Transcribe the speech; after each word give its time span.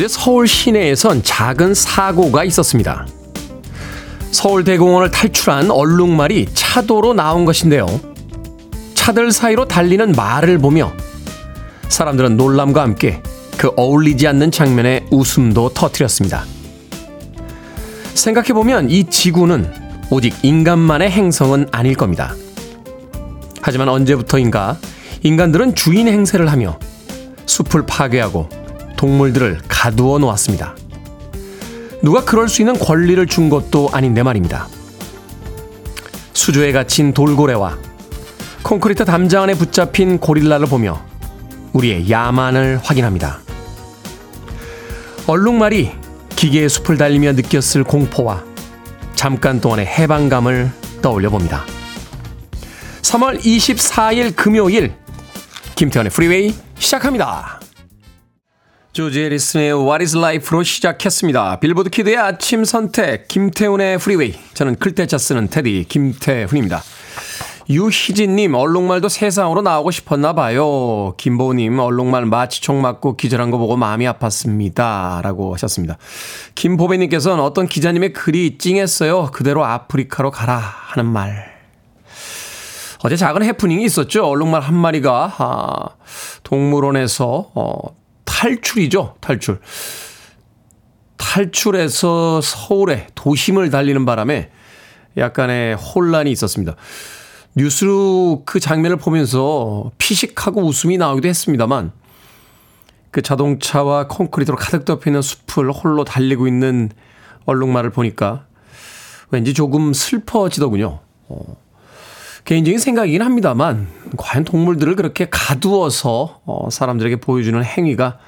어제 0.00 0.08
서울 0.08 0.48
시내에선 0.48 1.22
작은 1.22 1.74
사고가 1.74 2.42
있었습니다. 2.44 3.06
서울대공원을 4.30 5.10
탈출한 5.10 5.70
얼룩말이 5.70 6.46
차도로 6.54 7.12
나온 7.12 7.44
것인데요. 7.44 7.86
차들 8.94 9.30
사이로 9.30 9.68
달리는 9.68 10.12
말을 10.12 10.56
보며 10.56 10.90
사람들은 11.90 12.38
놀람과 12.38 12.80
함께 12.80 13.22
그 13.58 13.72
어울리지 13.76 14.26
않는 14.26 14.50
장면에 14.50 15.04
웃음도 15.10 15.74
터뜨렸습니다. 15.74 16.46
생각해보면 18.14 18.88
이 18.88 19.04
지구는 19.04 19.70
오직 20.08 20.34
인간만의 20.42 21.10
행성은 21.10 21.68
아닐 21.72 21.94
겁니다. 21.94 22.34
하지만 23.60 23.90
언제부터인가 23.90 24.78
인간들은 25.24 25.74
주인 25.74 26.08
행세를 26.08 26.50
하며 26.50 26.78
숲을 27.44 27.84
파괴하고 27.84 28.59
동물들을 29.00 29.60
가두어 29.66 30.18
놓았습니다. 30.18 30.76
누가 32.02 32.22
그럴 32.22 32.50
수 32.50 32.60
있는 32.60 32.78
권리를 32.78 33.26
준 33.28 33.48
것도 33.48 33.88
아닌데 33.92 34.22
말입니다. 34.22 34.68
수조에 36.34 36.70
갇힌 36.72 37.14
돌고래와 37.14 37.78
콘크리트 38.62 39.06
담장 39.06 39.44
안에 39.44 39.54
붙잡힌 39.54 40.18
고릴라를 40.18 40.66
보며 40.66 41.02
우리의 41.72 42.10
야만을 42.10 42.80
확인합니다. 42.82 43.38
얼룩말이 45.26 45.92
기계의 46.36 46.68
숲을 46.68 46.98
달리며 46.98 47.32
느꼈을 47.32 47.84
공포와 47.84 48.44
잠깐 49.14 49.62
동안의 49.62 49.86
해방감을 49.86 50.72
떠올려 51.00 51.30
봅니다. 51.30 51.64
3월 53.00 53.40
24일 53.40 54.36
금요일 54.36 54.92
김태훈의 55.74 56.10
프리웨이 56.10 56.54
시작합니다. 56.78 57.59
조지 58.92 59.20
해리슨의 59.20 59.72
What 59.72 60.02
Is 60.02 60.16
Life로 60.16 60.64
시작했습니다. 60.64 61.60
빌보드 61.60 61.90
키드의 61.90 62.16
아침 62.16 62.64
선택 62.64 63.28
김태훈의 63.28 63.98
프리웨이 63.98 64.34
저는 64.54 64.76
클 64.76 64.94
태 64.94 65.07
자 65.07 65.16
쓰는 65.16 65.48
테디 65.48 65.86
김태훈입니다. 65.88 66.82
유희진님, 67.68 68.52
얼룩말도 68.54 69.08
세상으로 69.08 69.62
나오고 69.62 69.92
싶었나 69.92 70.32
봐요. 70.32 71.14
김보우님, 71.18 71.78
얼룩말 71.78 72.26
마취총 72.26 72.82
맞고 72.82 73.16
기절한 73.16 73.52
거 73.52 73.58
보고 73.58 73.76
마음이 73.76 74.06
아팠습니다. 74.06 75.22
라고 75.22 75.54
하셨습니다. 75.54 75.96
김보배님께서는 76.56 77.44
어떤 77.44 77.68
기자님의 77.68 78.12
글이 78.12 78.58
찡했어요. 78.58 79.30
그대로 79.32 79.64
아프리카로 79.64 80.32
가라 80.32 80.56
하는 80.56 81.06
말. 81.06 81.60
어제 83.04 83.14
작은 83.14 83.44
해프닝이 83.44 83.84
있었죠. 83.84 84.26
얼룩말 84.26 84.62
한 84.62 84.74
마리가, 84.74 85.34
아, 85.38 85.86
동물원에서, 86.42 87.52
어, 87.54 87.99
탈출이죠. 88.40 89.16
탈출. 89.20 89.60
탈출해서 91.18 92.40
서울에 92.40 93.06
도심을 93.14 93.68
달리는 93.68 94.06
바람에 94.06 94.50
약간의 95.18 95.74
혼란이 95.74 96.30
있었습니다. 96.32 96.74
뉴스로 97.54 98.44
그 98.46 98.58
장면을 98.58 98.96
보면서 98.96 99.90
피식하고 99.98 100.62
웃음이 100.62 100.96
나오기도 100.96 101.28
했습니다만 101.28 101.92
그 103.10 103.20
자동차와 103.20 104.06
콘크리트로 104.08 104.56
가득 104.56 104.86
덮여 104.86 105.10
있는 105.10 105.20
숲을 105.20 105.70
홀로 105.70 106.04
달리고 106.04 106.46
있는 106.46 106.88
얼룩말을 107.44 107.90
보니까 107.90 108.46
왠지 109.30 109.52
조금 109.52 109.92
슬퍼지더군요. 109.92 111.00
어. 111.28 111.56
개인적인 112.44 112.78
생각이긴 112.78 113.22
합니다만 113.22 113.88
과연 114.16 114.44
동물들을 114.44 114.96
그렇게 114.96 115.28
가두어서 115.30 116.40
어, 116.46 116.68
사람들에게 116.70 117.16
보여주는 117.16 117.62
행위가 117.62 118.18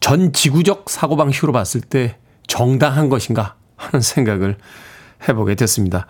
전 0.00 0.32
지구적 0.32 0.88
사고방식으로 0.88 1.52
봤을 1.52 1.80
때 1.80 2.18
정당한 2.46 3.08
것인가 3.08 3.56
하는 3.76 4.00
생각을 4.00 4.56
해보게 5.28 5.54
됐습니다. 5.54 6.06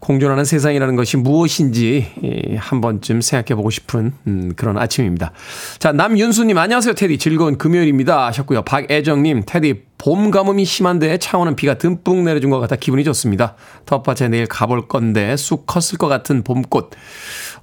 공존하는 0.00 0.44
세상이라는 0.44 0.96
것이 0.96 1.16
무엇인지 1.18 2.12
예, 2.24 2.56
한 2.56 2.80
번쯤 2.80 3.20
생각해 3.20 3.54
보고 3.54 3.70
싶은 3.70 4.12
음, 4.26 4.52
그런 4.56 4.78
아침입니다. 4.78 5.32
자, 5.78 5.92
남윤수님, 5.92 6.56
안녕하세요, 6.56 6.94
테디. 6.94 7.18
즐거운 7.18 7.58
금요일입니다. 7.58 8.26
하셨고요. 8.26 8.62
박애정님, 8.62 9.42
테디, 9.46 9.82
봄 9.98 10.30
가뭄이 10.30 10.64
심한데 10.64 11.18
창원은 11.18 11.56
비가 11.56 11.74
듬뿍 11.76 12.24
내려준 12.24 12.48
것 12.48 12.58
같아 12.58 12.76
기분이 12.76 13.04
좋습니다. 13.04 13.54
텃밭에 13.84 14.28
내일 14.28 14.46
가볼 14.46 14.88
건데 14.88 15.36
쑥 15.36 15.66
컸을 15.66 15.98
것 15.98 16.08
같은 16.08 16.42
봄꽃. 16.42 16.90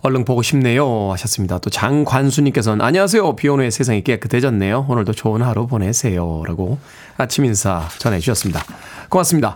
얼른 0.02 0.24
보고 0.24 0.44
싶네요. 0.44 1.12
하셨습니다. 1.14 1.58
또 1.58 1.72
장관수님께서는 1.72 2.86
안녕하세요. 2.86 3.36
비 3.36 3.47
오는 3.47 3.72
세상이 3.72 4.03
깨끗해졌네요. 4.03 4.86
오늘도 4.88 5.14
좋은 5.14 5.42
하루 5.42 5.66
보내세요. 5.66 6.44
라고 6.46 6.78
아침 7.18 7.46
인사 7.46 7.88
전해주셨습니다. 7.97 8.64
고맙습니다. 9.09 9.56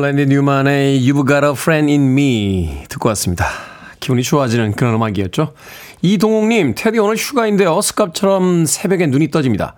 랜디 0.00 0.26
뉴만의 0.26 1.00
You've 1.02 1.28
Got 1.28 1.44
a 1.44 1.52
Friend 1.52 1.92
in 1.92 2.12
Me 2.12 2.84
듣고 2.88 3.08
왔습니다. 3.10 3.46
기분이 4.00 4.22
좋아지는 4.22 4.72
그런 4.72 4.94
음악이었죠. 4.94 5.52
이동욱님, 6.00 6.74
테디 6.74 6.98
오늘 6.98 7.16
휴가인데요. 7.16 7.80
습갑처럼 7.82 8.64
새벽에 8.64 9.06
눈이 9.06 9.30
떠집니다. 9.30 9.74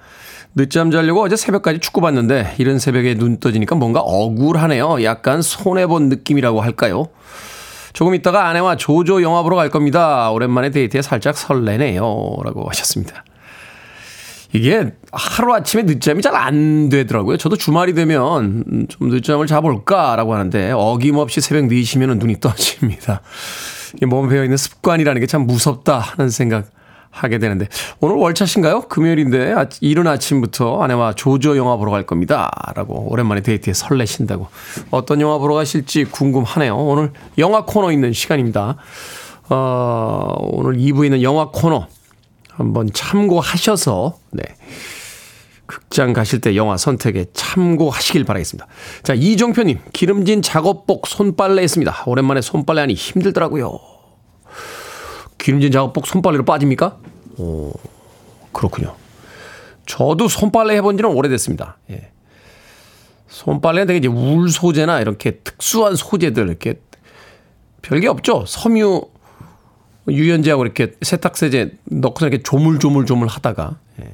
늦잠 0.54 0.90
자려고 0.90 1.22
어제 1.22 1.34
새벽까지 1.34 1.80
축구 1.80 2.00
봤는데 2.00 2.54
이른 2.58 2.78
새벽에 2.78 3.14
눈 3.14 3.40
떠지니까 3.40 3.74
뭔가 3.74 4.00
억울하네요. 4.00 5.02
약간 5.02 5.42
손해본 5.42 6.08
느낌이라고 6.08 6.60
할까요? 6.60 7.08
조금 7.92 8.14
있다가 8.14 8.48
아내와 8.48 8.76
조조 8.76 9.22
영화 9.22 9.42
보러 9.42 9.56
갈 9.56 9.70
겁니다. 9.70 10.30
오랜만에 10.30 10.70
데이트에 10.70 11.02
살짝 11.02 11.36
설레네요. 11.36 12.02
라고 12.44 12.68
하셨습니다. 12.68 13.24
이게 14.54 14.92
하루아침에 15.12 15.84
늦잠이 15.84 16.20
잘 16.22 16.34
안 16.34 16.88
되더라고요. 16.88 17.36
저도 17.36 17.56
주말이 17.56 17.94
되면 17.94 18.86
좀 18.88 19.08
늦잠을 19.08 19.46
자볼까라고 19.46 20.34
하는데 20.34 20.72
어김없이 20.72 21.40
새벽 21.40 21.64
4시면 21.68 22.18
눈이 22.18 22.40
떠집니다. 22.40 23.20
몸에 24.06 24.28
배어있는 24.28 24.56
습관이라는 24.56 25.20
게 25.20 25.26
참 25.26 25.46
무섭다 25.46 25.98
하는 25.98 26.30
생각 26.30 26.66
하게 27.10 27.38
되는데 27.38 27.68
오늘 28.00 28.16
월차신가요? 28.16 28.82
금요일인데 28.88 29.52
아, 29.52 29.66
이른 29.82 30.06
아침부터 30.06 30.82
아내와 30.82 31.12
조조 31.12 31.58
영화 31.58 31.76
보러 31.76 31.90
갈 31.90 32.04
겁니다. 32.06 32.50
라고 32.74 33.10
오랜만에 33.12 33.42
데이트에 33.42 33.74
설레신다고 33.74 34.48
어떤 34.90 35.20
영화 35.20 35.36
보러 35.38 35.54
가실지 35.54 36.04
궁금하네요. 36.04 36.74
오늘 36.74 37.12
영화 37.38 37.64
코너 37.66 37.92
있는 37.92 38.12
시간입니다. 38.14 38.76
어, 39.50 40.34
오늘 40.40 40.76
2부에 40.78 41.04
있는 41.04 41.22
영화 41.22 41.48
코너 41.52 41.86
한번 42.54 42.88
참고하셔서 42.92 44.18
네. 44.30 44.42
극장 45.66 46.12
가실 46.12 46.40
때 46.40 46.54
영화 46.54 46.76
선택에 46.76 47.26
참고하시길 47.32 48.24
바라겠습니다. 48.24 48.66
자, 49.02 49.14
이종표님, 49.14 49.78
기름진 49.92 50.42
작업복 50.42 51.06
손빨래 51.06 51.62
했습니다. 51.62 52.02
오랜만에 52.06 52.42
손빨래 52.42 52.80
하니 52.80 52.94
힘들더라고요. 52.94 53.78
기름진 55.38 55.72
작업복 55.72 56.06
손빨래로 56.06 56.44
빠집니까? 56.44 56.98
오, 57.38 57.72
그렇군요. 58.52 58.96
저도 59.86 60.28
손빨래 60.28 60.76
해본 60.76 60.98
지는 60.98 61.10
오래됐습니다. 61.10 61.78
예. 61.90 62.10
손빨래는 63.28 63.86
되게 63.86 63.98
이제 63.98 64.08
울 64.08 64.50
소재나 64.50 65.00
이렇게 65.00 65.38
특수한 65.38 65.96
소재들, 65.96 66.48
이렇게 66.48 66.80
별게 67.80 68.08
없죠. 68.08 68.44
섬유 68.46 69.02
유연제하고 70.08 70.64
이렇게 70.64 70.94
세탁세제 71.02 71.76
넣고서 71.84 72.26
이렇게 72.28 72.42
조물조물조물 72.42 73.28
하다가 73.28 73.78
예. 74.02 74.12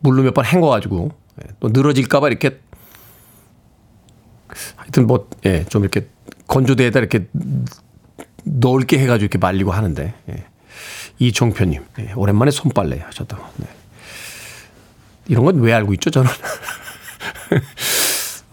물로 0.00 0.22
몇 0.22 0.34
번 0.34 0.44
헹궈가지고 0.44 1.12
예. 1.42 1.48
또 1.60 1.68
늘어질까봐 1.68 2.28
이렇게 2.28 2.60
하여튼 4.76 5.06
뭐, 5.06 5.28
예, 5.44 5.64
좀 5.64 5.82
이렇게 5.82 6.06
건조대에다 6.46 6.98
이렇게 7.00 7.26
넓게 8.44 8.98
해가지고 8.98 9.24
이렇게 9.24 9.38
말리고 9.38 9.72
하는데, 9.72 10.14
예. 10.30 10.44
이종표님, 11.18 11.82
예, 11.98 12.12
오랜만에 12.14 12.50
손빨래 12.52 13.00
하셨다고. 13.00 13.44
네. 13.56 13.66
이런 15.26 15.44
건 15.44 15.56
왜 15.58 15.72
알고 15.72 15.92
있죠, 15.94 16.10
저는? 16.10 16.30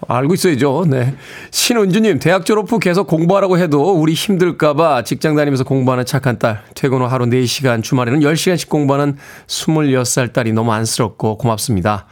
알고 0.08 0.34
있어야죠. 0.36 0.86
네. 0.88 1.16
신은주님, 1.52 2.20
대학 2.20 2.46
졸업 2.46 2.72
후 2.72 2.80
계속 2.80 3.08
공부하라고 3.08 3.58
해도 3.58 3.94
우리 3.94 4.14
힘들까봐 4.14 5.04
직장 5.04 5.36
다니면서 5.36 5.64
공부하는 5.64 6.06
착한 6.06 6.40
딸. 6.40 6.64
퇴근 6.76 7.00
후 7.02 7.06
하루 7.06 7.26
4시간, 7.26 7.84
주말에는 7.84 8.20
10시간씩 8.22 8.70
공부하는 8.70 9.18
26살 9.48 10.34
딸이 10.34 10.54
너무 10.54 10.72
안쓰럽고 10.74 11.38
고맙습니다. 11.38 12.06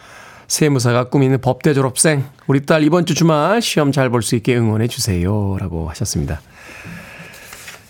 세무사가 0.47 1.05
꾸미는 1.05 1.39
법대 1.39 1.73
졸업생. 1.73 2.25
우리 2.47 2.65
딸 2.65 2.83
이번 2.83 3.05
주 3.05 3.13
주말 3.15 3.61
시험 3.61 3.91
잘 3.91 4.09
볼 4.09 4.21
수 4.21 4.35
있게 4.35 4.57
응원해 4.57 4.87
주세요. 4.87 5.55
라고 5.59 5.87
하셨습니다. 5.89 6.41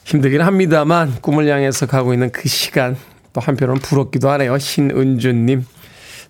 힘들긴 0.05 0.41
합니다만 0.41 1.15
꿈을 1.21 1.47
향해서 1.47 1.85
가고 1.87 2.13
있는 2.13 2.31
그 2.31 2.47
시간 2.47 2.95
또 3.33 3.41
한편으로는 3.41 3.81
부럽기도 3.81 4.29
하네요. 4.31 4.57
신은주님. 4.57 5.65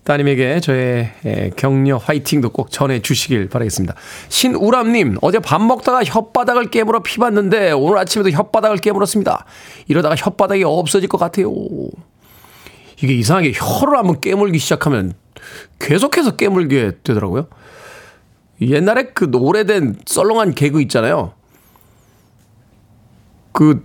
따님에게 0.04 0.58
저의 0.60 1.12
격려 1.56 1.96
화이팅도 1.96 2.50
꼭 2.50 2.70
전해주시길 2.72 3.48
바라겠습니다. 3.48 3.94
신우람님, 4.28 5.18
어제 5.20 5.38
밥 5.38 5.62
먹다가 5.62 6.00
혓바닥을 6.00 6.70
깨물어 6.72 7.00
피 7.00 7.18
봤는데 7.18 7.70
오늘 7.72 7.98
아침에도 7.98 8.30
혓바닥을 8.30 8.80
깨물었습니다. 8.80 9.44
이러다가 9.86 10.16
혓바닥이 10.16 10.64
없어질 10.66 11.08
것 11.08 11.18
같아요. 11.18 11.52
이게 13.00 13.14
이상하게 13.14 13.52
혀를 13.54 13.96
한번 13.96 14.20
깨물기 14.20 14.58
시작하면 14.58 15.12
계속해서 15.78 16.36
깨물게 16.36 16.98
되더라고요. 17.04 17.46
옛날에 18.60 19.04
그 19.14 19.30
오래된 19.32 20.00
썰렁한 20.06 20.54
개그 20.54 20.80
있잖아요. 20.82 21.32
그 23.52 23.84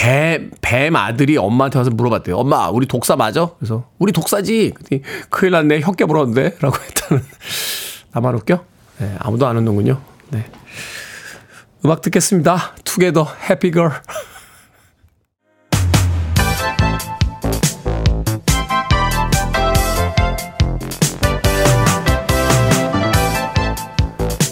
뱀, 0.00 0.50
뱀 0.62 0.96
아들이 0.96 1.36
엄마한테 1.36 1.78
와서 1.78 1.90
물어봤대요. 1.90 2.36
엄마, 2.38 2.70
우리 2.70 2.86
독사 2.86 3.16
맞아? 3.16 3.50
그래서, 3.58 3.84
우리 3.98 4.12
독사지. 4.12 4.72
큰일 5.28 5.52
났네. 5.52 5.80
혀 5.82 5.92
깨 5.92 6.06
물었는데? 6.06 6.56
라고 6.60 6.76
했다는. 6.82 7.22
나만 8.12 8.34
웃겨? 8.36 8.64
네, 8.98 9.14
아무도 9.18 9.46
안 9.46 9.56
웃는군요. 9.58 10.00
네. 10.30 10.50
음악 11.84 12.00
듣겠습니다. 12.00 12.74
투게더 12.84 13.26
해피걸. 13.50 13.92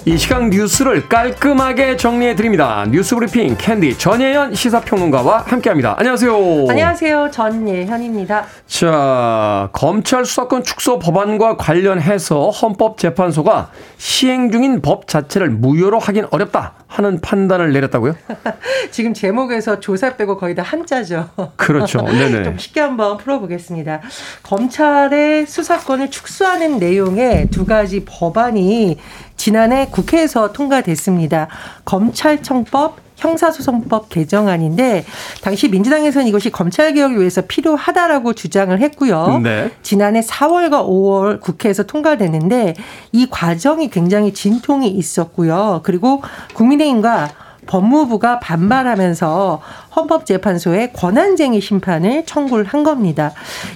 이 0.09 0.17
시각 0.17 0.49
뉴스를 0.49 1.07
깔끔하게 1.07 1.99
정리해 1.99 2.35
드립니다. 2.35 2.87
뉴스 2.89 3.15
브리핑 3.15 3.55
캔디 3.59 3.99
전예현 3.99 4.55
시사평론가와 4.55 5.41
함께합니다. 5.47 5.97
안녕하세요. 5.99 6.65
안녕하세요. 6.67 7.31
전예현입니다. 7.31 8.47
자, 8.67 9.69
검찰 9.75 10.25
수사권 10.25 10.63
축소 10.63 10.99
법안과 10.99 11.59
관련해서 11.59 12.49
헌법재판소가 12.49 13.69
시행 13.99 14.51
중인 14.51 14.81
법 14.81 15.09
자체를 15.09 15.51
무효로 15.51 15.99
하긴 15.99 16.25
어렵다 16.31 16.73
하는 16.89 17.21
판단을 17.21 17.73
내렸다고요? 17.73 18.17
지금 18.91 19.15
제목에서 19.15 19.79
조사 19.79 20.17
빼고 20.17 20.39
거의 20.39 20.55
다 20.55 20.63
한자죠. 20.63 21.29
그렇죠. 21.57 22.03
네네. 22.09 22.43
좀 22.43 22.59
쉽게 22.59 22.81
한번 22.81 23.19
풀어보겠습니다. 23.19 24.01
검찰의 24.43 25.47
수사권을 25.47 26.11
축소하는 26.11 26.79
내용의 26.79 27.49
두 27.51 27.67
가지 27.67 28.05
법안이 28.05 28.99
지난해 29.37 29.89
국회에서 29.91 30.53
통과됐습니다. 30.53 31.49
검찰청법 31.85 33.08
형사소송법 33.19 34.09
개정안인데 34.09 35.05
당시 35.43 35.69
민주당에서는 35.69 36.27
이것이 36.27 36.51
검찰 36.51 36.95
개혁을 36.95 37.19
위해서 37.19 37.43
필요하다라고 37.43 38.33
주장을 38.33 38.79
했고요. 38.81 39.41
네. 39.43 39.71
지난해 39.83 40.21
4월과 40.21 40.87
5월 40.87 41.41
국회에서 41.41 41.85
통과됐는데 41.85 42.75
이 43.13 43.27
과정이 43.29 43.91
굉장히 43.91 44.33
진통이 44.33 44.89
있었고요. 44.89 45.81
그리고 45.83 46.23
국민의힘과 46.55 47.29
법무부가 47.69 48.41
반발하면서 48.41 49.61
헌법재판소에 49.95 50.93
권한쟁의 50.93 51.61
심판을 51.61 52.25
청구를 52.25 52.65
한 52.65 52.83
겁니다. 52.83 53.33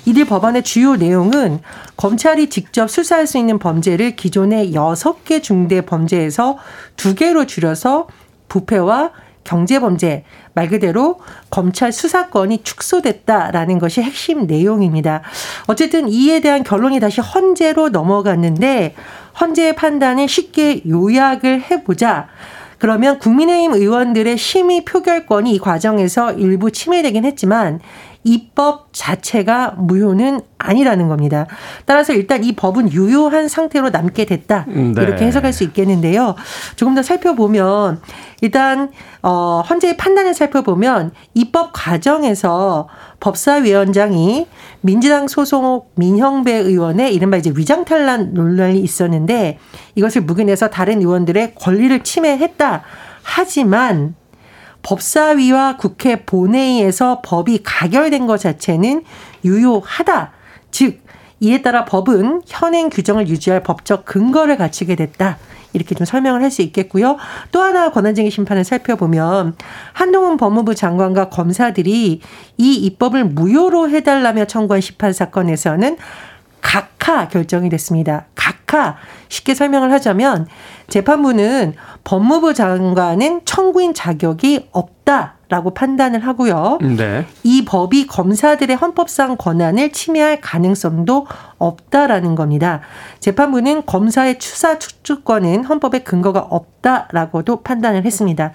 이들 0.07 0.25
법안의 0.25 0.63
주요 0.65 0.97
내용은 0.97 1.61
검찰이 1.97 2.49
직접 2.49 2.91
수사할 2.91 3.27
수 3.27 3.39
있는 3.39 3.59
범죄를 3.59 4.17
기존의 4.17 4.73
6개 4.73 5.43
중대 5.43 5.83
범죄에서 5.83 6.57
2개로 6.97 7.47
줄여서 7.47 8.09
부패와 8.49 9.11
경제범죄 9.45 10.25
말 10.55 10.69
그대로 10.69 11.21
검찰 11.51 11.93
수사권이 11.93 12.63
축소됐다라는 12.63 13.79
것이 13.79 14.03
핵심 14.03 14.47
내용입니다. 14.47 15.23
어쨌든 15.67 16.09
이에 16.09 16.41
대한 16.41 16.63
결론이 16.63 17.01
다시 17.01 17.21
헌재로 17.21 17.91
넘어갔는데 17.91 18.95
헌재의 19.41 19.77
판단을 19.77 20.29
쉽게 20.29 20.83
요약을 20.89 21.63
해보자. 21.71 22.29
그러면 22.79 23.21
국민의힘 23.21 23.75
의원들의 23.75 24.37
심의 24.37 24.85
표결권이 24.85 25.55
이 25.55 25.59
과정에서 25.59 26.33
일부 26.33 26.73
침해되긴 26.73 27.25
했지만 27.25 27.79
입법 28.25 28.89
자체가 28.93 29.75
무효는 29.79 30.41
아니라는 30.59 31.09
겁니다. 31.09 31.47
따라서 31.87 32.13
일단 32.13 32.45
이 32.45 32.53
법은 32.53 32.93
유효한 32.93 33.49
상태로 33.49 33.91
남게 33.91 34.27
됐다. 34.27 34.67
네. 34.69 34.93
이렇게 34.97 35.25
해석할 35.27 35.53
수 35.53 35.65
있겠는데요. 35.65 36.37
조금 36.77 36.95
더 36.95 37.03
살펴보면 37.03 38.01
일단 38.41 38.91
어 39.23 39.63
헌재의 39.69 39.97
판단을 39.97 40.35
살펴보면 40.35 41.13
입법 41.35 41.73
과정에서 41.73 42.89
법사위원장이 43.21 44.47
민주당 44.81 45.29
소속 45.29 45.93
민형배 45.97 46.53
의원의 46.53 47.15
이른바 47.15 47.37
이제 47.37 47.53
위장 47.57 47.85
탈란 47.85 48.35
논란이 48.35 48.81
있었는데 48.81 49.59
이것을 49.95 50.23
묵인해서 50.23 50.71
다른 50.71 51.01
의원들의 51.01 51.55
권리를 51.57 52.03
침해했다. 52.05 52.83
하지만 53.23 54.15
법사위와 54.83 55.77
국회 55.77 56.25
본회의에서 56.25 57.21
법이 57.25 57.63
가결된 57.63 58.27
것 58.27 58.39
자체는 58.39 59.05
유효하다. 59.45 60.33
즉, 60.71 61.01
이에 61.41 61.61
따라 61.63 61.85
법은 61.85 62.43
현행 62.47 62.89
규정을 62.89 63.29
유지할 63.29 63.63
법적 63.63 64.05
근거를 64.05 64.57
갖추게 64.57 64.95
됐다. 64.95 65.39
이렇게 65.73 65.95
좀 65.95 66.05
설명을 66.05 66.43
할 66.43 66.51
수 66.51 66.63
있겠고요. 66.63 67.17
또 67.51 67.63
하나 67.63 67.91
권한쟁의 67.91 68.31
심판을 68.31 68.63
살펴보면 68.63 69.57
한동훈 69.95 70.37
법무부 70.37 70.75
장관과 70.75 71.31
검사들이 71.31 72.21
이 72.59 72.75
입법을 72.75 73.25
무효로 73.25 73.89
해달라며 73.89 74.45
청구한 74.45 74.83
심판 74.83 75.13
사건에서는 75.15 75.97
각하 76.63 77.29
결정이 77.29 77.69
됐습니다. 77.69 78.25
각하 78.35 78.97
쉽게 79.29 79.55
설명을 79.55 79.93
하자면 79.93 80.47
재판부는 80.89 81.75
법무부 82.05 82.55
장관은 82.55 83.43
청구인 83.45 83.93
자격이 83.93 84.69
없다 84.73 85.35
라고 85.49 85.75
판단을 85.75 86.27
하고요. 86.27 86.79
네. 86.81 87.27
이 87.43 87.67
법이 87.67 88.07
검사들의 88.07 88.75
헌법상 88.75 89.37
권한을 89.37 89.93
침해할 89.93 90.41
가능성도 90.41 91.27
없다라는 91.59 92.35
겁니다. 92.37 92.81
재판부는 93.21 93.85
검사의 93.85 94.39
추사 94.39 94.79
추주권은 94.79 95.65
헌법에 95.65 95.99
근거가 96.05 96.41
없다라고도 96.41 97.63
판단을 97.63 98.07
했습니다. 98.07 98.53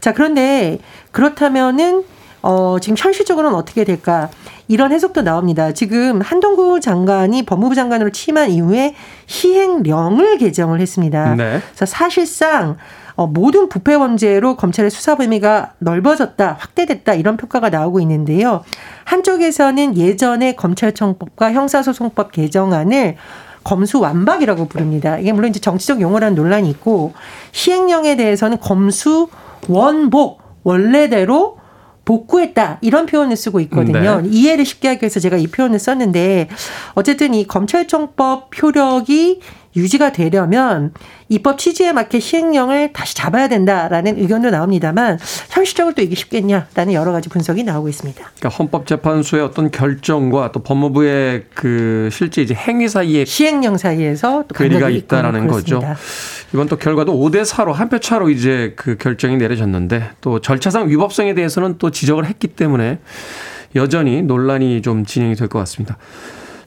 자, 0.00 0.14
그런데 0.14 0.78
그렇다면은 1.12 2.04
어, 2.42 2.78
지금 2.80 2.96
현실적으로는 2.98 3.56
어떻게 3.56 3.84
될까? 3.84 4.30
이런 4.68 4.92
해석도 4.92 5.22
나옵니다. 5.22 5.72
지금 5.72 6.20
한동구 6.20 6.80
장관이 6.80 7.44
법무부 7.44 7.74
장관으로 7.74 8.10
취임한 8.10 8.50
이후에 8.50 8.94
시행령을 9.26 10.38
개정을 10.38 10.80
했습니다. 10.80 11.34
네. 11.34 11.60
그래서 11.60 11.86
사실상 11.86 12.76
어, 13.16 13.26
모든 13.26 13.68
부패 13.68 13.98
범죄로 13.98 14.56
검찰의 14.56 14.90
수사 14.90 15.16
범위가 15.16 15.72
넓어졌다, 15.80 16.56
확대됐다 16.60 17.14
이런 17.14 17.36
평가가 17.36 17.68
나오고 17.68 17.98
있는데요. 18.00 18.62
한쪽에서는 19.04 19.96
예전에 19.96 20.54
검찰청법과 20.54 21.52
형사소송법 21.52 22.30
개정안을 22.30 23.16
검수 23.64 23.98
완박이라고 23.98 24.68
부릅니다. 24.68 25.18
이게 25.18 25.32
물론 25.32 25.50
이제 25.50 25.58
정치적 25.58 26.00
용어라는 26.00 26.36
논란이 26.36 26.70
있고 26.70 27.12
시행령에 27.50 28.16
대해서는 28.16 28.60
검수 28.60 29.28
원복 29.68 30.40
원래대로 30.62 31.57
복구했다 32.08 32.78
이런 32.80 33.04
표현을 33.04 33.36
쓰고 33.36 33.60
있거든요. 33.60 34.22
네. 34.22 34.28
이해를 34.32 34.64
쉽게 34.64 34.88
하기 34.88 35.02
위해서 35.02 35.20
제가 35.20 35.36
이 35.36 35.46
표현을 35.46 35.78
썼는데 35.78 36.48
어쨌든 36.94 37.34
이 37.34 37.46
검찰청법 37.46 38.50
효력이 38.62 39.40
유지가 39.76 40.12
되려면 40.12 40.92
입법 41.28 41.58
취지에 41.58 41.92
맞게 41.92 42.20
시행령을 42.20 42.92
다시 42.92 43.14
잡아야 43.14 43.48
된다라는 43.48 44.18
의견도 44.18 44.50
나옵니다만 44.50 45.18
현실적으로 45.50 45.94
또 45.94 46.02
이게 46.02 46.14
쉽겠냐라는 46.14 46.92
여러 46.94 47.12
가지 47.12 47.28
분석이 47.28 47.64
나오고 47.64 47.88
있습니다. 47.88 48.18
그러니까 48.38 48.48
헌법재판소의 48.48 49.42
어떤 49.42 49.70
결정과 49.70 50.52
또 50.52 50.60
법무부의 50.62 51.44
그 51.54 52.08
실제 52.10 52.42
이제 52.42 52.54
행위 52.54 52.88
사이에 52.88 53.24
시행령 53.24 53.76
사이에서 53.76 54.44
또 54.48 54.54
괴리가 54.54 54.88
있다라는 54.88 55.46
거죠. 55.48 55.82
이번 56.54 56.66
또 56.68 56.76
결과도 56.76 57.12
5대 57.12 57.44
4로 57.44 57.72
한 57.72 57.88
표 57.88 57.98
차로 57.98 58.28
이제 58.30 58.74
그 58.76 58.96
결정이 58.98 59.36
내려졌는데 59.38 60.10
또 60.20 60.40
절차상 60.40 60.88
위법성에 60.90 61.34
대해서는 61.34 61.76
또 61.78 61.90
지적을 61.90 62.26
했기 62.26 62.48
때문에 62.48 62.98
여전히 63.76 64.22
논란이 64.22 64.82
좀 64.82 65.04
진행이 65.06 65.34
될 65.36 65.48
것 65.48 65.58
같습니다. 65.60 65.96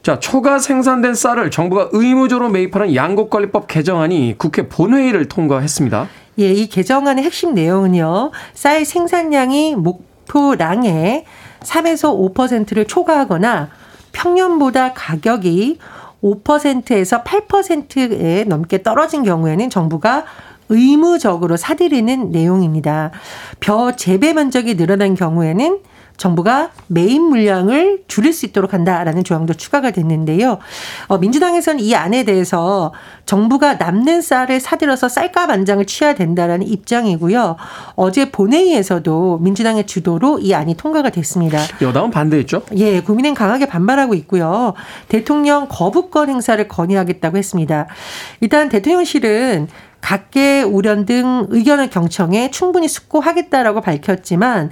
자, 0.02 0.18
초과 0.18 0.58
생산된 0.58 1.14
쌀을 1.14 1.52
정부가 1.52 1.90
의무적으로 1.92 2.48
매입하는 2.48 2.94
양곡관리법 2.96 3.68
개정안이 3.68 4.34
국회 4.36 4.68
본회의를 4.68 5.28
통과했습니다. 5.28 6.08
예, 6.40 6.52
이 6.52 6.68
개정안의 6.68 7.24
핵심 7.24 7.54
내용은요. 7.54 8.32
쌀 8.52 8.84
생산량이 8.84 9.76
목표량의 9.76 11.24
3에서 11.60 12.34
5%를 12.34 12.86
초과하거나 12.86 13.68
평년보다 14.10 14.92
가격이 14.94 15.78
5%에서 16.20 17.22
8%에 17.22 18.44
넘게 18.44 18.82
떨어진 18.82 19.22
경우에는 19.22 19.70
정부가 19.70 20.24
의무적으로 20.68 21.56
사들이는 21.56 22.30
내용입니다. 22.30 23.12
벼 23.60 23.92
재배 23.94 24.32
면적이 24.32 24.76
늘어난 24.76 25.14
경우에는 25.14 25.78
정부가 26.22 26.70
매입 26.86 27.20
물량을 27.20 28.04
줄일 28.06 28.32
수 28.32 28.46
있도록 28.46 28.74
한다라는 28.74 29.24
조항도 29.24 29.54
추가가 29.54 29.90
됐는데요. 29.90 30.58
어, 31.08 31.18
민주당에서는 31.18 31.80
이 31.80 31.96
안에 31.96 32.22
대해서 32.22 32.92
정부가 33.26 33.74
남는 33.74 34.22
쌀을 34.22 34.60
사들여서 34.60 35.08
쌀값 35.08 35.50
안장을 35.50 35.84
취해야 35.84 36.14
된다라는 36.14 36.64
입장이고요. 36.68 37.56
어제 37.96 38.30
본회의에서도 38.30 39.38
민주당의 39.38 39.88
주도로 39.88 40.38
이 40.38 40.54
안이 40.54 40.76
통과가 40.76 41.10
됐습니다. 41.10 41.58
여당은 41.80 42.12
반대했죠? 42.12 42.62
예, 42.76 43.00
국민은 43.00 43.34
강하게 43.34 43.66
반발하고 43.66 44.14
있고요. 44.14 44.74
대통령 45.08 45.66
거부권 45.68 46.28
행사를 46.28 46.68
건의하겠다고 46.68 47.36
했습니다. 47.36 47.88
일단 48.40 48.68
대통령실은 48.68 49.66
각계 50.00 50.62
우련 50.62 51.04
등 51.04 51.46
의견을 51.48 51.90
경청해 51.90 52.50
충분히 52.50 52.86
숙고하겠다라고 52.86 53.80
밝혔지만 53.80 54.70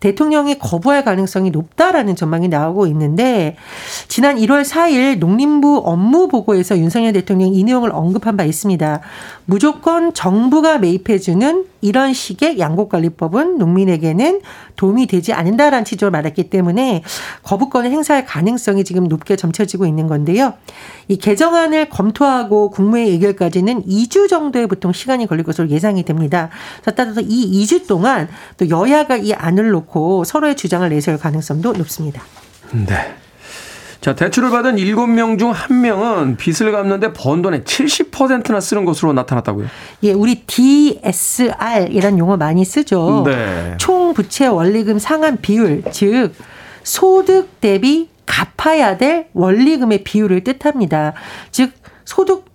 대통령이 0.00 0.58
거부할 0.58 1.04
가능성이 1.04 1.50
높다라는 1.50 2.16
전망이 2.16 2.48
나오고 2.48 2.86
있는데 2.88 3.56
지난 4.08 4.36
1월 4.36 4.64
4일 4.64 5.18
농림부 5.18 5.82
업무 5.84 6.28
보고에서 6.28 6.78
윤석열 6.78 7.12
대통령이 7.12 7.56
이 7.56 7.64
내용을 7.64 7.90
언급한 7.92 8.36
바 8.36 8.44
있습니다. 8.44 9.00
무조건 9.44 10.14
정부가 10.14 10.78
매입해주는 10.78 11.66
이런 11.82 12.12
식의 12.12 12.58
양곡관리법은 12.58 13.58
농민에게는 13.58 14.42
도움이 14.76 15.06
되지 15.06 15.32
않는다라는 15.32 15.84
취지로 15.84 16.10
말했기 16.10 16.50
때문에 16.50 17.02
거부권을 17.42 17.90
행사할 17.90 18.26
가능성이 18.26 18.84
지금 18.84 19.08
높게 19.08 19.36
점쳐지고 19.36 19.86
있는 19.86 20.06
건데요. 20.06 20.54
이 21.08 21.16
개정안을 21.16 21.88
검토하고 21.88 22.70
국무회 22.70 23.02
의결까지는 23.04 23.84
2주 23.86 24.28
정도의 24.28 24.66
보통 24.66 24.92
시간이 24.92 25.26
걸릴 25.26 25.44
것으로 25.44 25.68
예상이 25.68 26.04
됩니다. 26.04 26.50
따라서 26.94 27.20
이 27.20 27.64
2주 27.64 27.86
동안 27.86 28.28
또 28.56 28.68
여야가 28.68 29.16
이 29.16 29.32
안을 29.32 29.70
놓고 29.70 29.89
서로의 30.24 30.56
주장을 30.56 30.88
내세울 30.88 31.18
가능성도 31.18 31.72
높습니다. 31.72 32.22
네. 32.72 33.14
자, 34.00 34.14
대출을 34.14 34.50
받은 34.50 34.76
7명 34.76 35.38
중 35.38 35.52
1명은 35.52 36.38
빚을 36.38 36.72
갚는데 36.72 37.12
번 37.12 37.42
돈의 37.42 37.60
70%나 37.62 38.58
쓰는 38.60 38.86
것으로 38.86 39.12
나타났다고요? 39.12 39.66
예, 40.04 40.12
우리 40.12 40.42
DSR이라는 40.46 42.18
용어 42.18 42.38
많이 42.38 42.64
쓰죠. 42.64 43.24
네. 43.26 43.74
총 43.78 44.14
부채 44.14 44.46
원리금 44.46 44.98
상환 44.98 45.36
비율, 45.36 45.82
즉 45.92 46.32
소득 46.82 47.60
대비 47.60 48.08
갚아야 48.24 48.96
될 48.96 49.28
원리금의 49.34 50.04
비율을 50.04 50.44
뜻합니다. 50.44 51.12
즉 51.50 51.72
소득 52.06 52.46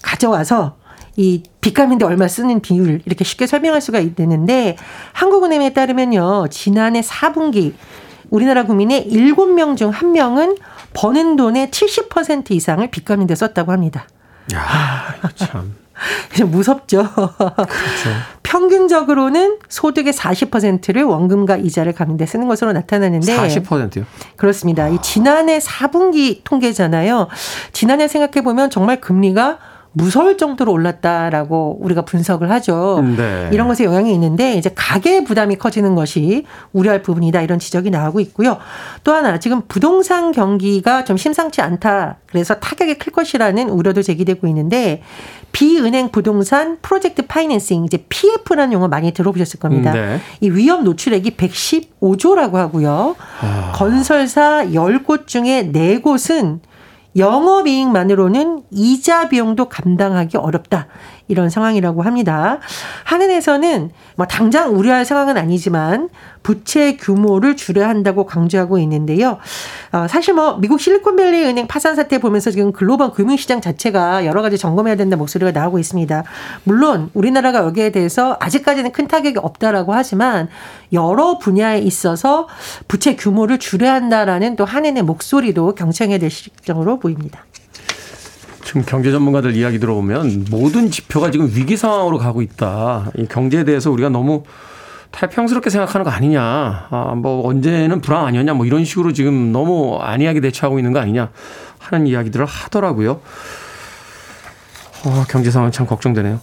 가져와서 0.00 0.76
이 1.16 1.42
빚갚는데 1.60 2.04
얼마 2.04 2.28
쓰는 2.28 2.60
비율 2.60 3.00
이렇게 3.04 3.24
쉽게 3.24 3.46
설명할 3.46 3.80
수가 3.80 4.00
있는데 4.00 4.76
한국은행에 5.12 5.72
따르면요 5.72 6.48
지난해 6.50 7.00
4분기 7.00 7.74
우리나라 8.30 8.64
국민의 8.64 9.08
7명 9.10 9.76
중 9.76 9.92
1명은 9.92 10.58
버는 10.92 11.36
돈의 11.36 11.68
70% 11.68 12.52
이상을 12.52 12.86
빚 12.90 13.04
갚는 13.04 13.26
데 13.26 13.34
썼다고 13.34 13.72
합니다. 13.72 14.06
야, 14.54 15.14
참. 15.34 15.74
무섭죠. 16.46 17.08
그렇죠. 17.14 18.10
평균적으로는 18.42 19.58
소득의 19.68 20.12
40%를 20.12 21.04
원금과 21.04 21.56
이자를 21.56 21.92
갚는 21.92 22.16
데 22.16 22.26
쓰는 22.26 22.48
것으로 22.48 22.72
나타나는데 22.72 23.36
40%요? 23.36 24.04
그렇습니다. 24.36 24.88
이 24.88 24.98
지난해 25.02 25.58
4분기 25.58 26.40
통계잖아요. 26.44 27.28
지난해 27.72 28.08
생각해 28.08 28.44
보면 28.44 28.70
정말 28.70 29.00
금리가 29.00 29.58
무서울 29.94 30.36
정도로 30.36 30.72
올랐다라고 30.72 31.78
우리가 31.80 32.02
분석을 32.02 32.50
하죠. 32.50 33.02
네. 33.16 33.48
이런 33.52 33.68
것에 33.68 33.84
영향이 33.84 34.12
있는데 34.12 34.54
이제 34.54 34.70
가계 34.74 35.24
부담이 35.24 35.56
커지는 35.56 35.94
것이 35.94 36.44
우려할 36.72 37.02
부분이다 37.02 37.40
이런 37.40 37.58
지적이 37.58 37.90
나오고 37.90 38.20
있고요. 38.20 38.58
또 39.04 39.14
하나 39.14 39.38
지금 39.38 39.62
부동산 39.68 40.32
경기가 40.32 41.04
좀 41.04 41.16
심상치 41.16 41.60
않다. 41.60 42.18
그래서 42.26 42.54
타격이 42.54 42.98
클 42.98 43.12
것이라는 43.12 43.68
우려도 43.70 44.02
제기되고 44.02 44.48
있는데 44.48 45.02
비은행 45.52 46.10
부동산 46.10 46.78
프로젝트 46.82 47.22
파이낸싱 47.22 47.84
이제 47.84 48.04
PF라는 48.08 48.72
용어 48.72 48.88
많이 48.88 49.12
들어보셨을 49.12 49.60
겁니다. 49.60 49.92
네. 49.92 50.18
이 50.40 50.50
위험 50.50 50.82
노출액이 50.82 51.36
115조라고 51.36 52.54
하고요. 52.54 53.14
아. 53.40 53.72
건설사 53.76 54.64
10곳 54.66 55.28
중에 55.28 55.70
4곳은 55.72 56.58
영업이익만으로는 57.16 58.64
이자 58.70 59.28
비용도 59.28 59.68
감당하기 59.68 60.36
어렵다. 60.36 60.88
이런 61.28 61.50
상황이라고 61.50 62.02
합니다. 62.02 62.58
한은에서는 63.04 63.90
뭐 64.16 64.26
당장 64.26 64.76
우려할 64.76 65.04
상황은 65.04 65.36
아니지만 65.36 66.10
부채 66.42 66.96
규모를 66.96 67.56
줄여야 67.56 67.88
한다고 67.88 68.26
강조하고 68.26 68.78
있는데요. 68.78 69.38
어, 69.92 70.06
사실 70.08 70.34
뭐 70.34 70.58
미국 70.58 70.78
실리콘밸리 70.78 71.44
은행 71.44 71.66
파산 71.66 71.96
사태 71.96 72.18
보면서 72.18 72.50
지금 72.50 72.72
글로벌 72.72 73.12
금융시장 73.12 73.60
자체가 73.60 74.26
여러 74.26 74.42
가지 74.42 74.58
점검해야 74.58 74.96
된다 74.96 75.16
목소리가 75.16 75.52
나오고 75.52 75.78
있습니다. 75.78 76.24
물론 76.64 77.10
우리나라가 77.14 77.60
여기에 77.60 77.90
대해서 77.90 78.36
아직까지는 78.40 78.92
큰 78.92 79.08
타격이 79.08 79.38
없다라고 79.38 79.94
하지만 79.94 80.48
여러 80.92 81.38
분야에 81.38 81.78
있어서 81.78 82.46
부채 82.86 83.16
규모를 83.16 83.58
줄여야 83.58 83.94
한다라는 83.94 84.56
또 84.56 84.66
한은의 84.66 85.02
목소리도 85.02 85.74
경청해야 85.74 86.18
될 86.18 86.30
시점으로 86.30 86.98
보입니다. 86.98 87.44
지금 88.64 88.82
경제 88.84 89.12
전문가들 89.12 89.54
이야기 89.54 89.78
들어보면 89.78 90.46
모든 90.50 90.90
지표가 90.90 91.30
지금 91.30 91.50
위기 91.54 91.76
상황으로 91.76 92.18
가고 92.18 92.42
있다. 92.42 93.10
이 93.16 93.26
경제에 93.26 93.64
대해서 93.64 93.90
우리가 93.90 94.08
너무 94.08 94.44
태평스럽게 95.12 95.70
생각하는 95.70 96.04
거 96.04 96.10
아니냐. 96.10 96.88
아, 96.90 97.14
뭐 97.16 97.46
언제는 97.46 98.00
불황 98.00 98.26
아니었냐. 98.26 98.54
뭐 98.54 98.66
이런 98.66 98.84
식으로 98.84 99.12
지금 99.12 99.52
너무 99.52 99.98
안이하게 100.00 100.40
대처하고 100.40 100.78
있는 100.78 100.92
거 100.92 100.98
아니냐 100.98 101.30
하는 101.78 102.06
이야기들을 102.06 102.44
하더라고요. 102.46 103.20
어, 105.04 105.24
경제 105.28 105.50
상황 105.50 105.70
참 105.70 105.86
걱정되네요. 105.86 106.40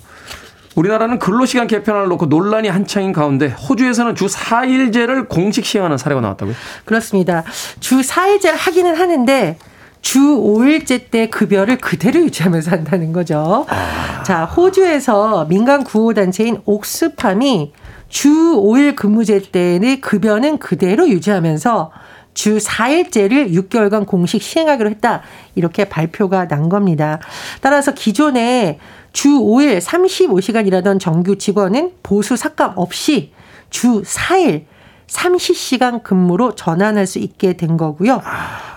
우리나라는 0.76 1.20
근로시간 1.20 1.68
개편을 1.68 2.08
놓고 2.08 2.28
논란이 2.28 2.70
한창인 2.70 3.12
가운데 3.12 3.48
호주에서는 3.48 4.16
주 4.16 4.28
4일제를 4.28 5.28
공식 5.28 5.66
시행하는 5.66 5.98
사례가 5.98 6.22
나왔다고요? 6.22 6.56
그렇습니다. 6.86 7.44
주 7.82 8.00
4일제를 8.00 8.54
하기는 8.56 8.96
하는데 8.96 9.58
주 10.02 10.20
5일째 10.20 11.12
때 11.12 11.30
급여를 11.30 11.78
그대로 11.78 12.20
유지하면서 12.22 12.72
한다는 12.72 13.14
거죠. 13.14 13.66
아. 13.70 14.24
자, 14.24 14.46
호주에서 14.46 15.46
민간 15.46 15.84
구호단체인 15.84 16.62
옥스팜이 16.66 17.74
주 18.10 18.30
5일 18.30 18.96
근무제 18.96 19.40
때의 19.52 20.02
급여는 20.02 20.58
그대로 20.58 21.08
유지하면서 21.08 21.92
주 22.34 22.58
4일제를 22.58 23.54
6개월간 23.54 24.06
공식 24.08 24.42
시행하기로 24.42 24.90
했다. 24.90 25.22
이렇게 25.56 25.86
발표가 25.86 26.48
난 26.48 26.70
겁니다. 26.70 27.20
따라서 27.62 27.94
기존에 27.94 28.80
주 29.14 29.30
5일 29.30 29.80
35시간 29.80 30.68
일하던 30.68 31.00
정규 31.00 31.38
직원은 31.38 31.92
보수 32.04 32.36
삭감 32.36 32.74
없이 32.76 33.32
주 33.70 34.02
4일 34.02 34.64
30시간 35.12 36.04
근무로 36.04 36.56
전환할 36.56 37.06
수 37.06 37.20
있게 37.20 37.54
된 37.54 37.78
거고요. 37.78 38.22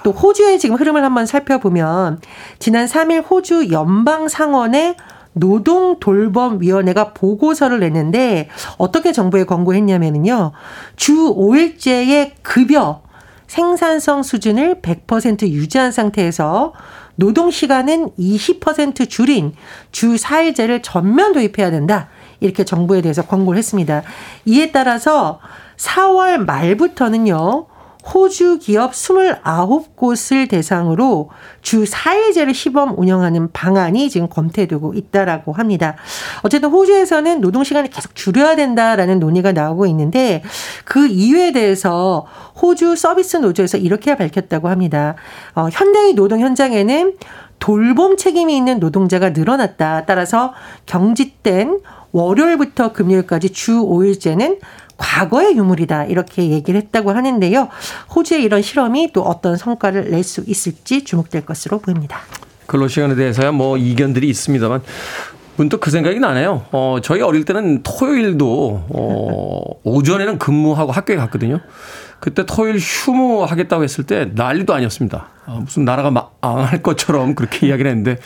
또 0.03 0.11
호주의 0.11 0.59
지금 0.59 0.77
흐름을 0.77 1.03
한번 1.03 1.27
살펴보면 1.27 2.21
지난 2.59 2.87
3일 2.87 3.25
호주 3.31 3.71
연방 3.71 4.29
상원에 4.29 4.97
노동 5.33 5.99
돌봄 5.99 6.61
위원회가 6.61 7.13
보고서를 7.13 7.81
냈는데 7.81 8.49
어떻게 8.79 9.13
정부에 9.13 9.45
권고했냐면요. 9.45 10.53
주 10.97 11.15
5일제의 11.35 12.33
급여 12.43 13.03
생산성 13.47 14.23
수준을 14.23 14.81
100% 14.83 15.49
유지한 15.49 15.93
상태에서 15.93 16.73
노동 17.17 17.51
시간은 17.51 18.11
20% 18.19 19.09
줄인 19.09 19.55
주 19.93 20.17
4일제를 20.17 20.81
전면 20.83 21.33
도입해야 21.33 21.71
된다. 21.71 22.09
이렇게 22.41 22.65
정부에 22.65 23.01
대해서 23.01 23.23
권고를 23.23 23.59
했습니다. 23.59 24.03
이에 24.45 24.73
따라서 24.73 25.41
4월 25.77 26.45
말부터는요. 26.45 27.67
호주 28.05 28.59
기업 28.59 28.93
29곳을 28.93 30.49
대상으로 30.49 31.31
주 31.63 31.85
4일제를 31.85 32.53
시범 32.53 32.99
운영하는 32.99 33.51
방안이 33.53 34.11
지금 34.11 34.29
검토되고 34.29 34.93
있다라고 34.95 35.53
합니다. 35.53 35.97
어쨌든 36.43 36.69
호주에서는 36.69 37.41
노동 37.41 37.65
시간을 37.65 37.89
계속 37.89 38.15
줄여야 38.15 38.57
된다라는 38.57 39.21
논의가 39.21 39.53
나오고 39.53 39.87
있는데 39.87 40.43
그 40.85 41.07
이유에 41.07 41.53
대해서 41.53 42.27
호주 42.61 42.97
서비스 42.97 43.39
노조에서 43.39 43.79
이렇게 43.79 44.17
밝혔다고 44.17 44.69
합니다. 44.69 45.15
어, 45.55 45.69
현대의 45.73 46.13
노동 46.13 46.41
현장에는 46.41 47.17
돌봄 47.59 48.19
책임이 48.19 48.55
있는 48.55 48.79
노동자가 48.79 49.31
늘어났다. 49.31 50.05
따라서 50.05 50.53
경직된 50.85 51.81
월요일부터 52.13 52.93
금요일까지 52.93 53.51
주 53.51 53.83
5일제는 53.83 54.59
과거의 54.97 55.57
유물이다. 55.57 56.05
이렇게 56.07 56.51
얘기를 56.51 56.81
했다고 56.81 57.11
하는데요. 57.11 57.69
호주의 58.15 58.43
이런 58.43 58.63
실험이 58.63 59.11
또 59.13 59.23
어떤 59.23 59.57
성과를 59.57 60.11
낼 60.11 60.25
수 60.25 60.43
있을지 60.47 61.05
주목될 61.05 61.45
것으로 61.45 61.79
보입니다. 61.79 62.19
근로시간에 62.67 63.15
대해서야 63.15 63.53
뭐 63.53 63.77
이견들이 63.77 64.29
있습니다만 64.29 64.81
문득 65.57 65.81
그 65.81 65.91
생각이 65.91 66.19
나네요. 66.19 66.65
어, 66.73 66.97
저희 67.03 67.21
어릴 67.21 67.45
때는 67.45 67.83
토요일도, 67.83 68.87
어, 68.89 69.61
오전에는 69.85 70.39
근무하고 70.39 70.91
학교에 70.93 71.17
갔거든요. 71.17 71.61
그때 72.19 72.45
토요일 72.47 72.79
휴무 72.79 73.45
하겠다고 73.45 73.85
했을 73.85 74.05
때 74.05 74.31
난리도 74.35 74.73
아니었습니다. 74.75 75.29
아, 75.47 75.53
무슨 75.61 75.85
나라가 75.85 76.11
망할 76.41 76.83
것처럼 76.83 77.35
그렇게 77.35 77.67
이야기를 77.69 77.89
했는데, 77.91 78.19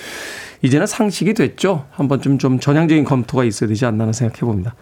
이제는 0.62 0.86
상식이 0.86 1.34
됐죠. 1.34 1.84
한 1.90 2.08
번쯤 2.08 2.38
좀 2.38 2.60
전향적인 2.60 3.04
검토가 3.04 3.44
있어야 3.44 3.68
되지 3.68 3.84
않나 3.84 4.10
생각해 4.12 4.40
봅니다. 4.40 4.74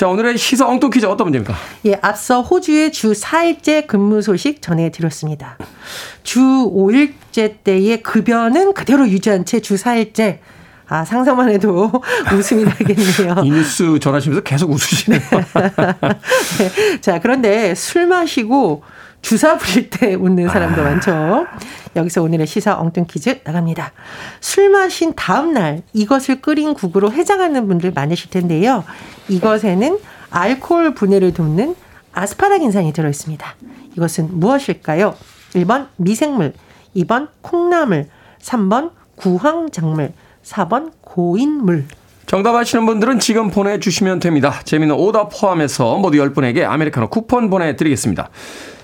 자, 0.00 0.08
오늘의 0.08 0.38
시사 0.38 0.66
엉뚱 0.66 0.88
퀴즈 0.88 1.04
어떤 1.04 1.26
문제입니까? 1.26 1.54
예, 1.84 1.94
앞서 2.00 2.40
호주의 2.40 2.90
주 2.90 3.12
4일째 3.12 3.86
근무 3.86 4.22
소식 4.22 4.62
전해드렸습니다. 4.62 5.58
주 6.22 6.40
5일째 6.40 7.56
때의 7.62 8.02
급여는 8.02 8.72
그대로 8.72 9.06
유지한 9.06 9.44
채 9.44 9.60
주 9.60 9.74
4일째. 9.74 10.38
아, 10.88 11.04
상상만 11.04 11.50
해도 11.50 11.92
웃음이 12.34 12.64
나겠네요. 12.64 13.42
이 13.44 13.50
뉴스 13.50 13.98
전하시면서 14.00 14.42
계속 14.42 14.70
웃으시네요. 14.70 15.20
네. 16.58 17.00
자, 17.02 17.18
그런데 17.20 17.74
술 17.74 18.06
마시고 18.06 18.82
주사 19.22 19.56
부릴 19.56 19.90
때 19.90 20.14
웃는 20.14 20.48
사람도 20.48 20.80
아. 20.80 20.84
많죠. 20.84 21.46
여기서 21.96 22.22
오늘의 22.22 22.46
시사 22.46 22.78
엉뚱 22.78 23.06
퀴즈 23.08 23.40
나갑니다. 23.44 23.92
술 24.40 24.70
마신 24.70 25.14
다음 25.14 25.52
날 25.52 25.82
이것을 25.92 26.40
끓인 26.40 26.74
국으로 26.74 27.12
해장하는 27.12 27.66
분들 27.66 27.92
많으실 27.92 28.30
텐데요. 28.30 28.84
이것에는 29.28 29.98
알코올 30.30 30.94
분해를 30.94 31.34
돕는 31.34 31.74
아스파라긴산이 32.12 32.92
들어 32.92 33.08
있습니다. 33.08 33.54
이것은 33.96 34.38
무엇일까요? 34.38 35.14
1번 35.54 35.88
미생물, 35.96 36.52
2번 36.96 37.28
콩나물, 37.40 38.08
3번 38.40 38.92
구황작물, 39.16 40.12
4번 40.44 40.92
고인물. 41.02 41.86
정답 42.26 42.54
아시는 42.54 42.86
분들은 42.86 43.18
지금 43.18 43.50
보내주시면 43.50 44.20
됩니다. 44.20 44.60
재미는 44.64 44.94
오답 44.94 45.30
포함해서 45.32 45.98
모두 45.98 46.18
10분에게 46.18 46.62
아메리카노 46.62 47.08
쿠폰 47.08 47.50
보내드리겠습니다. 47.50 48.30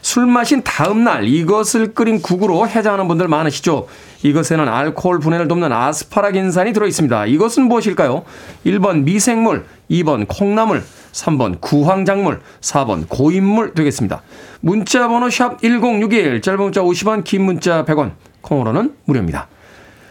술 0.07 0.25
마신 0.27 0.63
다음 0.63 1.03
날 1.03 1.25
이것을 1.25 1.93
끓인 1.93 2.23
국으로 2.23 2.69
해장하는 2.69 3.09
분들 3.09 3.27
많으시죠? 3.27 3.89
이것에는 4.23 4.69
알코올 4.69 5.19
분해를 5.19 5.49
돕는 5.49 5.73
아스파라긴산이 5.73 6.73
들어 6.73 6.87
있습니다. 6.87 7.27
이것은 7.27 7.65
무엇일까요? 7.65 8.23
1번 8.65 9.03
미생물, 9.03 9.67
2번 9.91 10.27
콩나물, 10.29 10.85
3번 11.11 11.61
구황작물, 11.61 12.41
4번 12.61 13.09
고인물 13.09 13.75
되겠습니다. 13.75 14.23
문자 14.61 15.09
번호 15.09 15.29
샵 15.29 15.61
1061, 15.61 16.41
짧은 16.41 16.61
문자 16.63 16.83
50원, 16.83 17.25
긴 17.25 17.43
문자 17.43 17.85
100원, 17.85 18.13
콩으로는 18.43 18.95
무료입니다. 19.07 19.49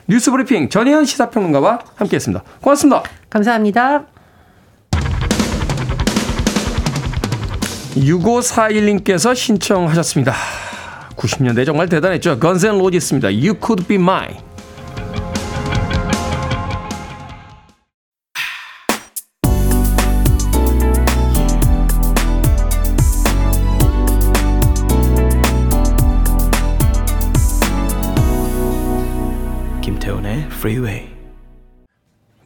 뉴스 0.09 0.29
브리핑 0.29 0.67
전혜연 0.67 1.05
시사평론가와 1.05 1.79
함께했습니다. 1.95 2.43
고맙습니다. 2.59 3.03
감사합니다. 3.29 4.14
6541님께서 7.95 9.35
신청하셨습니다. 9.35 10.33
90년대 11.15 11.65
정말 11.65 11.87
대단했죠. 11.87 12.39
건센 12.39 12.77
로지스입니다. 12.77 13.29
You 13.29 13.55
could 13.63 13.87
be 13.87 13.95
mine. 13.95 14.37
김태훈의 29.81 30.47
Freeway. 30.49 31.14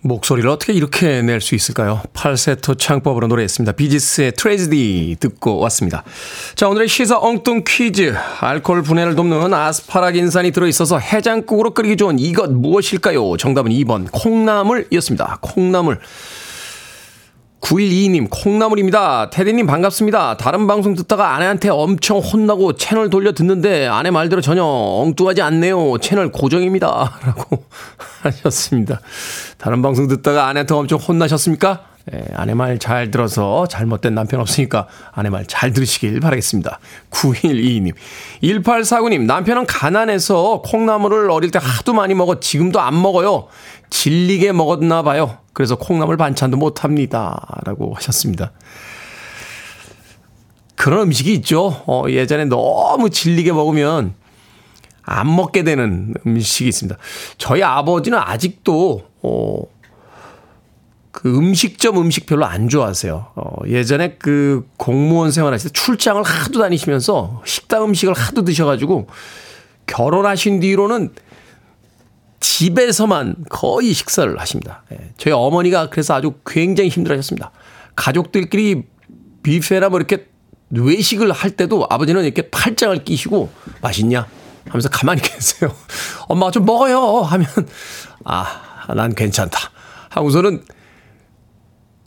목소리를 0.01 0.49
어떻게 0.49 0.73
이렇게 0.73 1.21
낼 1.21 1.41
수 1.41 1.55
있을까요? 1.55 2.01
팔세토 2.13 2.75
창법으로 2.75 3.27
노래했습니다. 3.27 3.73
비지스의 3.73 4.33
트레지디 4.33 5.17
듣고 5.19 5.57
왔습니다. 5.59 6.03
자, 6.55 6.67
오늘의 6.67 6.87
시사 6.87 7.17
엉뚱 7.19 7.63
퀴즈. 7.65 8.13
알코올 8.41 8.83
분해를 8.83 9.15
돕는 9.15 9.53
아스파라긴산이 9.53 10.51
들어있어서 10.51 10.99
해장국으로 10.99 11.71
끓이기 11.71 11.97
좋은 11.97 12.19
이것 12.19 12.51
무엇일까요? 12.51 13.37
정답은 13.37 13.71
2번 13.71 14.07
콩나물이었습니다. 14.11 15.39
콩나물. 15.41 15.99
9122님, 17.61 18.27
콩나물입니다. 18.29 19.29
테디님 19.29 19.67
반갑습니다. 19.67 20.37
다른 20.37 20.65
방송 20.65 20.95
듣다가 20.95 21.35
아내한테 21.35 21.69
엄청 21.69 22.19
혼나고 22.19 22.73
채널 22.73 23.09
돌려 23.09 23.33
듣는데 23.33 23.85
아내 23.87 24.11
말대로 24.11 24.41
전혀 24.41 24.63
엉뚱하지 24.63 25.41
않네요. 25.41 25.97
채널 25.99 26.31
고정입니다. 26.31 26.87
라고 27.25 27.63
하셨습니다. 28.23 29.01
다른 29.57 29.81
방송 29.81 30.07
듣다가 30.07 30.47
아내한테 30.47 30.73
엄청 30.73 30.99
혼나셨습니까? 30.99 31.83
예, 32.13 32.23
아내 32.33 32.53
말 32.55 32.79
잘 32.79 33.11
들어서 33.11 33.67
잘못된 33.67 34.15
남편 34.15 34.39
없으니까 34.39 34.87
아내 35.11 35.29
말 35.29 35.45
잘 35.45 35.73
들으시길 35.73 36.21
바라겠습니다. 36.21 36.79
9122님. 37.11 37.93
1849님, 38.41 39.25
남편은 39.25 39.65
가난해서 39.67 40.61
콩나물을 40.65 41.29
어릴 41.29 41.51
때 41.51 41.59
하도 41.61 41.93
많이 41.93 42.15
먹어 42.15 42.39
지금도 42.39 42.79
안 42.79 42.99
먹어요. 42.99 43.47
질리게 43.89 44.51
먹었나 44.51 45.01
봐요. 45.03 45.37
그래서 45.53 45.75
콩나물 45.75 46.17
반찬도 46.17 46.57
못 46.57 46.83
합니다. 46.83 47.59
라고 47.63 47.93
하셨습니다. 47.95 48.51
그런 50.75 51.07
음식이 51.07 51.33
있죠. 51.35 51.83
어, 51.87 52.03
예전에 52.07 52.45
너무 52.45 53.09
질리게 53.09 53.51
먹으면 53.51 54.13
안 55.03 55.35
먹게 55.35 55.63
되는 55.63 56.13
음식이 56.25 56.69
있습니다. 56.69 56.97
저희 57.37 57.63
아버지는 57.63 58.17
아직도, 58.17 59.03
어, 59.21 59.63
그 61.11 61.35
음식점 61.35 61.97
음식 61.97 62.27
별로 62.27 62.45
안 62.45 62.69
좋아하세요. 62.69 63.31
어, 63.35 63.55
예전에 63.67 64.15
그 64.19 64.65
공무원 64.77 65.31
생활하실 65.31 65.71
때 65.71 65.73
출장을 65.73 66.23
하도 66.23 66.59
다니시면서 66.59 67.41
식당 67.43 67.83
음식을 67.83 68.13
하도 68.13 68.43
드셔가지고 68.45 69.07
결혼하신 69.85 70.61
뒤로는 70.61 71.09
집에서만 72.39 73.35
거의 73.49 73.93
식사를 73.93 74.39
하십니다. 74.39 74.83
예, 74.91 75.11
저희 75.17 75.33
어머니가 75.33 75.89
그래서 75.89 76.13
아주 76.15 76.33
굉장히 76.45 76.89
힘들어 76.89 77.13
하셨습니다. 77.15 77.51
가족들끼리 77.95 78.83
뷔페나 79.43 79.89
뭐 79.89 79.99
이렇게 79.99 80.27
외식을 80.69 81.31
할 81.31 81.51
때도 81.51 81.87
아버지는 81.89 82.23
이렇게 82.23 82.49
팔짱을 82.49 83.03
끼시고 83.03 83.49
맛있냐? 83.81 84.27
하면서 84.67 84.89
가만히 84.89 85.21
계세요. 85.23 85.75
엄마가 86.27 86.51
좀 86.51 86.65
먹어요! 86.65 87.21
하면, 87.21 87.47
아, 88.23 88.85
난 88.95 89.13
괜찮다. 89.15 89.71
하고서는 90.09 90.63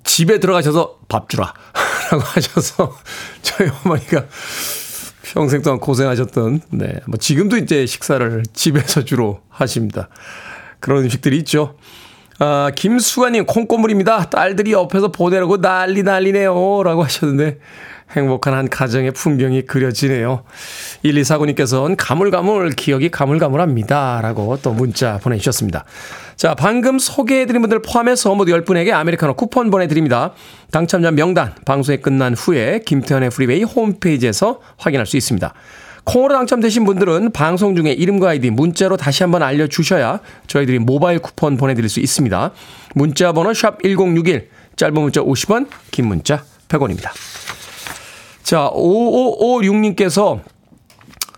집에 0.05 0.39
들어가셔서 0.39 0.99
밥 1.09 1.29
주라. 1.29 1.53
라고 2.11 2.23
하셔서 2.25 2.97
저희 3.43 3.71
어머니가 3.85 4.25
평생 5.33 5.63
동안 5.63 5.81
고생하셨던, 5.81 6.61
네. 6.73 7.01
뭐 7.07 7.17
지금도 7.17 7.57
이제 7.57 7.87
식사를 7.87 8.43
집에서 8.53 9.03
주로 9.03 9.41
하십니다. 9.49 10.11
그런 10.79 11.05
음식들이 11.05 11.39
있죠. 11.39 11.77
아, 12.39 12.71
김수관님, 12.75 13.47
콩고물입니다. 13.47 14.29
딸들이 14.29 14.73
옆에서 14.73 15.11
보내라고 15.11 15.59
난리 15.59 16.03
난리네요. 16.03 16.83
라고 16.83 17.03
하셨는데, 17.05 17.61
행복한 18.17 18.55
한 18.55 18.69
가정의 18.69 19.13
풍경이 19.13 19.63
그려지네요. 19.63 20.45
1249님께서는 21.05 21.95
가물가물, 21.99 22.71
기억이 22.71 23.11
가물가물합니다. 23.11 24.21
라고 24.23 24.59
또 24.63 24.73
문자 24.73 25.19
보내주셨습니다. 25.19 25.85
자, 26.37 26.55
방금 26.55 26.99
소개해드린 26.99 27.63
분들 27.63 27.83
포함해서 27.83 28.35
모두 28.35 28.53
10분에게 28.53 28.93
아메리카노 28.93 29.35
쿠폰 29.35 29.71
보내드립니다. 29.71 30.33
당첨자 30.71 31.11
명단, 31.11 31.55
방송이 31.65 31.99
끝난 31.99 32.35
후에 32.35 32.81
김태현의 32.85 33.31
프리베이 33.31 33.63
홈페이지에서 33.63 34.61
확인할 34.77 35.07
수 35.07 35.17
있습니다. 35.17 35.55
콩으로 36.05 36.35
당첨되신 36.35 36.85
분들은 36.85 37.31
방송 37.33 37.77
중에 37.77 37.93
이름과 37.93 38.31
아이디 38.31 38.51
문자로 38.51 38.97
다시 38.97 39.23
한번 39.23 39.43
알려주셔야 39.43 40.21
저희들이 40.49 40.81
모바일 40.81 41.21
쿠폰 41.21 41.57
보내드릴 41.57 41.89
수 41.89 42.01
있습니다. 42.01 42.51
문자 42.95 43.33
번호 43.33 43.55
샵 43.55 43.81
1061, 43.83 44.49
짧은 44.77 44.95
문자 44.95 45.21
50원, 45.21 45.69
긴 45.93 46.09
문자 46.09 46.43
100원입니다. 46.69 47.11
자, 48.43 48.71
5556님께서 48.75 50.41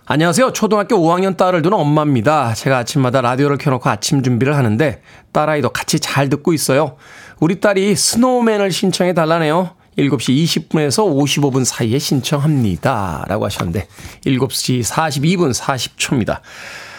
안녕하세요. 0.06 0.52
초등학교 0.52 0.96
5학년 0.96 1.36
딸을 1.36 1.62
두는 1.62 1.78
엄마입니다. 1.78 2.54
제가 2.54 2.78
아침마다 2.78 3.20
라디오를 3.20 3.58
켜놓고 3.58 3.88
아침 3.88 4.22
준비를 4.22 4.56
하는데 4.56 5.02
딸아이도 5.32 5.70
같이 5.70 6.00
잘 6.00 6.28
듣고 6.28 6.52
있어요. 6.52 6.96
우리 7.40 7.60
딸이 7.60 7.94
스노우맨을 7.94 8.72
신청해 8.72 9.12
달라네요. 9.12 9.76
7시 9.98 10.44
20분에서 10.44 11.04
55분 11.04 11.64
사이에 11.64 11.98
신청합니다. 11.98 13.26
라고 13.28 13.44
하셨는데 13.44 13.86
7시 14.26 14.82
42분 14.82 15.54
40초입니다. 15.54 16.40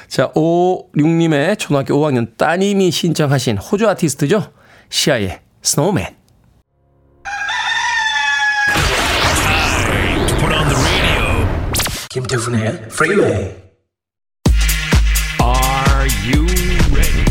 자, 0.07 0.31
56님의 0.33 1.57
초등학교 1.59 1.95
5학년 1.95 2.37
따님이 2.37 2.91
신청하신 2.91 3.57
호주 3.57 3.89
아티스트죠. 3.89 4.51
시아의 4.89 5.41
Snowman. 5.61 6.24
김태훈의 12.15 12.87
프리웨이 12.87 13.27
Are 15.41 16.07
you 16.23 16.45
ready? 16.93 17.25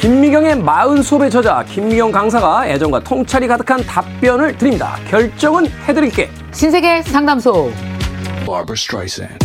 김미경의 0.00 0.56
마흔 0.56 1.04
수업의 1.04 1.30
저자 1.30 1.62
김미경 1.62 2.10
강사가 2.10 2.66
애정과 2.66 2.98
통찰이 3.04 3.46
가득한 3.46 3.84
답변을 3.84 4.58
드립니다. 4.58 4.96
결정은 5.08 5.66
해드릴게. 5.86 6.28
신세계 6.50 7.02
상담소. 7.02 7.70
Barbara 8.44 8.72
Streisand. 8.72 9.38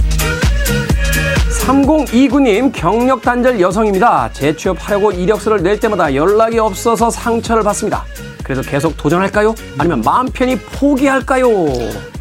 3029님 1.67 2.71
경력 2.73 3.21
단절 3.21 3.61
여성입니다. 3.61 4.31
재취업하려고 4.33 5.11
이력서를 5.11 5.61
낼 5.61 5.79
때마다 5.79 6.15
연락이 6.15 6.57
없어서 6.57 7.11
상처를 7.11 7.61
받습니다. 7.61 8.03
그래서 8.47 8.61
계속 8.61 8.95
도전할까요? 8.95 9.53
아니면 9.77 10.01
마음 10.01 10.25
편히 10.27 10.57
포기할까요? 10.57 11.47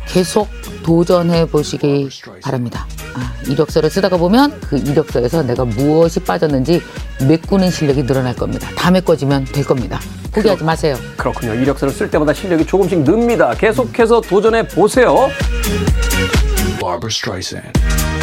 계속 0.09 0.49
도전해 0.83 1.47
보시기 1.47 2.09
바랍니다. 2.43 2.85
아, 3.15 3.33
이력서를 3.47 3.89
쓰다가 3.89 4.17
보면 4.17 4.61
그 4.61 4.77
이력서에서 4.77 5.45
내가 5.45 5.65
무엇이 5.65 6.19
빠졌는지 6.21 6.83
메꾸는 7.29 7.71
실력이 7.71 8.05
늘어날 8.07 8.35
겁니다. 8.35 8.69
다 8.77 8.91
메꿔지면 8.91 9.45
될 9.45 9.65
겁니다. 9.65 10.01
포기하지 10.33 10.65
마세요. 10.65 10.97
그렇군요. 11.17 11.55
이력서를 11.55 11.95
쓸 11.95 12.11
때마다 12.11 12.35
실력이 12.35 12.67
조금씩 12.67 13.05
늡니다. 13.05 13.55
계속해서 13.55 14.21
도전해 14.21 14.67
보세요. 14.67 15.29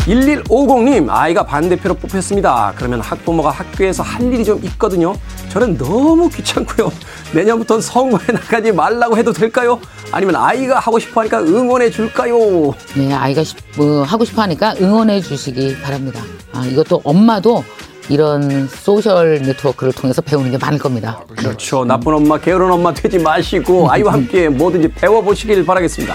Barbara 0.06 0.44
Streisand. 0.44 0.44
1150님, 0.48 1.08
아이가 1.10 1.44
반대표로 1.46 1.96
뽑혔습니다. 1.96 2.74
그러면 2.76 3.00
학부모가 3.02 3.50
학교에서 3.52 4.04
할 4.04 4.22
일이 4.34 4.44
좀 4.44 4.60
있거든요. 4.66 5.16
저는 5.50 5.78
너무 5.78 6.30
귀찮고요. 6.30 6.92
내년부터는 7.34 7.82
선거에 7.82 8.26
나가지 8.34 8.72
말라고 8.72 9.18
해도 9.18 9.32
될까요? 9.32 9.80
아니면 10.12 10.36
아이가 10.36 10.80
하고 10.80 11.00
싶어 11.00 11.22
하니까 11.22 11.40
응원해 11.42 11.90
줄까요? 11.90 12.74
네, 12.96 13.14
아이가 13.14 13.44
시- 13.44 13.56
뭐 13.78 14.04
하고 14.04 14.26
싶어 14.26 14.42
하니까 14.44 14.76
응원해 14.80 15.22
주시기 15.22 15.78
바랍니다. 15.82 16.22
아, 16.54 16.66
이것도 16.66 17.02
엄마도 17.04 17.64
이런 18.10 18.68
소셜 18.68 19.42
네트워크를 19.42 19.94
통해서 19.94 20.22
배우는 20.22 20.52
게 20.52 20.58
많을 20.58 20.78
겁니다. 20.78 21.22
그렇죠. 21.38 21.86
나쁜 21.86 22.14
엄마, 22.16 22.38
게으른 22.38 22.70
엄마 22.70 22.94
되지 22.94 23.18
마시고 23.18 23.90
아이와 23.90 24.14
함께 24.14 24.50
뭐든지 24.50 24.90
배워보시길 24.90 25.66
바라겠습니다. 25.66 26.14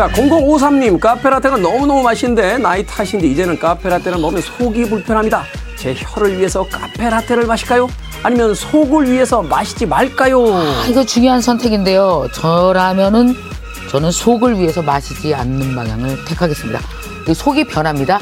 자, 0.00 0.08
0053님, 0.08 0.98
카페라떼가 0.98 1.58
너무너무 1.58 2.02
맛있는데 2.02 2.56
나이 2.56 2.86
탓인데 2.86 3.26
이제는 3.26 3.58
카페라떼를 3.58 4.16
먹으면 4.16 4.40
속이 4.40 4.88
불편합니다. 4.88 5.44
제 5.76 5.94
혀를 5.94 6.38
위해서 6.38 6.66
카페라떼를 6.66 7.44
마실까요? 7.44 7.86
아니면 8.22 8.54
속을 8.54 9.10
위해서 9.10 9.42
마시지 9.42 9.84
말까요? 9.84 10.54
아, 10.54 10.86
이거 10.88 11.04
중요한 11.04 11.42
선택인데요. 11.42 12.28
저라면은 12.32 13.34
저는 13.90 14.10
속을 14.10 14.58
위해서 14.58 14.80
마시지 14.80 15.34
않는 15.34 15.76
방향을 15.76 16.24
택하겠습니다. 16.24 16.80
이 17.28 17.34
속이 17.34 17.64
변합니다. 17.64 18.20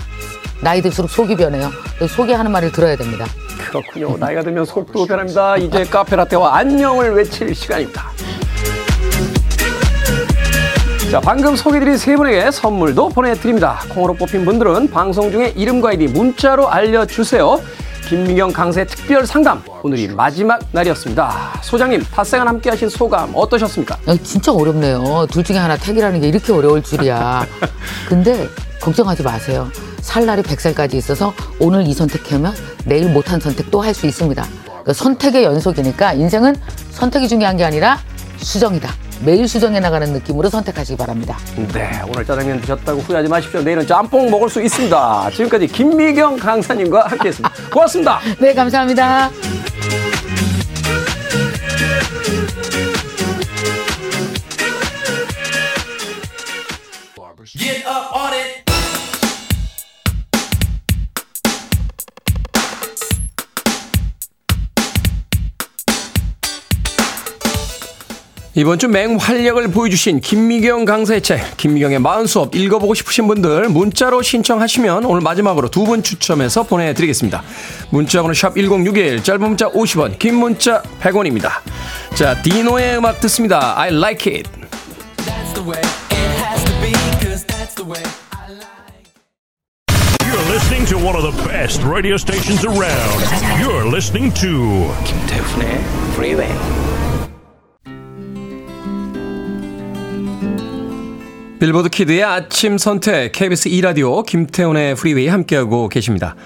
나이 0.60 0.82
들수록 0.82 1.08
속이 1.08 1.36
변해요. 1.36 1.70
속이 2.08 2.32
하는 2.32 2.50
말을 2.50 2.72
들어야 2.72 2.96
됩니다. 2.96 3.24
그렇군요. 3.70 4.16
나이가 4.18 4.42
들면 4.42 4.64
속도 4.64 5.06
변합니다. 5.06 5.56
이제 5.58 5.84
카페라떼와 5.84 6.56
안녕을 6.56 7.12
외칠 7.12 7.54
시간입니다. 7.54 8.10
자, 11.10 11.20
방금 11.20 11.56
소개드린 11.56 11.96
세 11.96 12.16
분에게 12.16 12.50
선물도 12.50 13.08
보내드립니다. 13.10 13.80
콩으로 13.88 14.12
뽑힌 14.14 14.44
분들은 14.44 14.90
방송 14.90 15.30
중에 15.30 15.54
이름과 15.56 15.90
아이디 15.90 16.06
문자로 16.06 16.68
알려주세요. 16.68 17.60
김미경 18.08 18.52
강세 18.52 18.84
특별 18.86 19.26
상담 19.26 19.62
오늘이 19.82 20.08
마지막 20.08 20.60
날이었습니다. 20.72 21.60
소장님 21.62 22.02
탓생한 22.04 22.46
함께 22.48 22.70
하신 22.70 22.88
소감 22.90 23.32
어떠셨습니까? 23.34 23.98
야, 24.08 24.16
진짜 24.22 24.52
어렵네요. 24.52 25.26
둘 25.30 25.44
중에 25.44 25.56
하나 25.56 25.76
택이라는 25.76 26.20
게 26.20 26.28
이렇게 26.28 26.52
어려울 26.52 26.82
줄이야. 26.82 27.46
근데 28.08 28.46
걱정하지 28.80 29.22
마세요. 29.22 29.68
살 30.00 30.24
날이 30.26 30.42
100살까지 30.42 30.94
있어서 30.94 31.32
오늘 31.58 31.86
이 31.86 31.92
선택하면 31.94 32.54
내일 32.84 33.10
못한 33.10 33.40
선택 33.40 33.70
또 33.70 33.80
할 33.82 33.94
수 33.94 34.06
있습니다. 34.06 34.44
그 34.84 34.92
선택의 34.92 35.44
연속이니까 35.44 36.14
인생은 36.14 36.56
선택이 36.90 37.28
중요한 37.28 37.56
게 37.56 37.64
아니라 37.64 37.98
수정이다. 38.38 38.90
매일 39.24 39.48
수정해 39.48 39.80
나가는 39.80 40.12
느낌으로 40.12 40.48
선택하시기 40.48 40.96
바랍니다. 40.96 41.38
네, 41.72 41.90
오늘 42.06 42.24
짜장면 42.24 42.60
드셨다고 42.60 43.00
후회하지 43.00 43.28
마십시오. 43.28 43.62
내일은 43.62 43.86
짬뽕 43.86 44.30
먹을 44.30 44.48
수 44.48 44.62
있습니다. 44.62 45.30
지금까지 45.30 45.66
김미경 45.66 46.36
강사님과 46.36 47.06
함께했습니다. 47.06 47.54
고맙습니다. 47.72 48.20
네, 48.40 48.54
감사합니다. 48.54 49.30
Get 57.56 57.86
up 57.86 58.12
on 58.14 58.34
it 58.34 58.47
이번 68.58 68.76
주 68.80 68.88
맹활약을 68.88 69.70
보여주신 69.70 70.18
김미경 70.18 70.84
강사의 70.84 71.22
책 71.22 71.56
김미경의 71.58 72.00
마흔 72.00 72.26
수업 72.26 72.56
읽어보고 72.56 72.92
싶으신 72.92 73.28
분들 73.28 73.68
문자로 73.68 74.20
신청하시면 74.20 75.04
오늘 75.04 75.20
마지막으로 75.20 75.68
두 75.70 75.84
분 75.84 76.02
추첨해서 76.02 76.64
보내드리겠습니다. 76.64 77.44
문자번호 77.90 78.34
샵1061 78.34 79.22
짧은 79.22 79.40
문자 79.40 79.70
50원 79.70 80.18
긴 80.18 80.34
문자 80.34 80.82
100원입니다. 81.00 81.50
자 82.16 82.42
디노의 82.42 82.96
음악 82.98 83.20
듣습니다. 83.20 83.78
I 83.78 83.90
like 83.94 84.26
it. 84.34 84.50
That's 85.18 85.54
the 85.54 85.62
way 85.62 85.78
it 86.10 86.42
has 86.42 86.64
to 86.64 86.72
be 86.82 86.92
Cause 87.22 87.46
that's 87.46 87.76
the 87.76 87.88
way 87.88 88.02
I 88.32 88.50
like 88.58 89.06
You're 90.26 90.52
listening 90.52 90.84
to 90.86 90.98
one 90.98 91.14
of 91.14 91.22
the 91.22 91.48
best 91.48 91.80
radio 91.84 92.16
stations 92.16 92.66
around. 92.66 93.22
You're 93.62 93.86
listening 93.86 94.34
to 94.34 94.90
김태훈의 95.06 95.78
프 96.16 96.87
빌보드 101.58 101.88
키드의 101.88 102.22
아침 102.22 102.78
선택 102.78 103.32
KBS 103.32 103.68
2라디오 103.70 104.24
김태훈의 104.24 104.94
프리웨이 104.94 105.26
함께하고 105.26 105.88
계십니다. 105.88 106.36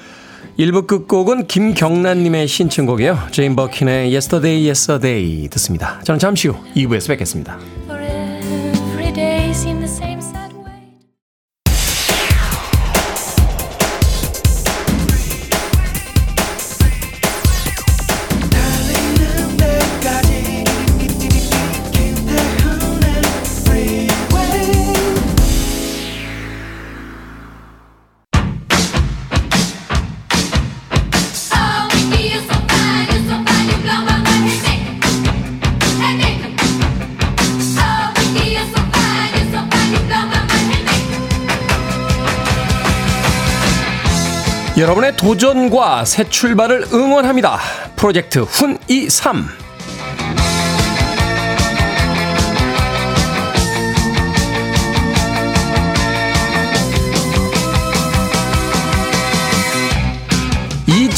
1부 0.59 0.87
끝곡은 0.87 1.49
김경란님의 1.49 2.49
신청곡이에요. 2.49 3.19
제인 3.31 3.55
버킨의 3.55 4.11
Yesterday 4.15 4.67
Yesterday 4.67 5.49
듣습니다. 5.51 6.01
저는 6.05 6.19
잠시 6.19 6.49
후 6.49 6.57
2부에서 6.75 7.09
뵙겠습니다. 7.09 7.59
여러분의 44.83 45.17
도전과 45.17 46.05
새 46.05 46.29
출발을 46.29 46.87
응원합니다. 46.93 47.57
프로젝트 47.95 48.45
훈23 48.45 49.63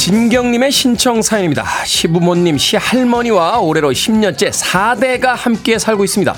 진경님의 0.04 0.70
신청 0.70 1.22
사연입니다. 1.22 1.64
시부모님, 1.86 2.58
시할머니와 2.58 3.60
올해로 3.60 3.90
10년째 3.92 4.50
4대가 4.50 5.28
함께 5.28 5.78
살고 5.78 6.04
있습니다. 6.04 6.34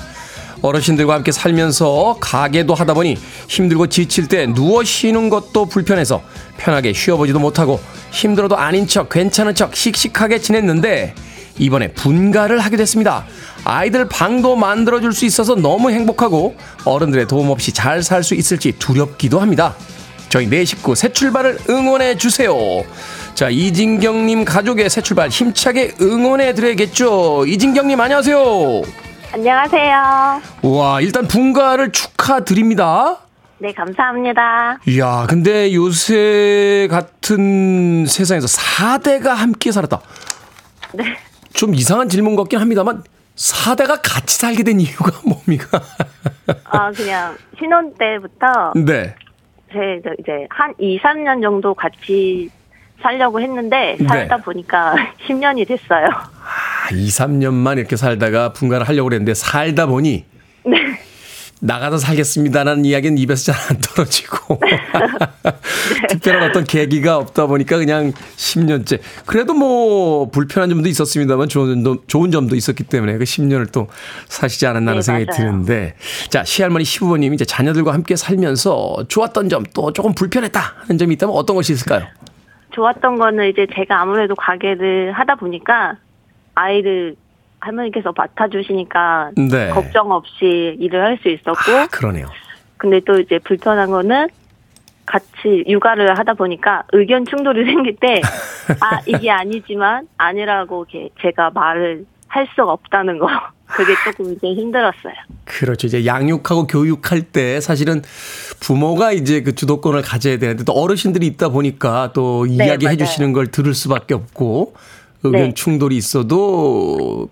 어르신들과 0.67 1.13
함께 1.13 1.31
살면서 1.31 2.17
가게도 2.19 2.73
하다 2.73 2.93
보니 2.93 3.17
힘들고 3.47 3.87
지칠 3.87 4.27
때 4.27 4.45
누워 4.47 4.83
쉬는 4.83 5.29
것도 5.29 5.65
불편해서 5.65 6.21
편하게 6.57 6.93
쉬어보지도 6.93 7.39
못하고 7.39 7.79
힘들어도 8.11 8.57
아닌 8.57 8.87
척 8.87 9.09
괜찮은 9.09 9.55
척 9.55 9.75
씩씩하게 9.75 10.39
지냈는데 10.39 11.13
이번에 11.59 11.87
분가를 11.93 12.59
하게 12.59 12.77
됐습니다. 12.77 13.25
아이들 13.63 14.07
방도 14.07 14.55
만들어줄 14.55 15.13
수 15.13 15.25
있어서 15.25 15.55
너무 15.55 15.89
행복하고 15.89 16.55
어른들의 16.85 17.27
도움 17.27 17.49
없이 17.49 17.71
잘 17.71 18.03
살 18.03 18.23
수 18.23 18.35
있을지 18.35 18.73
두렵기도 18.73 19.39
합니다. 19.39 19.75
저희 20.29 20.47
네 20.47 20.65
식구 20.65 20.93
새 20.93 21.11
출발을 21.11 21.57
응원해 21.69 22.17
주세요. 22.17 22.53
자, 23.33 23.49
이진경님 23.49 24.45
가족의 24.45 24.89
새 24.89 25.01
출발 25.01 25.29
힘차게 25.29 25.93
응원해 26.01 26.53
드려야겠죠. 26.53 27.45
이진경님 27.47 27.99
안녕하세요. 27.99 29.06
안녕하세요. 29.33 30.41
와, 30.63 31.01
일단 31.01 31.27
분가를 31.27 31.91
축하드립니다. 31.91 33.17
네, 33.59 33.73
감사합니다. 33.73 34.79
이야, 34.87 35.25
근데 35.29 35.73
요새 35.73 36.87
같은 36.89 38.05
세상에서 38.05 38.47
4대가 38.47 39.29
함께 39.29 39.71
살았다. 39.71 39.99
네. 40.93 41.03
좀 41.53 41.75
이상한 41.75 42.07
질문 42.09 42.35
같긴 42.35 42.59
합니다만, 42.59 43.03
4대가 43.35 43.99
같이 44.03 44.37
살게 44.37 44.63
된 44.63 44.79
이유가 44.79 45.11
뭡니까? 45.27 45.81
아, 46.65 46.91
그냥 46.91 47.35
신혼 47.59 47.93
때부터 47.95 48.73
네. 48.75 49.13
제 49.71 49.99
이제 50.19 50.47
한 50.49 50.73
2, 50.79 50.99
3년 50.99 51.41
정도 51.41 51.73
같이 51.73 52.49
살려고 53.01 53.39
했는데 53.41 53.95
네. 53.99 54.07
살다 54.07 54.37
보니까 54.37 54.95
10년이 55.27 55.67
됐어요. 55.67 56.07
아, 56.09 56.89
2, 56.93 57.07
3년만 57.07 57.77
이렇게 57.77 57.95
살다가 57.95 58.53
분가를 58.53 58.87
하려고 58.87 59.09
그랬는데, 59.09 59.33
살다 59.33 59.85
보니, 59.85 60.25
네. 60.65 60.77
나가서 61.59 61.97
살겠습니다라는 61.97 62.85
이야기는 62.85 63.17
입에서 63.17 63.51
잘 63.51 63.71
안 63.71 63.81
떨어지고 63.81 64.59
네. 64.61 64.79
특별한 66.09 66.51
어떤 66.51 66.63
계기가 66.65 67.17
없다 67.17 67.47
보니까 67.47 67.77
그냥 67.77 68.13
10년째 68.35 68.99
그래도 69.25 69.55
뭐 69.55 70.29
불편한 70.29 70.69
점도 70.69 70.87
있었습니다만 70.87 71.49
좋은 71.49 71.83
점도 71.83 72.05
좋은 72.05 72.29
점도 72.29 72.55
있었기 72.55 72.83
때문에 72.83 73.17
그 73.17 73.23
10년을 73.23 73.71
또 73.71 73.87
사시지 74.27 74.67
않았나는 74.67 74.99
네, 74.99 75.01
생각이 75.01 75.25
맞아요. 75.25 75.37
드는데 75.51 75.95
자 76.29 76.43
시할머니 76.43 76.85
시부모님 76.85 77.33
이제 77.33 77.43
자녀들과 77.43 77.91
함께 77.91 78.15
살면서 78.15 79.05
좋았던 79.07 79.49
점 79.49 79.63
또 79.73 79.91
조금 79.91 80.13
불편했다 80.13 80.75
하는 80.81 80.97
점이 80.99 81.15
있다면 81.15 81.35
어떤 81.35 81.55
것이 81.55 81.73
있을까요? 81.73 82.05
좋았던 82.71 83.17
거는 83.17 83.49
이제 83.49 83.67
제가 83.73 84.01
아무래도 84.01 84.35
가게를 84.35 85.11
하다 85.13 85.35
보니까 85.35 85.97
아이를 86.55 87.15
할머니께서 87.59 88.13
맡아주시니까 88.15 89.31
네. 89.35 89.69
걱정 89.69 90.11
없이 90.11 90.77
일을 90.79 91.03
할 91.03 91.17
수 91.17 91.29
있었고 91.29 91.71
아 91.71 91.87
그러네요. 91.87 92.27
근데 92.77 92.99
또 92.99 93.19
이제 93.19 93.39
불편한 93.39 93.89
거는 93.89 94.27
같이 95.07 95.63
육아를 95.67 96.19
하다 96.19 96.33
보니까 96.35 96.83
의견 96.91 97.25
충돌이 97.25 97.65
생길 97.71 97.95
때, 97.95 98.21
아, 98.81 98.99
이게 99.05 99.31
아니지만, 99.31 100.07
아니라고 100.17 100.85
제가 101.21 101.49
말을 101.51 102.05
할 102.27 102.47
수가 102.53 102.73
없다는 102.73 103.17
거. 103.17 103.27
그게 103.67 103.93
조금 104.05 104.33
이제 104.33 104.47
힘들었어요. 104.47 105.13
그렇죠. 105.45 105.87
이제 105.87 106.05
양육하고 106.05 106.67
교육할 106.67 107.21
때 107.21 107.59
사실은 107.59 108.01
부모가 108.59 109.11
이제 109.11 109.41
그 109.41 109.55
주도권을 109.55 110.01
가져야 110.01 110.37
되는데 110.39 110.63
또 110.63 110.73
어르신들이 110.73 111.27
있다 111.27 111.49
보니까 111.49 112.11
또 112.13 112.45
이야기해 112.45 112.77
네, 112.77 112.85
맞아요. 112.85 112.97
주시는 112.97 113.33
걸 113.33 113.47
들을 113.47 113.73
수밖에 113.73 114.13
없고 114.13 114.73
의견 115.23 115.41
네. 115.41 115.53
충돌이 115.53 115.97
있어도 115.97 117.29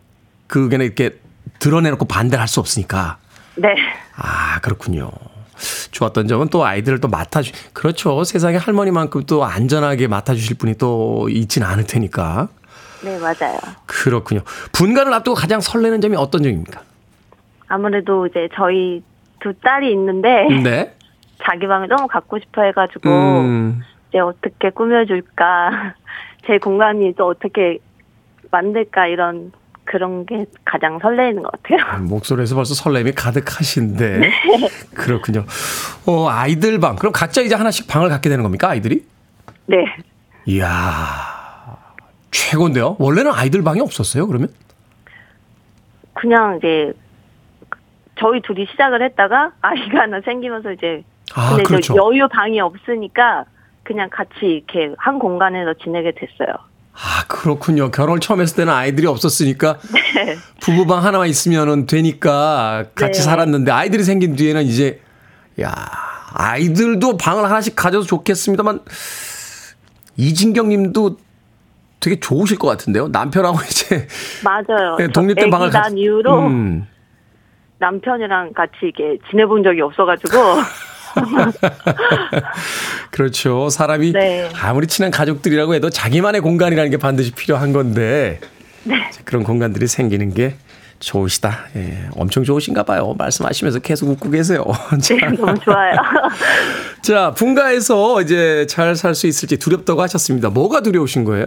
그 0.48 0.63
의견을 0.63 0.86
이렇게 0.86 1.12
드러내놓고 1.60 2.06
반대를 2.06 2.41
할 2.41 2.48
수 2.48 2.60
없으니까. 2.60 3.17
네. 3.56 3.69
아, 4.15 4.60
그렇군요. 4.60 5.12
좋았던 5.91 6.28
점은 6.28 6.50
또 6.50 6.65
아이들을 6.65 7.00
또 7.00 7.08
맡아주, 7.08 7.54
그렇죠. 7.71 8.26
세상에 8.26 8.58
할머니만큼 8.58 9.24
또 9.26 9.45
안전하게 9.45 10.08
맡아주실 10.08 10.58
분이 10.58 10.76
또 10.78 11.30
있지는 11.30 11.65
않을 11.67 11.86
테니까. 11.88 12.50
네, 13.03 13.19
맞아요. 13.19 13.58
그렇군요. 13.86 14.41
분가를 14.71 15.13
앞두고 15.13 15.36
가장 15.36 15.60
설레는 15.60 16.01
점이 16.01 16.15
어떤 16.15 16.43
점입니까? 16.43 16.81
아무래도 17.67 18.25
이제 18.27 18.47
저희 18.55 19.03
두 19.39 19.53
딸이 19.53 19.91
있는데, 19.91 20.47
네. 20.63 20.95
자기 21.43 21.67
방을 21.67 21.88
너무 21.88 22.08
갖고 22.08 22.39
싶어 22.39 22.63
해가지고, 22.63 23.10
음, 23.10 23.81
이제 24.10 24.19
어떻게 24.19 24.69
꾸며줄까, 24.69 25.93
제 26.47 26.58
공간이 26.58 27.13
또 27.15 27.27
어떻게 27.27 27.79
만들까, 28.51 29.08
이런, 29.08 29.51
그런 29.84 30.25
게 30.25 30.45
가장 30.63 30.97
설레는 30.99 31.43
것 31.43 31.51
같아요. 31.51 32.01
목소리에서 32.03 32.55
벌써 32.55 32.73
설렘이 32.73 33.12
가득하신데. 33.12 34.31
그렇군요. 34.95 35.45
어, 36.08 36.27
아이들 36.27 36.79
방. 36.79 36.95
그럼 36.95 37.12
각자 37.13 37.41
이제 37.41 37.53
하나씩 37.53 37.88
방을 37.88 38.10
갖게 38.10 38.29
되는 38.29 38.41
겁니까, 38.43 38.69
아이들이? 38.69 39.05
네. 39.67 39.86
이야. 40.45 41.35
최고인데요? 42.36 42.98
원래는 43.00 43.32
아이들 43.32 43.63
방이 43.63 43.80
없었어요, 43.80 44.28
그러면? 44.28 44.50
그냥 46.13 46.58
이제 46.58 46.93
저희 48.19 48.41
둘이 48.41 48.67
시작을 48.71 49.02
했다가 49.04 49.52
아이가 49.62 50.02
하나 50.02 50.21
생기면서 50.21 50.71
이제 50.71 51.04
아, 51.34 51.50
근데 51.50 51.63
그렇죠. 51.63 51.93
저 51.93 52.06
여유 52.06 52.28
방이 52.28 52.60
없으니까 52.60 53.45
그냥 53.84 54.10
같이 54.12 54.39
이렇게 54.41 54.93
한 54.98 55.19
공간에서 55.19 55.74
지내게 55.82 56.13
됐어요. 56.13 56.56
아, 56.93 57.26
그렇군요. 57.28 57.91
결혼을 57.91 58.19
처음 58.19 58.41
했을 58.41 58.56
때는 58.56 58.71
아이들이 58.74 59.08
없었으니까 59.08 59.80
네. 60.15 60.38
부부방 60.62 61.04
하나만 61.04 61.28
있으면 61.28 61.86
되니까 61.86 62.86
같이 62.95 63.19
네. 63.19 63.26
살았는데 63.26 63.71
아이들이 63.71 64.04
생긴 64.04 64.36
뒤에는 64.36 64.63
이제 64.63 65.02
야, 65.62 65.74
아이들도 66.34 67.17
방을 67.17 67.45
하나씩 67.45 67.76
가져도 67.76 68.06
좋겠습니다만 68.06 68.80
이진경 70.17 70.69
님도 70.69 71.17
되게 72.06 72.20
좋으실 72.20 72.60
것 72.60 72.68
같은데요. 72.68 73.08
남편하고 73.08 73.58
이제 73.68 74.08
맞아요. 74.44 74.96
네, 75.00 75.08
저 75.08 75.12
독립된 75.13 75.50
방을 75.50 75.72
난 75.72 75.84
같이- 75.84 75.98
이후로 75.98 76.39
음. 76.48 76.88
남편이랑 77.80 78.54
같이 78.54 78.74
이렇게 78.84 79.18
지내본 79.32 79.63
적이 79.63 79.82
없어가지고 79.82 80.38
그렇죠. 83.12 83.70
사람이 83.70 84.12
네. 84.13 84.50
아무리 84.62 84.88
친한 84.88 85.12
가족들이라고 85.12 85.74
해도 85.74 85.89
자기만의 85.89 86.41
공간이라는 86.41 86.91
게 86.91 86.98
반드시 86.98 87.32
필요한 87.32 87.74
건데 87.74 88.39
네. 88.84 89.10
그런 89.24 89.44
공간들이 89.44 89.88
생기는 89.88 90.34
게 90.34 90.56
좋으시다. 91.00 91.65
예, 91.76 92.08
엄청 92.15 92.44
좋으신가 92.44 92.84
봐요. 92.84 93.15
말씀하시면서 93.18 93.80
계속 93.80 94.10
웃고 94.10 94.30
계세요. 94.30 94.63
자, 95.02 95.15
네, 95.15 95.28
너무 95.36 95.54
좋아요. 95.60 95.96
자, 97.02 97.32
분가에서 97.32 98.22
이제 98.22 98.65
잘 98.68 98.96
살 98.96 99.13
수 99.15 99.28
있을지 99.28 99.58
두렵다고 99.58 100.02
하셨습니다. 100.02 100.50
뭐가 100.50 100.82
두려우신 100.82 101.26
거예요? 101.26 101.46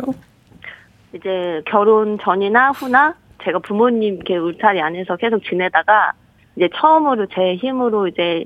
이제 1.15 1.63
결혼 1.67 2.19
전이나 2.21 2.71
후나 2.71 3.15
제가 3.45 3.61
부모님 3.61 4.17
이렇게 4.17 4.37
울타리 4.37 4.81
안에서 4.81 5.17
계속 5.17 5.43
지내다가 5.45 6.13
이제 6.57 6.69
처음으로 6.75 7.27
제 7.35 7.55
힘으로 7.57 8.09
이제 8.09 8.45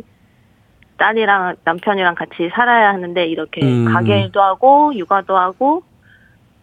딸이랑 0.99 1.57
남편이랑 1.65 2.15
같이 2.15 2.51
살아야 2.55 2.91
하는데 2.91 3.27
이렇게 3.27 3.63
음. 3.65 3.87
가게도 3.93 4.41
하고 4.41 4.93
육아도 4.95 5.37
하고 5.37 5.83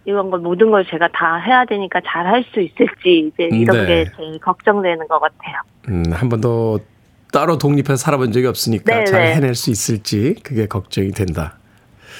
이런 0.06 0.30
걸 0.32 0.40
모든 0.40 0.72
걸 0.72 0.86
제가 0.86 1.10
다 1.10 1.36
해야 1.38 1.66
되니까 1.66 2.00
잘 2.06 2.26
할 2.26 2.44
수 2.54 2.62
있을지 2.62 3.32
이제 3.34 3.50
이런 3.52 3.86
네. 3.86 4.06
게 4.06 4.12
제일 4.16 4.40
걱정되는 4.40 5.08
것 5.08 5.20
같아요. 5.20 5.56
음, 5.90 6.04
한 6.14 6.30
번도 6.30 6.80
따로 7.32 7.58
독립해서 7.58 7.96
살아본 7.98 8.32
적이 8.32 8.48
없으니까 8.48 9.00
네, 9.00 9.04
잘 9.06 9.24
네. 9.24 9.36
해낼 9.36 9.56
수 9.56 9.70
있을지 9.72 10.36
그게 10.44 10.68
걱정이 10.68 11.12
된다. 11.12 11.58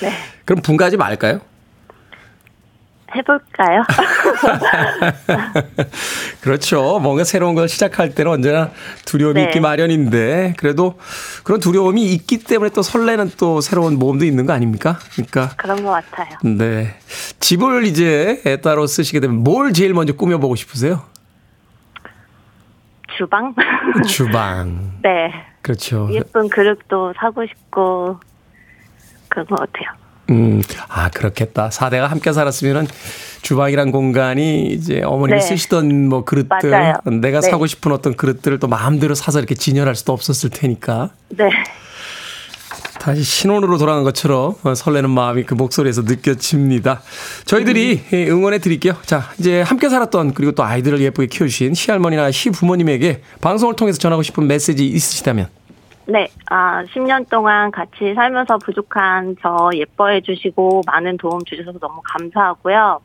네. 0.02 0.10
그럼 0.46 0.62
분가하지 0.62 0.98
말까요? 0.98 1.40
해볼까요? 3.16 3.84
그렇죠. 6.42 7.00
뭔가 7.00 7.24
새로운 7.24 7.56
걸 7.56 7.68
시작할 7.68 8.14
때는 8.16 8.32
언제나 8.32 8.72
두려움이 9.06 9.42
네. 9.42 9.44
있기 9.48 9.60
마련인데 9.60 10.56
그래도 10.58 11.00
그런 11.44 11.60
두려움이 11.60 12.14
있기 12.14 12.40
때문에 12.40 12.72
또 12.72 12.82
설레는 12.82 13.32
또 13.38 13.62
새로운 13.62 13.98
모험도 13.98 14.26
있는 14.26 14.46
거 14.46 14.54
아닙니까? 14.54 15.00
그러니까 15.14 15.50
그런 15.58 15.84
것 15.84 15.92
같아요. 15.92 16.38
네. 16.44 16.96
집을 17.40 17.86
이제 17.86 18.60
따로 18.64 18.88
쓰시게 18.88 19.20
되면 19.20 19.38
뭘 19.44 19.74
제일 19.74 19.94
먼저 19.94 20.14
꾸며보고 20.14 20.56
싶으세요? 20.56 21.04
주방? 23.18 23.54
주방. 24.08 24.94
네. 25.02 25.32
그렇죠. 25.62 26.08
예쁜 26.12 26.48
그릇도 26.50 27.14
사고 27.18 27.46
싶고 27.46 28.20
그런 29.28 29.46
것 29.46 29.60
같아요. 29.60 29.90
음, 30.30 30.62
아, 30.88 31.10
그렇겠다. 31.10 31.70
사대가 31.72 32.08
함께 32.08 32.32
살았으면은 32.32 32.88
주방이란 33.42 33.92
공간이 33.92 34.68
이제 34.68 35.02
어머님이 35.04 35.40
네. 35.40 35.46
쓰시던 35.46 36.08
뭐 36.08 36.24
그릇들, 36.24 36.70
맞아요. 36.70 36.96
내가 37.22 37.42
네. 37.42 37.50
사고 37.50 37.68
싶은 37.68 37.92
어떤 37.92 38.16
그릇들을 38.16 38.60
또 38.60 38.68
마음대로 38.68 39.16
사서 39.16 39.40
이렇게 39.40 39.56
진열할 39.56 39.96
수도 39.96 40.14
없었을 40.14 40.50
테니까. 40.50 41.12
네. 41.30 41.50
다시 43.00 43.24
신혼으로 43.24 43.78
돌아간 43.78 44.04
것처럼 44.04 44.56
어, 44.62 44.76
설레는 44.76 45.10
마음이 45.10 45.44
그 45.44 45.54
목소리에서 45.54 46.02
느껴집니다. 46.02 47.02
저희들이 47.46 48.02
예, 48.12 48.28
응원해 48.28 48.60
드릴게요. 48.60 48.96
자, 49.06 49.32
이제 49.40 49.62
함께 49.62 49.90
살았던 49.90 50.34
그리고 50.34 50.52
또 50.52 50.64
아이들을 50.64 51.00
예쁘게 51.00 51.28
키워주신 51.28 51.74
시할머니나 51.74 52.30
시부모님에게 52.32 53.22
방송을 53.40 53.78
통해서 53.78 53.98
전하고 53.98 54.22
싶은 54.22 54.46
메시지 54.48 54.86
있으시다면? 54.86 55.48
네, 56.10 56.28
아, 56.50 56.84
10년 56.86 57.30
동안 57.30 57.72
같이 57.72 58.14
살면서 58.16 58.58
부족한 58.60 59.36
저 59.42 59.70
예뻐해 59.74 60.22
주시고 60.22 60.82
많은 60.88 61.18
도움 61.18 61.40
주셔서 61.46 61.78
너무 61.80 62.02
감사하고요. 62.04 63.00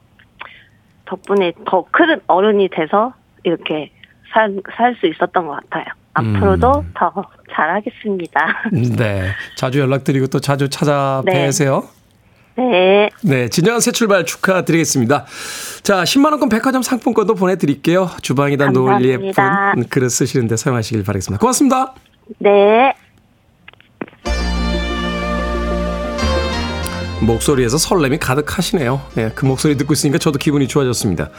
덕분에 1.07 1.53
더 1.67 1.85
큰 1.91 2.21
어른이 2.27 2.69
돼서 2.71 3.13
이렇게 3.43 3.91
살, 4.33 4.57
살 4.77 4.97
수 5.01 5.07
있었던 5.07 5.47
것 5.47 5.61
같아요. 5.63 5.85
앞으로도 6.15 6.85
더 6.95 7.13
잘하겠습니다. 7.55 8.63
네. 8.97 9.31
자주 9.57 9.81
연락드리고 9.81 10.29
또 10.29 10.41
자주 10.41 10.69
찾아뵈세요. 10.69 11.85
네. 12.57 13.11
네, 13.25 13.49
진정한 13.49 13.81
새 13.81 13.91
출발 13.91 14.25
축하드리겠습니다. 14.25 15.27
자, 15.83 16.05
10만원권 16.05 16.51
백화점 16.51 16.83
상품권도 16.83 17.35
보내드릴게요. 17.35 18.09
주방이다 18.23 18.67
예쁜 18.67 19.33
감사합니다. 19.33 19.89
그릇 19.91 20.09
쓰시는데 20.11 20.57
사용하시길 20.57 21.05
바라겠습니다. 21.05 21.41
고맙습니다. 21.41 21.95
네. 22.39 22.95
목소리에서 27.21 27.79
설렘이 27.79 28.19
가득하시네요. 28.19 29.01
네, 29.15 29.31
그 29.35 29.47
목소리 29.47 29.77
듣고 29.79 29.95
있으니까 29.95 30.19
저도 30.19 30.39
기분이 30.39 30.69
좋아졌습니다. 30.69 31.31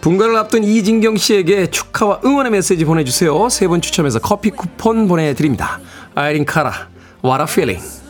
분가를 0.00 0.36
앞둔 0.36 0.62
이진경 0.62 1.16
씨에게 1.16 1.66
축하와 1.70 2.20
응원의 2.24 2.52
메시지 2.52 2.84
보내주세요. 2.84 3.48
세 3.48 3.66
분 3.66 3.80
추첨해서 3.80 4.20
커피 4.20 4.50
쿠폰 4.50 5.08
보내드립니다. 5.08 5.80
아이린 6.14 6.44
카라, 6.44 6.88
What 7.24 7.40
a 7.42 7.46
Feeling. 7.48 8.03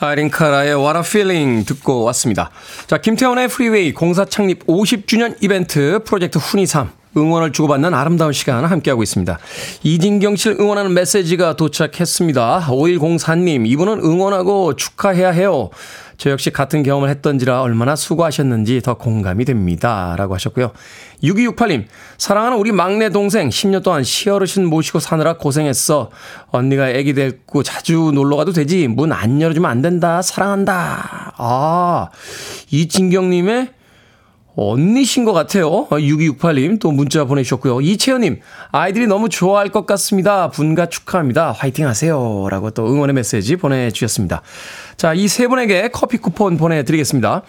아이린 0.00 0.30
카라의 0.30 0.76
What 0.76 0.96
a 0.96 1.02
Feeling 1.04 1.66
듣고 1.66 2.04
왔습니다. 2.04 2.50
자, 2.86 2.98
김태훈의 2.98 3.48
프리웨이 3.48 3.92
공사 3.92 4.24
창립 4.24 4.64
50주년 4.66 5.36
이벤트 5.40 5.98
프로젝트 6.04 6.38
훈이 6.38 6.66
3 6.66 6.90
응원을 7.16 7.52
주고받는 7.52 7.94
아름다운 7.94 8.32
시간 8.32 8.64
함께하고 8.64 9.02
있습니다. 9.02 9.38
이진경 9.82 10.36
씨를 10.36 10.60
응원하는 10.60 10.94
메시지가 10.94 11.56
도착했습니다. 11.56 12.66
5104님, 12.68 13.66
이분은 13.66 14.00
응원하고 14.04 14.76
축하해야 14.76 15.30
해요. 15.30 15.70
저 16.18 16.30
역시 16.30 16.50
같은 16.50 16.82
경험을 16.82 17.08
했던지라 17.10 17.62
얼마나 17.62 17.94
수고하셨는지 17.94 18.82
더 18.82 18.94
공감이 18.94 19.44
됩니다. 19.44 20.16
라고 20.18 20.34
하셨고요. 20.34 20.72
6268님, 21.22 21.84
사랑하는 22.18 22.58
우리 22.58 22.72
막내 22.72 23.08
동생 23.08 23.48
10년 23.48 23.84
동안 23.84 24.02
시어르신 24.02 24.66
모시고 24.66 24.98
사느라 24.98 25.36
고생했어. 25.36 26.10
언니가 26.50 26.90
애기 26.90 27.14
데리고 27.14 27.62
자주 27.62 28.10
놀러 28.12 28.36
가도 28.36 28.52
되지. 28.52 28.88
문 28.88 29.12
안 29.12 29.40
열어주면 29.40 29.70
안 29.70 29.80
된다. 29.80 30.20
사랑한다. 30.20 31.34
아, 31.38 32.08
이진경님의 32.70 33.70
언니신 34.60 35.24
것 35.24 35.32
같아요. 35.32 35.86
6268님 35.88 36.80
또 36.80 36.90
문자 36.90 37.24
보내주셨고요. 37.24 37.80
이채연님 37.80 38.40
아이들이 38.72 39.06
너무 39.06 39.28
좋아할 39.28 39.68
것 39.68 39.86
같습니다. 39.86 40.50
분가 40.50 40.86
축하합니다. 40.86 41.52
화이팅 41.52 41.86
하세요. 41.86 42.48
라고 42.50 42.70
또 42.70 42.86
응원의 42.90 43.14
메시지 43.14 43.54
보내주셨습니다. 43.56 44.42
자, 44.96 45.14
이 45.14 45.28
세 45.28 45.46
분에게 45.46 45.90
커피 45.92 46.16
쿠폰 46.18 46.56
보내드리겠습니다. 46.56 47.42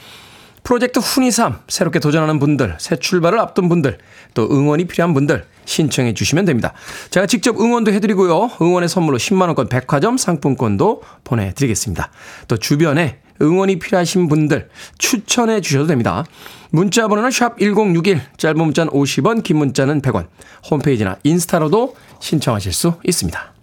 프로젝트 0.63 1.00
훈이3 1.00 1.60
새롭게 1.67 2.00
도전하는 2.00 2.39
분들, 2.39 2.76
새 2.80 2.95
출발을 2.95 3.39
앞둔 3.39 3.69
분들, 3.69 3.98
또 4.34 4.48
응원이 4.52 4.86
필요한 4.86 5.13
분들 5.13 5.45
신청해 5.65 6.13
주시면 6.13 6.45
됩니다. 6.45 6.74
제가 7.12 7.26
직접 7.26 7.60
응원도 7.60 7.91
해드리고요. 7.93 8.52
응원의 8.62 8.89
선물로 8.89 9.17
10만원권 9.17 9.69
백화점 9.69 10.17
상품권도 10.17 11.04
보내드리겠습니다. 11.24 12.12
또 12.48 12.58
주변에 12.58 13.19
응원이 13.41 13.80
필요하신 13.80 14.28
분들 14.28 14.69
추천해 14.98 15.62
주셔도 15.62 15.88
됩니다. 15.88 16.26
문자 16.72 17.08
번호는 17.08 17.32
샵 17.32 17.58
1061, 17.58 18.22
짧은 18.38 18.58
문자는 18.58 18.91
50원, 18.91 19.43
긴 19.43 19.58
문자는 19.58 20.02
100원, 20.02 20.28
홈페이지나 20.69 21.17
인스타로도 21.24 21.95
신청하실 22.19 22.74
수 22.74 22.93
있습니다. 23.04 23.54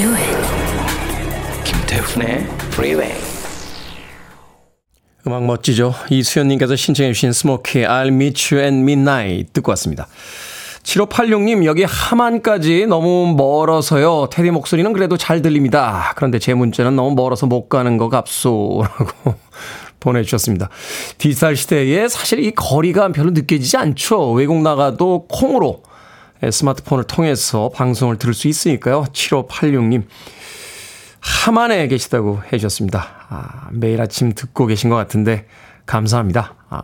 Do 0.00 0.14
it 0.14 1.64
김태훈의 1.64 2.46
Freeway. 2.72 3.14
음악 5.26 5.44
멋지죠? 5.44 5.92
이수연님께서 6.08 6.74
신청해주신 6.74 7.32
스모키의 7.32 7.86
I'll 7.86 8.08
Meet 8.08 8.54
You 8.54 8.64
at 8.64 8.74
Midnight 8.74 9.52
듣고 9.52 9.72
왔습니다. 9.72 10.06
7586님, 10.84 11.66
여기 11.66 11.84
하만까지 11.84 12.86
너무 12.86 13.34
멀어서요. 13.36 14.28
테디 14.32 14.50
목소리는 14.50 14.90
그래도 14.94 15.18
잘 15.18 15.42
들립니다. 15.42 16.14
그런데 16.16 16.38
제 16.38 16.54
문자는 16.54 16.96
너무 16.96 17.14
멀어서 17.14 17.44
못 17.46 17.68
가는 17.68 17.98
거 17.98 18.08
값소. 18.08 18.82
라고 18.98 19.34
보내주셨습니다. 20.00 20.70
디지털 21.18 21.56
시대에 21.56 22.08
사실 22.08 22.42
이 22.42 22.52
거리가 22.52 23.12
별로 23.12 23.32
느껴지지 23.32 23.76
않죠. 23.76 24.30
외국 24.32 24.62
나가도 24.62 25.26
콩으로 25.28 25.82
스마트폰을 26.48 27.04
통해서 27.04 27.70
방송을 27.74 28.16
들을 28.16 28.32
수 28.34 28.48
있으니까요. 28.48 29.04
7586님. 29.12 30.04
하만에 31.20 31.86
계시다고 31.88 32.40
해주셨습니다. 32.50 33.26
아, 33.28 33.68
매일 33.72 34.00
아침 34.00 34.32
듣고 34.34 34.66
계신 34.66 34.88
것 34.88 34.96
같은데, 34.96 35.46
감사합니다. 35.86 36.54
아, 36.70 36.80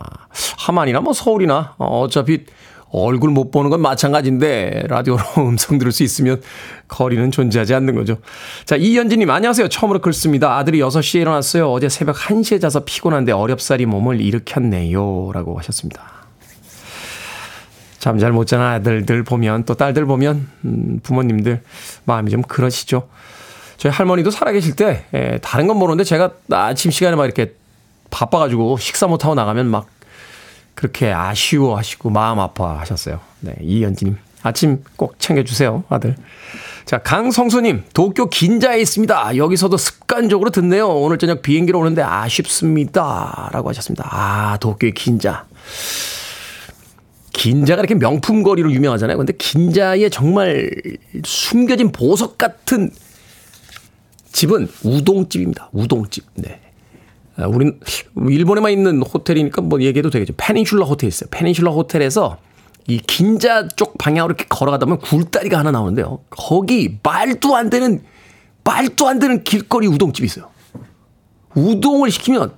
하만이나 0.57 1.01
뭐 1.01 1.13
서울이나, 1.13 1.75
어, 1.77 2.01
어차피 2.01 2.45
얼굴 2.89 3.31
못 3.31 3.51
보는 3.51 3.69
건 3.69 3.81
마찬가지인데, 3.81 4.83
라디오로 4.87 5.23
음성 5.49 5.79
들을 5.79 5.91
수 5.91 6.03
있으면 6.03 6.41
거리는 6.87 7.31
존재하지 7.31 7.73
않는 7.73 7.95
거죠. 7.95 8.17
자, 8.65 8.75
이현진님, 8.75 9.29
안녕하세요. 9.29 9.69
처음으로 9.69 9.99
글 9.99 10.13
씁니다. 10.13 10.57
아들이 10.57 10.79
6시에 10.79 11.21
일어났어요. 11.21 11.71
어제 11.71 11.89
새벽 11.89 12.15
1시에 12.15 12.61
자서 12.61 12.85
피곤한데 12.85 13.31
어렵사리 13.31 13.87
몸을 13.87 14.21
일으켰네요. 14.21 15.31
라고 15.33 15.57
하셨습니다. 15.57 16.16
잠 17.99 18.19
잘 18.19 18.31
못 18.31 18.45
자는 18.45 18.65
아들들 18.65 19.23
보면, 19.23 19.63
또 19.65 19.73
딸들 19.73 20.05
보면, 20.05 20.47
음, 20.65 20.99
부모님들 21.03 21.61
마음이 22.05 22.31
좀 22.31 22.41
그러시죠. 22.41 23.07
저희 23.77 23.91
할머니도 23.91 24.31
살아계실 24.31 24.75
때, 24.75 25.05
에, 25.13 25.37
다른 25.39 25.67
건 25.67 25.77
모르는데 25.77 26.03
제가 26.03 26.31
아침 26.51 26.91
시간에 26.91 27.15
막 27.15 27.25
이렇게 27.25 27.53
바빠가지고 28.09 28.77
식사 28.77 29.07
못 29.07 29.23
하고 29.25 29.35
나가면 29.35 29.67
막 29.67 29.87
그렇게 30.75 31.11
아쉬워 31.11 31.77
하시고 31.77 32.09
마음 32.09 32.39
아파 32.39 32.79
하셨어요. 32.79 33.19
네, 33.41 33.55
이현진님. 33.61 34.17
아침 34.43 34.83
꼭 34.95 35.19
챙겨주세요, 35.19 35.83
아들. 35.89 36.15
자, 36.85 36.99
강성수님, 36.99 37.83
도쿄 37.93 38.29
긴자에 38.29 38.79
있습니다. 38.79 39.35
여기서도 39.35 39.75
습관적으로 39.77 40.51
듣네요. 40.51 40.87
오늘 40.87 41.17
저녁 41.17 41.41
비행기로 41.41 41.79
오는데 41.79 42.01
아쉽습니다. 42.01 43.49
라고 43.51 43.69
하셨습니다. 43.69 44.07
아, 44.09 44.57
도쿄의 44.57 44.93
긴자. 44.93 45.45
긴자가 47.37 47.81
이렇게 47.81 47.93
명품 47.93 48.41
거리로 48.41 48.71
유명하잖아요. 48.71 49.15
근데 49.15 49.31
긴자에 49.37 50.09
정말 50.09 50.71
숨겨진 51.23 51.91
보석 51.91 52.39
같은 52.39 52.91
집은 54.31 54.67
우동집입니다. 54.83 55.69
우동집. 55.71 56.25
네. 56.33 56.59
아, 57.37 57.45
우린 57.45 57.79
일본에만 58.15 58.71
있는 58.71 59.03
호텔이니까 59.03 59.61
뭐 59.61 59.79
얘기해도 59.81 60.09
되겠죠. 60.09 60.33
페닌슐라 60.35 60.85
호텔 60.85 61.09
있어요. 61.09 61.29
페닌슐라 61.29 61.71
호텔에서 61.71 62.39
이 62.87 62.97
긴자 62.97 63.67
쪽 63.67 63.99
방향으로 63.99 64.31
이렇게 64.31 64.45
걸어가다 64.49 64.87
보면 64.87 64.99
굴다리가 65.01 65.59
하나 65.59 65.69
나오는데요. 65.69 66.21
거기 66.31 66.97
말도 67.03 67.55
안 67.55 67.69
되는 67.69 68.01
말도 68.63 69.07
안 69.07 69.19
되는 69.19 69.43
길거리 69.43 69.85
우동집이 69.85 70.25
있어요. 70.25 70.49
우동을 71.53 72.09
시키면 72.09 72.53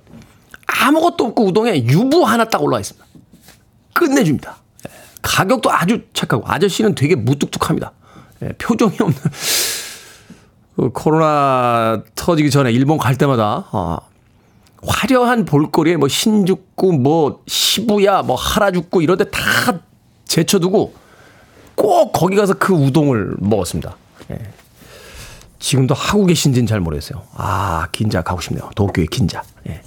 아무것도 0.66 1.26
없고 1.26 1.44
우동에 1.44 1.84
유부 1.84 2.24
하나 2.24 2.46
딱 2.46 2.62
올라와 2.62 2.80
있습니다. 2.80 3.06
끝내줍니다. 3.92 4.59
예, 5.20 5.22
가격도 5.22 5.70
아주 5.72 6.02
착하고 6.12 6.44
아저씨는 6.46 6.94
되게 6.94 7.14
무뚝뚝합니다. 7.14 7.92
예, 8.42 8.48
표정이 8.58 8.96
없는 9.00 9.18
그 10.76 10.90
코로나 10.90 12.02
터지기 12.14 12.50
전에 12.50 12.72
일본 12.72 12.96
갈 12.98 13.16
때마다 13.16 13.66
아, 13.72 13.98
화려한 14.82 15.44
볼거리에 15.44 15.96
뭐 15.96 16.08
신주쿠, 16.08 16.92
뭐 16.94 17.42
시부야, 17.46 18.22
뭐 18.22 18.36
하라주쿠 18.36 19.02
이런 19.02 19.18
데 19.18 19.24
다 19.24 19.80
제쳐두고 20.24 20.94
꼭 21.74 22.12
거기 22.12 22.36
가서 22.36 22.54
그 22.54 22.72
우동을 22.72 23.34
먹었습니다. 23.38 23.96
예. 24.30 24.38
지금도 25.58 25.94
하고 25.94 26.24
계신지는 26.24 26.66
잘 26.66 26.80
모르겠어요. 26.80 27.22
아, 27.34 27.88
긴자 27.92 28.22
가고 28.22 28.40
싶네요. 28.40 28.70
도쿄의 28.76 29.08
긴자. 29.08 29.42
예. 29.68 29.82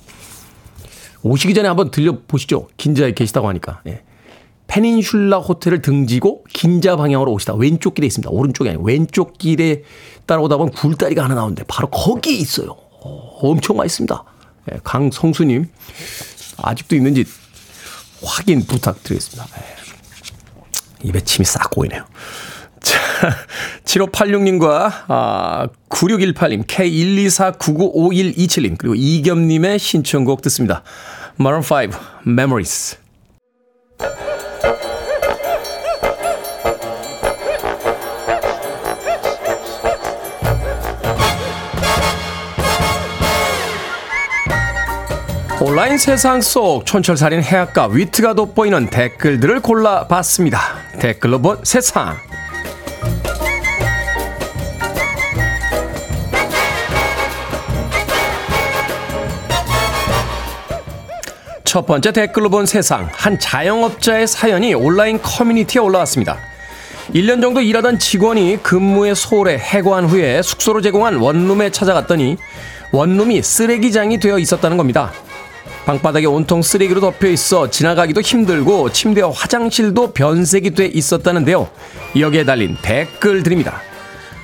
오시기 1.24 1.54
전에 1.54 1.68
한번 1.70 1.90
들려보시죠. 1.92 2.68
긴자에 2.78 3.14
계시다고 3.14 3.48
하니까. 3.48 3.82
예. 3.88 4.04
페닌슐라 4.74 5.38
호텔을 5.38 5.84
등지고 5.84 6.44
긴자 6.52 6.96
방향으로 6.96 7.32
오시다 7.32 7.54
왼쪽 7.54 7.94
길에 7.94 8.08
있습니다. 8.08 8.32
오른쪽이 8.32 8.70
아니고 8.70 8.86
왼쪽 8.86 9.38
길에 9.38 9.84
따라오다 10.26 10.58
보면 10.58 10.74
굴다리가 10.74 11.24
하나 11.24 11.36
나오는데 11.36 11.64
바로 11.68 11.92
거기에 11.92 12.34
있어요. 12.34 12.72
어, 12.72 13.38
엄청 13.42 13.78
맛있습니다. 13.78 14.24
예, 14.72 14.80
강성수님 14.84 15.68
아직도 16.58 16.96
있는지 16.96 17.24
확인 18.24 18.66
부탁드리겠습니다. 18.66 19.46
예. 19.60 19.64
입에 21.08 21.20
침이 21.20 21.46
싹 21.46 21.70
고이네요. 21.70 22.06
자, 22.82 22.98
7586님과 23.86 24.92
아, 25.08 25.68
9618님, 25.90 26.66
K124995127님, 26.66 28.76
그리고 28.78 28.96
이겸님의 28.96 29.78
신청곡 29.78 30.42
듣습니다. 30.42 30.82
Maroon 31.40 31.64
5, 31.64 31.92
Memories. 32.26 32.98
온라인 45.66 45.98
세상 45.98 46.42
속 46.42 46.86
촌철살인 46.86 47.42
해악과 47.42 47.88
위트가 47.88 48.34
돋보이는 48.34 48.90
댓글들을 48.90 49.62
골라봤습니다. 49.62 50.60
댓글로 51.00 51.40
본 51.42 51.58
세상. 51.64 52.18
첫 61.64 61.86
번째 61.86 62.12
댓글로 62.12 62.50
본 62.50 62.66
세상. 62.66 63.08
한 63.14 63.40
자영업자의 63.40 64.28
사연이 64.28 64.74
온라인 64.74 65.22
커뮤니티에 65.22 65.80
올라왔습니다. 65.80 66.40
1년 67.14 67.42
정도 67.42 67.62
일하던 67.62 68.00
직원이 68.00 68.62
근무에 68.62 69.14
소홀해 69.14 69.60
해고한 69.60 70.10
후에 70.10 70.42
숙소로 70.42 70.82
제공한 70.82 71.16
원룸에 71.16 71.70
찾아갔더니 71.70 72.36
원룸이 72.92 73.42
쓰레기장이 73.42 74.20
되어 74.20 74.38
있었다는 74.40 74.76
겁니다. 74.76 75.14
방바닥에 75.86 76.26
온통 76.26 76.62
쓰레기로 76.62 77.02
덮여 77.02 77.28
있어 77.28 77.70
지나가기도 77.70 78.22
힘들고 78.22 78.92
침대와 78.92 79.32
화장실도 79.32 80.14
변색이 80.14 80.72
돼 80.72 80.86
있었다는데요. 80.86 81.70
여기에 82.18 82.46
달린 82.46 82.78
댓글들입니다. 82.82 83.82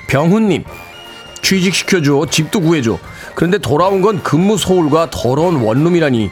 병훈님, 0.07 0.65
취직시켜줘, 1.41 2.25
집도 2.29 2.59
구해줘. 2.59 2.97
그런데 3.35 3.57
돌아온 3.57 4.01
건 4.01 4.21
근무 4.21 4.57
소홀과 4.57 5.11
더러운 5.11 5.57
원룸이라니. 5.57 6.29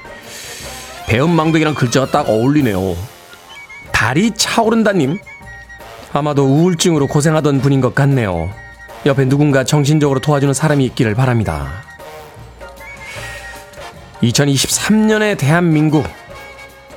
배은망덕이란 1.07 1.73
글자가 1.73 2.07
딱 2.07 2.27
어울리네요. 2.27 2.97
달이 3.93 4.31
차오른다님, 4.35 5.19
아마도 6.11 6.43
우울증으로 6.43 7.07
고생하던 7.07 7.61
분인 7.61 7.79
것 7.79 7.95
같네요. 7.95 8.49
옆에 9.05 9.25
누군가 9.29 9.63
정신적으로 9.63 10.19
도와주는 10.19 10.53
사람이 10.53 10.83
있기를 10.85 11.15
바랍니다. 11.15 11.86
2023년의 14.21 15.37
대한민국 15.37 16.05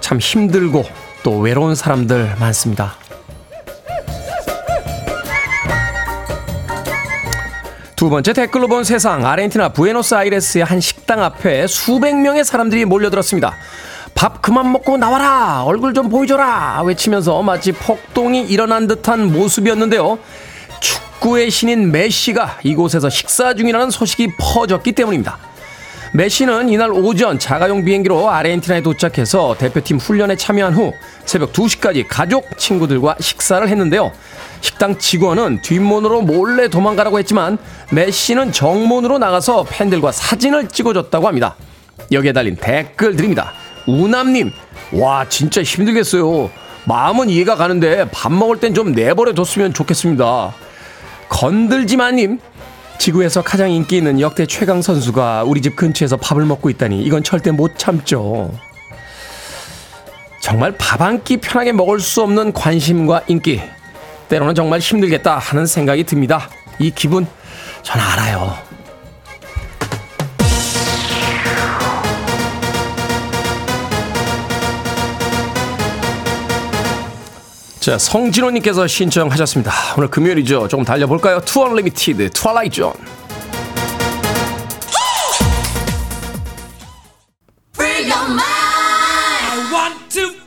참 0.01 0.19
힘들고 0.19 0.85
또 1.23 1.39
외로운 1.39 1.75
사람들 1.75 2.37
많습니다. 2.39 2.95
두 7.95 8.09
번째 8.09 8.33
댓글로 8.33 8.67
본 8.67 8.83
세상 8.83 9.27
아르헨티나 9.27 9.71
부에노스아이레스의 9.71 10.65
한 10.65 10.81
식당 10.81 11.23
앞에 11.23 11.67
수백 11.67 12.17
명의 12.17 12.45
사람들이 12.45 12.87
몰려들었습니다. 12.87 13.55
밥 14.15 14.41
그만 14.41 14.73
먹고 14.73 14.97
나와라 14.97 15.65
얼굴 15.65 15.93
좀 15.93 16.09
보여줘라 16.09 16.83
외치면서 16.85 17.43
마치 17.43 17.73
폭동이 17.73 18.43
일어난 18.45 18.87
듯한 18.87 19.31
모습이었는데요. 19.31 20.19
축구의 20.81 21.51
신인 21.51 21.93
메시가 21.93 22.61
이곳에서 22.63 23.11
식사 23.11 23.53
중이라는 23.53 23.91
소식이 23.91 24.37
퍼졌기 24.39 24.93
때문입니다. 24.93 25.50
메시는 26.13 26.69
이날 26.69 26.91
오전 26.91 27.39
자가용 27.39 27.85
비행기로 27.85 28.29
아르헨티나에 28.31 28.83
도착해서 28.83 29.55
대표팀 29.57 29.99
훈련에 29.99 30.35
참여한 30.35 30.75
후 30.75 30.93
새벽 31.25 31.53
2시까지 31.53 32.05
가족, 32.09 32.59
친구들과 32.59 33.17
식사를 33.21 33.67
했는데요. 33.69 34.11
식당 34.61 34.99
직원은 34.99 35.63
뒷문으로 35.63 36.23
몰래 36.23 36.69
도망가라고 36.69 37.21
했지만 37.21 37.59
메시는 37.93 38.51
정문으로 38.51 39.19
나가서 39.19 39.65
팬들과 39.69 40.11
사진을 40.11 40.69
찍어줬다고 40.69 41.29
합니다. 41.29 41.55
여기에 42.11 42.33
달린 42.33 42.57
댓글들입니다. 42.57 43.53
우남님, 43.87 44.51
와, 44.95 45.27
진짜 45.29 45.63
힘들겠어요. 45.63 46.51
마음은 46.87 47.29
이해가 47.31 47.55
가는데 47.55 48.09
밥 48.11 48.33
먹을 48.33 48.59
땐 48.59 48.75
좀 48.75 48.93
내버려 48.93 49.33
뒀으면 49.33 49.73
좋겠습니다. 49.73 50.53
건들지마님, 51.29 52.41
지구에서 53.05 53.41
가장 53.41 53.71
인기 53.71 53.97
있는 53.97 54.21
역대 54.21 54.45
최강 54.45 54.83
선수가 54.83 55.45
우리 55.45 55.63
집 55.63 55.75
근처에서 55.75 56.19
밥을 56.19 56.45
먹고 56.45 56.69
있다니 56.69 57.01
이건 57.03 57.23
절대 57.23 57.51
못 57.51 57.79
참죠. 57.79 58.51
정말 60.43 60.77
밥 60.77 61.01
한 61.01 61.25
끼 61.25 61.39
편하게 61.39 61.73
먹을 61.73 61.99
수 61.99 62.21
없는 62.23 62.53
관심과 62.53 63.23
인기. 63.29 63.63
때로는 64.29 64.55
정말 64.55 64.81
힘들겠다 64.81 65.39
하는 65.39 65.65
생각이 65.65 66.05
듭니다. 66.05 66.51
이 66.79 66.91
기분 66.91 67.27
전 67.83 67.99
알아요. 68.01 68.55
자, 77.81 77.97
성진호님께서 77.97 78.87
신청하셨습니다. 78.87 79.73
오늘 79.97 80.09
금요일이죠. 80.11 80.69
조금 80.69 80.85
달려볼까요? 80.85 81.41
2 81.41 81.73
Unlimited, 81.73 82.29
Twilight 82.31 82.69
Zone. 82.69 82.93
Free 87.75 88.11
your 88.11 88.27
mind. 88.29 88.43
I 89.51 89.73
want 89.73 90.11
to 90.11 90.40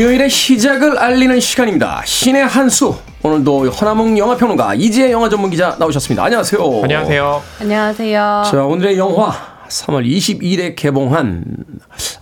금요일의 0.00 0.30
시작을 0.30 0.98
알리는 0.98 1.38
시간입니다. 1.40 2.00
신의 2.06 2.46
한수. 2.46 2.96
오늘도 3.22 3.68
허남웅 3.68 4.16
영화평론가 4.16 4.74
이지혜 4.74 5.12
영화 5.12 5.28
전문 5.28 5.50
기자 5.50 5.76
나오셨습니다. 5.78 6.24
안녕하세요. 6.24 6.80
안녕하세요. 6.82 7.42
안녕하세요. 7.60 8.42
자, 8.50 8.64
오늘의 8.64 8.96
영화 8.96 9.30
3월 9.68 10.06
22일에 10.10 10.74
개봉한 10.74 11.44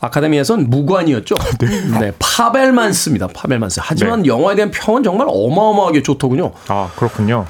아카데미에선 0.01 0.69
무관이었죠. 0.69 1.37
네. 2.01 2.11
파벨만스입니다. 2.19 3.29
파벨만스. 3.29 3.79
하지만 3.81 4.27
영화에 4.27 4.57
대한 4.57 4.73
평은 4.73 5.05
정말 5.05 5.29
어마어마하게 5.31 6.03
좋더군요. 6.03 6.51
아, 6.67 6.91
그렇군요. 6.97 7.47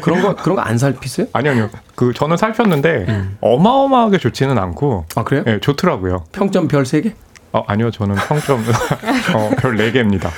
그런 0.00 0.22
거 0.22 0.34
그런 0.36 0.56
거 0.56 0.62
안 0.62 0.78
살피세요? 0.78 1.26
아니요, 1.32 1.52
아니요. 1.52 1.70
그 1.94 2.12
저는 2.12 2.36
살폈는데 2.36 3.06
어마어마하게 3.40 4.18
좋지는 4.18 4.58
않고 4.58 5.06
아, 5.16 5.24
그래요? 5.24 5.42
예, 5.46 5.58
좋더라고요. 5.60 6.24
평점 6.32 6.68
별 6.68 6.82
3개? 6.84 7.12
어, 7.52 7.64
아니요. 7.66 7.90
저는 7.90 8.14
평점 8.16 8.60
어, 9.34 9.50
별 9.58 9.76
4개입니다. 9.76 10.30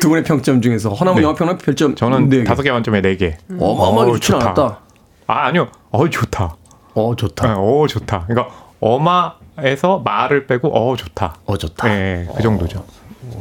두 0.00 0.08
분의 0.10 0.24
평점 0.24 0.60
중에서 0.60 0.90
허남웅 0.90 1.16
네. 1.16 1.22
영화평론 1.22 1.58
별점 1.58 1.94
저는 1.94 2.28
네 2.28 2.38
개. 2.38 2.44
다섯 2.44 2.62
개 2.62 2.70
만점에 2.70 3.00
4개. 3.02 3.36
어마어마하게 3.58 4.12
좋진 4.12 4.34
좋다. 4.34 4.46
않았다. 4.46 4.80
아, 5.28 5.46
아니요. 5.46 5.68
어, 5.90 6.08
좋다. 6.08 6.56
어, 6.94 7.10
예, 7.12 7.16
좋다. 7.16 7.54
어, 7.58 7.86
좋다. 7.86 8.24
그러니까 8.28 8.54
어마에서 8.80 10.00
말을 10.04 10.46
빼고 10.46 10.68
어, 10.76 10.96
좋다. 10.96 11.36
어, 11.46 11.56
좋다. 11.56 11.88
예, 11.90 12.28
그 12.36 12.42
정도죠. 12.42 12.84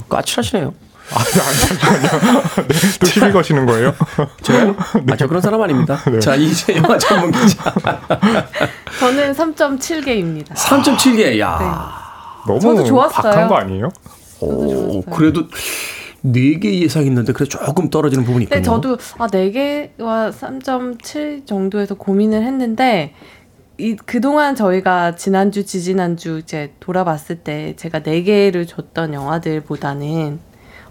까칠하시네요. 0.10 0.74
아, 1.14 1.20
아니, 1.20 1.32
잠시만요. 1.32 2.42
네, 2.68 2.76
또 3.00 3.06
시비 3.08 3.32
거시는 3.32 3.66
거예요? 3.66 3.94
저요? 4.42 4.76
아, 5.12 5.16
저 5.18 5.28
그런 5.28 5.42
사람 5.42 5.62
아닙니다. 5.62 5.98
네. 6.12 6.20
자, 6.20 6.36
이제 6.36 6.76
영화 6.76 6.98
전문 6.98 7.32
기자. 7.32 7.74
저는 9.00 9.34
3.7개입니다. 9.34 10.54
3.7개. 10.54 11.40
야. 11.40 11.94
너무 12.46 12.60
저도 12.60 12.84
좋았어요. 12.84 13.22
박한 13.34 13.48
거 13.48 13.56
아니에요? 13.56 13.90
오, 14.40 15.02
그래도 15.04 15.48
4개 16.26 16.66
예상했는데 16.66 17.34
그래도 17.34 17.58
조금 17.58 17.90
떨어지는 17.90 18.24
부분이 18.26 18.46
있군요. 18.46 18.56
근데 18.62 18.66
저도 18.66 18.98
아 19.18 19.28
4개와 19.28 20.32
3.7 20.32 21.46
정도에서 21.46 21.96
고민을 21.96 22.44
했는데 22.44 23.14
이 23.78 23.96
그동안 23.96 24.56
저희가 24.56 25.16
지난주 25.16 25.66
지지난주 25.66 26.40
이제 26.40 26.74
돌아봤을 26.80 27.38
때 27.44 27.76
제가 27.78 28.00
4개를 28.00 28.68
줬던 28.68 29.14
영화들보다는 29.14 30.40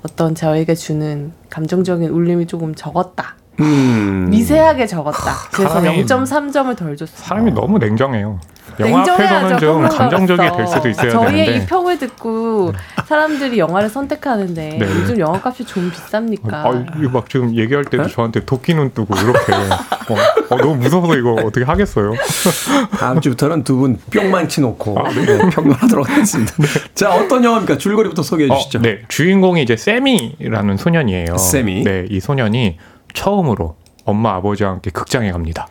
어떤 0.07 0.37
저에게 0.37 0.75
주는 0.77 1.33
감정적인 1.51 2.09
울림이 2.11 2.47
조금 2.47 2.75
적었다. 2.77 3.35
음. 3.59 4.27
미세하게 4.31 4.87
적었다. 4.87 5.33
그래서 5.53 5.75
사람이- 5.81 6.07
0.3점을 6.07 6.77
덜 6.77 6.97
줬어요. 6.97 7.17
사람이 7.27 7.51
너무 7.53 7.79
냉정해요. 7.79 8.39
영화. 8.81 9.01
앞에서는 9.03 9.59
좀. 9.59 9.89
감정적이 9.89 10.57
될 10.57 10.67
수도 10.67 10.89
있어야 10.89 11.11
저희의 11.11 11.47
되는데. 11.47 11.65
이 11.65 11.67
평을 11.67 11.99
듣고 11.99 12.73
사람들이 13.07 13.59
영화를 13.59 13.89
선택하는데 13.89 14.79
네. 14.79 14.87
요즘 14.87 15.19
영화값이 15.19 15.65
좀 15.65 15.91
비쌉니까? 15.91 16.53
아, 16.53 16.85
막 17.13 17.29
지금 17.31 17.55
얘기할 17.57 17.85
때도 17.85 18.09
저한테 18.09 18.45
도끼 18.45 18.75
눈 18.75 18.91
뜨고 18.93 19.15
이렇게 19.15 19.53
어, 19.55 20.17
어, 20.51 20.57
너무 20.57 20.77
무서워서 20.77 21.17
이거 21.17 21.33
어떻게 21.35 21.65
하겠어요? 21.65 22.13
다음 22.99 23.21
주부터는 23.21 23.65
두 23.65 23.77
분 23.77 23.99
뿅만 24.11 24.49
치놓고 24.49 24.97
네, 25.27 25.39
평론하도록 25.51 26.09
하겠습니다. 26.09 26.53
자, 26.95 27.15
어떤 27.15 27.45
영화입니까? 27.45 27.77
줄거리부터 27.79 28.23
소개해 28.23 28.49
주시죠. 28.57 28.79
어, 28.79 28.83
네, 28.83 29.01
주인공이 29.09 29.63
이제 29.63 29.77
세미라는 29.77 30.77
소년이에요. 30.79 31.37
세미. 31.37 31.85
네, 31.85 32.07
이 32.09 32.21
소년이 32.21 32.79
처음으로 33.13 33.77
엄마 34.05 34.35
아버지와 34.37 34.71
함께 34.71 34.91
극장에 34.91 35.31
갑니다. 35.31 35.67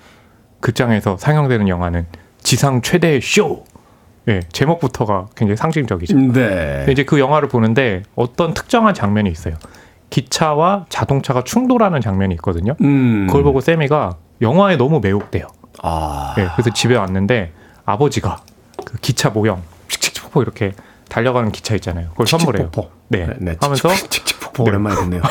극장에서 0.59 1.17
상영되는 1.17 1.67
영화는 1.67 2.05
지상 2.45 2.81
최대의 2.81 3.21
쇼. 3.21 3.65
예, 4.27 4.39
제목부터가 4.51 5.27
굉장히 5.35 5.57
상징적이죠. 5.57 6.17
네. 6.17 6.29
근데 6.31 6.91
이제 6.91 7.03
그 7.03 7.19
영화를 7.19 7.47
보는데 7.47 8.03
어떤 8.15 8.53
특정한 8.53 8.93
장면이 8.93 9.29
있어요. 9.29 9.55
기차와 10.09 10.85
자동차가 10.89 11.43
충돌하는 11.43 12.01
장면이 12.01 12.33
있거든요. 12.35 12.75
음. 12.81 13.27
그걸 13.27 13.43
보고 13.43 13.61
세미가 13.61 14.17
영화에 14.41 14.77
너무 14.77 14.99
매혹돼요. 14.99 15.47
아. 15.83 16.33
예, 16.37 16.47
그래서 16.55 16.71
집에 16.73 16.95
왔는데 16.95 17.51
아버지가 17.85 18.41
그 18.83 18.97
기차 18.99 19.29
모형 19.29 19.61
칙칙폭폭 19.89 20.41
이렇게 20.41 20.73
달려가는 21.09 21.51
기차 21.51 21.75
있잖아요. 21.75 22.09
그걸 22.11 22.27
선물해요. 22.27 22.69
칙칙폭폭. 22.71 22.91
네, 23.09 23.27
네, 23.39 23.55
하면서 23.59 23.89
칙칙폭폭 24.55 24.67
오랜만에 24.67 24.95
듣네요. 24.95 25.21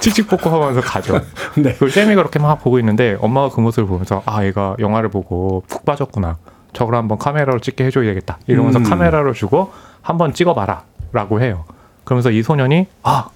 칙칙폭폭 0.00 0.52
하면서 0.52 0.80
가죠. 0.80 1.20
네. 1.56 1.72
그걸 1.74 1.90
새미가 1.90 2.22
그렇게 2.22 2.38
막 2.38 2.62
보고 2.62 2.78
있는데 2.78 3.16
엄마가 3.20 3.54
그 3.54 3.60
모습을 3.60 3.86
보면서 3.86 4.22
아 4.26 4.44
얘가 4.44 4.76
영화를 4.78 5.08
보고 5.08 5.62
푹 5.68 5.84
빠졌구나. 5.84 6.36
저걸 6.72 6.94
한번 6.94 7.18
카메라로 7.18 7.60
찍게 7.60 7.84
해줘야 7.84 8.06
되겠다. 8.06 8.38
이러면서 8.46 8.80
음. 8.80 8.84
카메라를 8.84 9.32
주고 9.32 9.72
한번 10.02 10.34
찍어봐라 10.34 10.82
라고 11.12 11.40
해요. 11.40 11.64
그러면서 12.04 12.30
이 12.30 12.42
소년이 12.42 12.86
아 13.02 13.28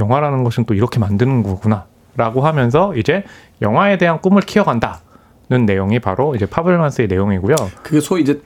영화라는 0.00 0.42
것은 0.44 0.64
또 0.64 0.74
이렇게 0.74 0.98
만드는 0.98 1.42
거구나 1.42 1.84
라고 2.16 2.44
하면서 2.44 2.94
이제 2.96 3.24
영화에 3.62 3.98
대한 3.98 4.20
꿈을 4.20 4.42
키워간다 4.42 5.00
는 5.50 5.66
내용이 5.66 5.98
바로 5.98 6.36
이제 6.36 6.46
파벨만스의 6.46 7.08
내용이고요. 7.08 7.56
그게 7.82 7.98
소위 7.98 8.22
이제 8.22 8.40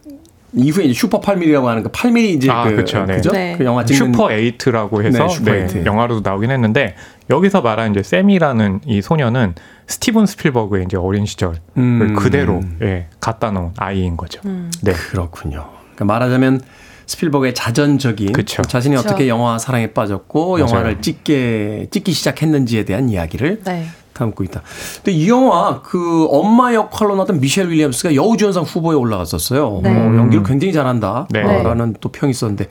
이후에 0.56 0.84
이제 0.84 0.94
슈퍼 0.94 1.20
8mm라고 1.20 1.64
하는 1.64 1.82
그 1.82 1.90
8mm 1.90 2.36
이제 2.36 2.50
아, 2.50 2.64
그, 2.64 2.76
그쵸, 2.76 3.04
네. 3.04 3.16
그죠? 3.16 3.30
네. 3.32 3.54
그 3.56 3.64
영화 3.64 3.84
찍는 3.84 4.12
Super 4.12 4.30
Eight라고 4.32 5.02
해서 5.02 5.26
네, 5.26 5.28
슈퍼 5.28 5.52
네. 5.52 5.84
영화로도 5.84 6.28
나오긴 6.28 6.50
했는데 6.50 6.94
여기서 7.30 7.60
말한 7.60 7.92
이제 7.92 8.02
세미라는 8.02 8.80
이 8.86 9.02
소녀는 9.02 9.54
스티븐 9.86 10.26
스필버그의 10.26 10.84
이제 10.84 10.96
어린 10.96 11.26
시절을 11.26 11.56
음. 11.76 12.14
그대로 12.16 12.60
예, 12.82 13.08
갖다 13.20 13.50
놓은 13.50 13.72
아이인 13.76 14.16
거죠. 14.16 14.40
음. 14.44 14.70
네. 14.82 14.92
그렇군요. 14.92 15.68
그러니까 15.94 16.04
말하자면 16.04 16.60
스필버그의 17.06 17.54
자전적인 17.54 18.32
그쵸. 18.32 18.62
자신이 18.62 18.96
그쵸. 18.96 19.08
어떻게 19.08 19.28
영화 19.28 19.58
사랑에 19.58 19.88
빠졌고 19.88 20.58
맞아요. 20.58 20.66
영화를 20.66 21.00
찍게 21.00 21.88
찍기 21.90 22.12
시작했는지에 22.12 22.84
대한 22.84 23.08
이야기를 23.08 23.60
네. 23.64 23.86
담고 24.14 24.44
있다. 24.44 24.62
근데 24.96 25.12
이 25.12 25.28
영화 25.28 25.82
그 25.82 26.26
엄마 26.30 26.72
역할로 26.72 27.14
나왔던 27.14 27.40
미셸 27.40 27.68
윌리엄스가 27.68 28.14
여우주연상 28.14 28.62
후보에 28.62 28.96
올라갔었어요. 28.96 29.80
네. 29.82 29.90
어, 29.90 30.16
연기를 30.16 30.44
굉장히 30.44 30.72
잘한다. 30.72 31.26
네. 31.30 31.42
어, 31.42 31.62
라는 31.62 31.94
또 32.00 32.08
평이 32.10 32.30
있었는데 32.30 32.68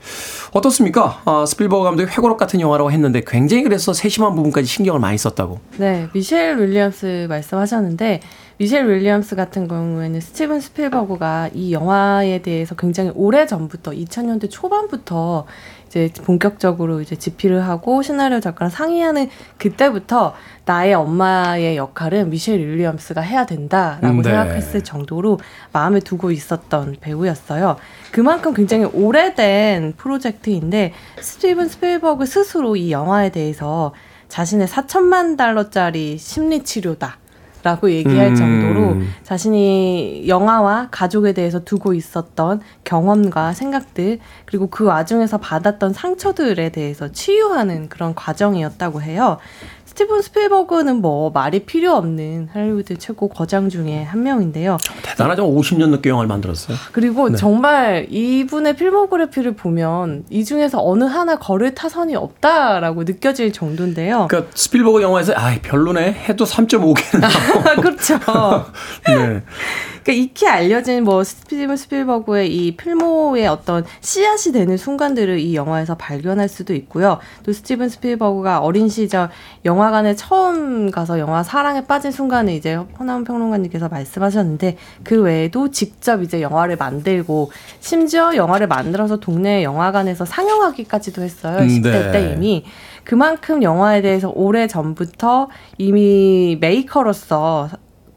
어떻습니까? 0.52 1.20
아, 1.24 1.44
스필버그 1.46 1.84
감독이 1.84 2.10
회고록 2.10 2.38
같은 2.38 2.60
영화라고 2.60 2.90
했는데 2.90 3.22
굉장히 3.26 3.62
그래서 3.62 3.92
세심한 3.92 4.34
부분까지 4.34 4.66
신경을 4.66 5.00
많이 5.00 5.18
썼다고. 5.18 5.60
네, 5.76 6.08
미셸 6.12 6.58
윌리엄스 6.60 7.26
말씀하셨는데 7.28 8.20
미셸 8.58 8.88
윌리엄스 8.88 9.36
같은 9.36 9.66
경우에는 9.66 10.20
스티븐 10.20 10.60
스필버그가 10.60 11.50
이 11.54 11.72
영화에 11.72 12.40
대해서 12.42 12.74
굉장히 12.76 13.10
오래 13.14 13.46
전부터 13.46 13.90
2000년대 13.90 14.48
초반부터 14.50 15.46
이제 15.94 16.10
본격적으로 16.24 17.00
이제 17.00 17.14
집필을 17.14 17.62
하고 17.62 18.02
시나리오 18.02 18.40
작가랑 18.40 18.68
상의하는 18.68 19.30
그때부터 19.58 20.34
나의 20.64 20.94
엄마의 20.94 21.76
역할은 21.76 22.30
미셸 22.30 22.58
윌리엄스가 22.58 23.20
해야 23.20 23.46
된다라고 23.46 24.08
음, 24.08 24.22
네. 24.22 24.30
생각했을 24.30 24.82
정도로 24.82 25.38
마음에 25.72 26.00
두고 26.00 26.32
있었던 26.32 26.96
배우였어요. 27.00 27.76
그만큼 28.10 28.54
굉장히 28.54 28.86
오래된 28.86 29.94
프로젝트인데 29.96 30.92
스티븐 31.20 31.68
스필버그 31.68 32.26
스스로 32.26 32.74
이 32.74 32.90
영화에 32.90 33.30
대해서 33.30 33.92
자신의 34.28 34.66
4천만 34.66 35.36
달러짜리 35.36 36.18
심리 36.18 36.64
치료다. 36.64 37.18
라고 37.64 37.90
얘기할 37.90 38.28
음. 38.28 38.34
정도로 38.34 38.96
자신이 39.22 40.28
영화와 40.28 40.88
가족에 40.90 41.32
대해서 41.32 41.64
두고 41.64 41.94
있었던 41.94 42.60
경험과 42.84 43.54
생각들 43.54 44.18
그리고 44.44 44.66
그 44.68 44.84
와중에서 44.84 45.38
받았던 45.38 45.94
상처들에 45.94 46.68
대해서 46.68 47.10
치유하는 47.10 47.88
그런 47.88 48.14
과정이었다고 48.14 49.00
해요. 49.00 49.38
스티븐 49.94 50.22
스필버그는 50.22 50.96
뭐 51.00 51.30
말이 51.30 51.60
필요 51.60 51.92
없는 51.92 52.48
할리우드 52.52 52.98
최고 52.98 53.28
거장 53.28 53.68
중에 53.68 54.02
한 54.02 54.24
명인데요. 54.24 54.78
대단하죠. 55.02 55.46
50년 55.46 55.90
넘게 55.90 56.10
영화를 56.10 56.26
만들었어요. 56.26 56.76
그리고 56.90 57.28
네. 57.28 57.36
정말 57.36 58.08
이분의 58.10 58.74
필모그래피를 58.74 59.54
보면 59.54 60.24
이 60.30 60.44
중에서 60.44 60.84
어느 60.84 61.04
하나 61.04 61.36
거를 61.36 61.76
타선이 61.76 62.16
없다라고 62.16 63.04
느껴질 63.04 63.52
정도인데요. 63.52 64.26
그러니까 64.28 64.50
스필버그 64.56 65.00
영화에서 65.00 65.32
아 65.36 65.54
별로네 65.62 66.24
해도 66.28 66.44
3.5개는 66.44 67.20
나오고. 67.20 67.78
그렇죠. 67.80 68.18
네. 69.06 69.42
그러니까 70.04 70.12
익히 70.12 70.46
알려진 70.46 71.02
뭐 71.02 71.24
스티븐 71.24 71.76
스필버그의 71.76 72.54
이 72.54 72.76
필모의 72.76 73.46
어떤 73.46 73.84
씨앗이 74.00 74.52
되는 74.52 74.76
순간들을 74.76 75.38
이 75.38 75.56
영화에서 75.56 75.96
발견할 75.96 76.48
수도 76.48 76.74
있고요. 76.74 77.18
또 77.42 77.52
스티븐 77.52 77.88
스필버그가 77.88 78.60
어린 78.60 78.88
시절 78.88 79.30
영화관에 79.64 80.14
처음 80.14 80.90
가서 80.90 81.18
영화 81.18 81.42
사랑에 81.42 81.86
빠진 81.86 82.10
순간을 82.10 82.52
이제 82.52 82.74
허남웅 82.74 83.24
평론가님께서 83.24 83.88
말씀하셨는데 83.88 84.76
그 85.02 85.22
외에도 85.22 85.70
직접 85.70 86.22
이제 86.22 86.42
영화를 86.42 86.76
만들고 86.76 87.50
심지어 87.80 88.36
영화를 88.36 88.66
만들어서 88.66 89.16
동네 89.16 89.62
영화관에서 89.62 90.26
상영하기까지도 90.26 91.22
했어요. 91.22 91.58
음, 91.58 91.66
10대 91.66 91.82
네. 91.82 92.12
때 92.12 92.32
이미. 92.32 92.64
그만큼 93.04 93.62
영화에 93.62 94.00
대해서 94.00 94.30
오래 94.34 94.66
전부터 94.66 95.48
이미 95.78 96.56
메이커로서 96.60 97.68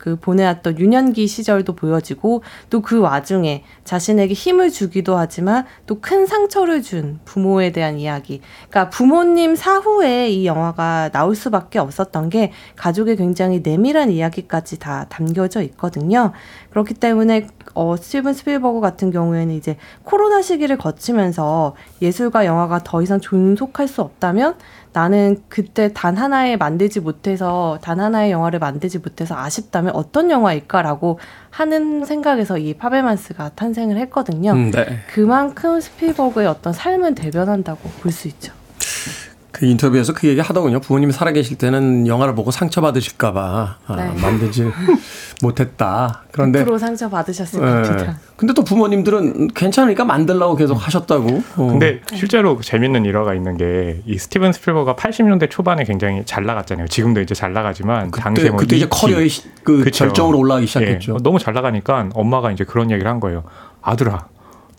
그 0.07 0.15
보내왔던 0.15 0.79
유년기 0.79 1.27
시절도 1.27 1.75
보여지고 1.75 2.41
또 2.69 2.81
그 2.87 2.99
와중에 2.99 3.65
자신에게 3.83 4.33
힘을 4.33 4.69
주기도 4.69 5.17
하지만 5.17 5.65
또 5.85 5.99
큰 5.99 6.25
상처를 6.25 6.81
준 6.83 7.19
부모에 7.25 7.73
대한 7.73 7.99
이야기. 7.99 8.39
그러니까 8.69 8.89
부모님 8.89 9.55
사후에 9.55 10.29
이 10.29 10.45
영화가 10.45 11.09
나올 11.09 11.35
수밖에 11.35 11.79
없었던 11.79 12.29
게 12.29 12.53
가족의 12.77 13.17
굉장히 13.17 13.59
내밀한 13.61 14.09
이야기까지 14.11 14.79
다 14.79 15.07
담겨져 15.09 15.61
있거든요. 15.63 16.31
그렇기 16.69 16.93
때문에 16.93 17.47
어 17.73 17.97
스티븐 17.97 18.33
스필버그 18.33 18.79
같은 18.79 19.11
경우에는 19.11 19.53
이제 19.53 19.75
코로나 20.03 20.41
시기를 20.41 20.77
거치면서 20.77 21.75
예술과 22.01 22.45
영화가 22.45 22.83
더 22.85 23.01
이상 23.01 23.19
존속할 23.19 23.87
수 23.89 24.01
없다면 24.01 24.55
나는 24.97 25.37
그때 25.47 25.93
단 25.93 26.17
하나의 26.17 26.57
만들지 26.57 27.01
못해서 27.01 27.77
단 27.83 27.99
하나의 27.99 28.31
영화를 28.31 28.57
만들지 28.57 28.97
못해서 28.97 29.37
아쉽다면 29.37 29.93
어떤 29.95 30.31
영화일까라고 30.31 31.19
하는 31.51 32.03
생각에서 32.03 32.57
이 32.57 32.73
파벨만스가 32.73 33.49
탄생을 33.49 33.97
했거든요. 33.97 34.53
음, 34.53 34.71
네. 34.71 34.85
그만큼 35.13 35.79
스필버그의 35.79 36.47
어떤 36.47 36.73
삶을 36.73 37.13
대변한다고 37.13 37.87
볼 38.01 38.11
수 38.11 38.27
있죠. 38.27 38.53
그 39.57 39.65
인터뷰에서 39.65 40.13
그 40.13 40.27
얘기 40.27 40.39
하더군요. 40.39 40.79
부모님이 40.79 41.11
살아계실 41.11 41.57
때는 41.57 42.05
영화를 42.05 42.35
보고 42.35 42.51
상처받으실까봐 42.51 43.77
아, 43.87 43.95
네. 43.95 44.21
만들지 44.21 44.69
못했다. 45.41 46.23
그런데 46.31 46.63
100% 46.63 46.77
상처 46.77 47.09
받으셨을 47.09 47.59
예. 47.61 47.65
겁니다. 47.89 48.19
근데 48.35 48.53
또 48.53 48.63
부모님들은 48.63 49.47
괜찮으니까 49.49 50.05
만들라고 50.05 50.55
계속 50.55 50.75
하셨다고. 50.75 51.41
어. 51.57 51.67
근데 51.67 52.01
실제로 52.13 52.59
재밌는 52.61 53.05
일화가 53.05 53.33
있는 53.33 53.57
게 53.57 54.01
이 54.05 54.17
스티븐 54.19 54.51
스필버가 54.53 54.95
80년대 54.95 55.49
초반에 55.49 55.83
굉장히 55.85 56.21
잘 56.25 56.45
나갔잖아요. 56.45 56.87
지금도 56.87 57.21
이제 57.21 57.33
잘 57.33 57.51
나가지만 57.53 58.11
당시에 58.11 58.43
그때, 58.43 58.49
뭐 58.51 58.59
그때 58.59 58.75
이제. 58.75 58.87
커리어의 58.89 59.27
시- 59.29 59.43
그 59.63 59.83
그쵸. 59.83 60.05
절정으로 60.05 60.37
올라가기 60.37 60.67
시작했죠. 60.67 61.13
예, 61.13 61.23
너무 61.23 61.39
잘 61.39 61.53
나가니까 61.55 62.09
엄마가 62.13 62.51
이제 62.51 62.63
그런 62.63 62.91
얘기를 62.91 63.09
한 63.09 63.19
거예요. 63.19 63.43
아들아, 63.81 64.27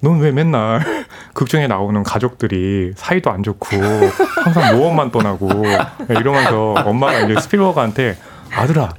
넌 0.00 0.20
왜 0.20 0.30
맨날 0.30 0.80
극중에 1.34 1.66
나오는 1.66 2.02
가족들이 2.02 2.92
사이도 2.96 3.30
안 3.30 3.42
좋고 3.42 3.68
항상 4.44 4.76
모험만 4.76 5.10
떠나고 5.10 5.64
예, 5.66 6.14
이러면서 6.14 6.74
엄마가 6.84 7.20
이제 7.20 7.40
스필버그한테 7.40 8.16
아들아, 8.54 8.90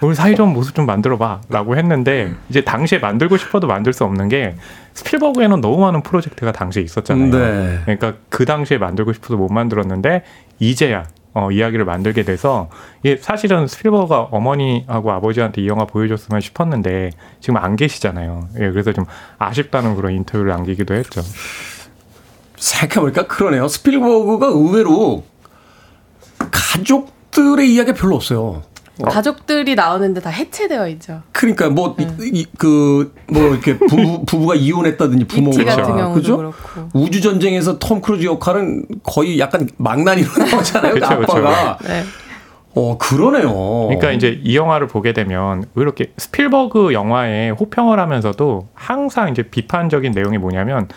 오늘 0.00 0.14
사이 0.14 0.34
좋은 0.36 0.52
모습 0.52 0.74
좀 0.74 0.86
만들어봐라고 0.86 1.76
했는데 1.76 2.32
이제 2.48 2.62
당시에 2.62 2.98
만들고 2.98 3.36
싶어도 3.36 3.66
만들 3.66 3.92
수 3.92 4.04
없는 4.04 4.28
게 4.28 4.54
스필버그에는 4.94 5.60
너무 5.60 5.78
많은 5.80 6.02
프로젝트가 6.02 6.52
당시에 6.52 6.82
있었잖아요. 6.82 7.30
네. 7.30 7.80
그러니까 7.84 8.14
그 8.28 8.44
당시에 8.44 8.78
만들고 8.78 9.12
싶어도 9.12 9.36
못 9.36 9.48
만들었는데 9.48 10.22
이제야 10.60 11.04
어, 11.34 11.50
이야기를 11.50 11.84
만들게 11.84 12.22
돼서 12.22 12.68
이게 13.02 13.16
사실은 13.16 13.66
스필버그가 13.66 14.28
어머니하고 14.30 15.10
아버지한테 15.10 15.62
이 15.62 15.68
영화 15.68 15.84
보여줬으면 15.84 16.40
싶었는데 16.40 17.10
지금 17.40 17.56
안 17.56 17.74
계시잖아요. 17.76 18.48
예, 18.60 18.70
그래서 18.70 18.92
좀 18.92 19.04
아쉽다는 19.38 19.96
그런 19.96 20.12
인터뷰를 20.12 20.52
남기기도 20.52 20.94
했죠. 20.94 21.22
생각해보니까 22.56 23.26
그러네요. 23.26 23.66
스필버그가 23.66 24.46
의외로 24.46 25.24
가족들의 26.38 27.72
이야기가 27.74 27.98
별로 27.98 28.14
없어요. 28.14 28.62
가족들이 29.02 29.74
나오는데 29.74 30.20
다 30.20 30.30
해체되어 30.30 30.88
있죠. 30.88 31.22
그러니까 31.32 31.68
뭐그뭐 31.70 32.10
이렇게 33.28 33.76
부부 33.76 34.24
부부가 34.26 34.54
이혼했다든지 34.54 35.24
부모가 35.26 35.56
E.T. 35.56 35.64
같은 35.64 35.84
경우도 35.96 36.14
그죠? 36.14 36.36
그렇고. 36.36 36.88
우주 36.92 37.20
전쟁에서 37.20 37.78
톰 37.78 38.00
크루즈 38.00 38.24
역할은 38.24 38.86
거의 39.02 39.38
약간 39.40 39.68
망나니로 39.76 40.28
나오잖아요. 40.50 40.94
그 40.94 41.00
그쵸, 41.00 41.18
그쵸. 41.18 41.32
아빠가. 41.32 41.78
네. 41.82 42.04
어 42.76 42.98
그러네요. 42.98 43.52
그러니까 43.86 44.10
이제 44.10 44.40
이 44.42 44.56
영화를 44.56 44.88
보게 44.88 45.12
되면 45.12 45.64
왜 45.74 45.82
이렇게 45.82 46.12
스필버그 46.16 46.92
영화에 46.92 47.50
호평을 47.50 48.00
하면서도 48.00 48.68
항상 48.74 49.28
이제 49.30 49.42
비판적인 49.42 50.12
내용이 50.12 50.38
뭐냐면 50.38 50.88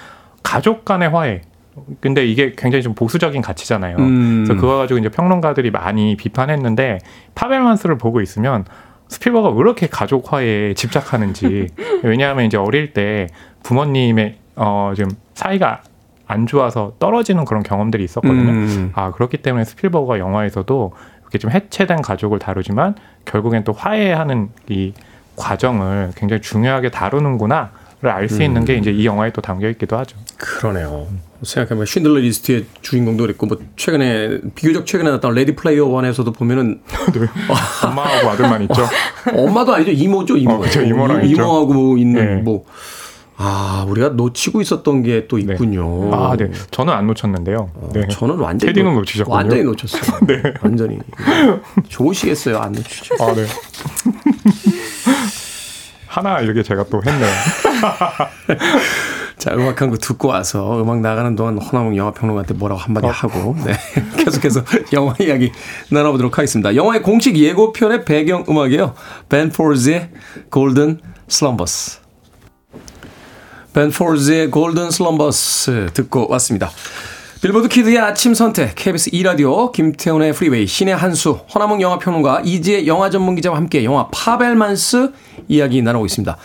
가족 0.44 0.86
간의 0.86 1.10
화해. 1.10 1.42
근데 2.00 2.26
이게 2.26 2.54
굉장히 2.56 2.84
좀 2.84 2.94
보수적인 2.94 3.42
가치잖아요. 3.42 3.98
음. 3.98 4.44
그래서 4.46 4.60
그거 4.60 4.78
가지고 4.78 5.00
이제 5.00 5.10
평론가들이 5.10 5.72
많이 5.72 6.16
비판했는데 6.16 7.00
파벨만스를 7.36 7.98
보고 7.98 8.22
있으면 8.22 8.66
스필버가 9.08 9.50
왜 9.50 9.60
이렇게 9.60 9.88
가족 9.88 10.34
화해에 10.34 10.74
집착하는지 10.74 11.70
왜냐하면 12.04 12.46
이제 12.46 12.58
어릴 12.58 12.94
때 12.94 13.28
부모님의 13.64 14.38
어 14.56 14.94
지금 14.96 15.12
사이가 15.34 15.82
안 16.28 16.46
좋아서 16.46 16.94
떨어지는 17.00 17.46
그런 17.46 17.64
경험들이 17.64 18.04
있었거든요. 18.04 18.52
음. 18.52 18.92
아 18.94 19.12
그렇기 19.12 19.38
때문에 19.38 19.64
스필버가 19.64 20.20
영화에서도 20.20 20.94
이렇게 21.22 21.38
좀 21.38 21.52
해체된 21.52 22.02
가족을 22.02 22.40
다루지만 22.40 22.96
결국엔 23.26 23.64
또 23.64 23.74
화해하는 23.74 24.50
이 24.70 24.94
과정을 25.36 26.12
굉장히 26.16 26.42
중요하게 26.42 26.90
다루는구나 26.90 27.72
를 28.02 28.12
알 28.12 28.30
수 28.30 28.44
있는 28.44 28.64
게 28.64 28.76
이제 28.76 28.92
이 28.92 29.06
영화에 29.08 29.32
또 29.32 29.42
담겨 29.42 29.68
있기도 29.70 29.98
하죠. 29.98 30.16
그러네요. 30.38 31.08
생각해보면 31.42 31.86
쉰들러 31.88 32.16
리스트의 32.20 32.66
주인공도 32.82 33.24
그랬고 33.24 33.48
뭐 33.48 33.58
최근에 33.76 34.40
비교적 34.54 34.86
최근에 34.86 35.10
나왔던 35.10 35.34
Ready 35.34 35.56
Player 35.56 35.86
One에서도 35.88 36.32
보면은 36.32 36.82
엄마하고 37.84 38.30
아들만 38.30 38.62
있죠. 38.64 38.88
엄마도 39.36 39.74
아니죠 39.74 39.92
이모죠 39.92 40.38
이모. 40.38 40.54
어, 40.54 40.58
그쵸, 40.60 40.82
이모랑 40.82 41.24
있죠. 41.26 41.42
이모하고 41.42 41.98
있는 41.98 42.36
네. 42.38 42.42
뭐. 42.42 42.66
아, 43.40 43.86
우리가 43.88 44.10
놓치고 44.10 44.62
있었던 44.62 45.04
게 45.04 45.28
또 45.28 45.38
있군요. 45.38 46.12
아, 46.14 46.36
네. 46.36 46.50
저는 46.72 46.92
안 46.94 47.06
놓쳤는데요. 47.08 47.70
네. 47.94 48.08
저는 48.10 48.36
완전히 48.38 48.74
테디는 48.74 48.94
놓- 48.94 49.00
놓치셨군요. 49.02 49.36
완전히 49.36 49.64
놓쳤어요. 49.64 50.20
네. 50.26 50.42
완전히. 50.62 50.98
좋으시겠어요. 51.88 52.58
안 52.58 52.72
놓치죠. 52.72 53.16
아, 53.20 53.34
네. 53.36 53.46
하나 56.08 56.40
이렇게 56.40 56.64
제가 56.64 56.86
또 56.90 57.02
했네요. 57.06 57.30
자, 59.38 59.52
음악 59.54 59.82
한 59.82 59.90
곡 59.90 60.00
듣고 60.00 60.30
와서 60.30 60.82
음악 60.82 61.00
나가는 61.02 61.36
동안 61.36 61.58
허남웅 61.60 61.96
영화평론가한테 61.96 62.56
뭐라고 62.56 62.82
한마디 62.82 63.08
하고 63.08 63.56
네. 63.66 63.74
계속해서 64.24 64.64
영화 64.94 65.14
이야기 65.20 65.52
나눠보도록 65.92 66.38
하겠습니다. 66.38 66.76
영화의 66.76 67.04
공식 67.04 67.38
예고편의 67.38 68.04
배경 68.06 68.44
음악이에요. 68.50 68.96
Ben 69.30 69.50
Folds의 69.52 70.10
Golden 70.50 71.00
Slumbers. 71.28 72.00
Ben 73.74 73.92
Folds의 73.92 74.50
Golden 74.50 74.90
Slumbers 74.92 75.90
듣고 75.94 76.28
왔습니다. 76.32 76.72
빌보드 77.40 77.68
키드의 77.68 78.00
아침 78.00 78.34
선택, 78.34 78.74
KBS 78.74 79.12
2라디오, 79.12 79.72
김태훈의 79.72 80.34
프리웨이, 80.34 80.66
씨네한수, 80.66 81.40
허남웅 81.54 81.80
영화평론가, 81.82 82.42
이지혜 82.44 82.88
영화 82.88 83.12
전문기자와 83.12 83.56
함께 83.56 83.84
영화 83.84 84.08
파벨만스 84.12 85.12
이야기 85.48 85.84
나누고 85.84 86.08
있습니다. 86.08 86.36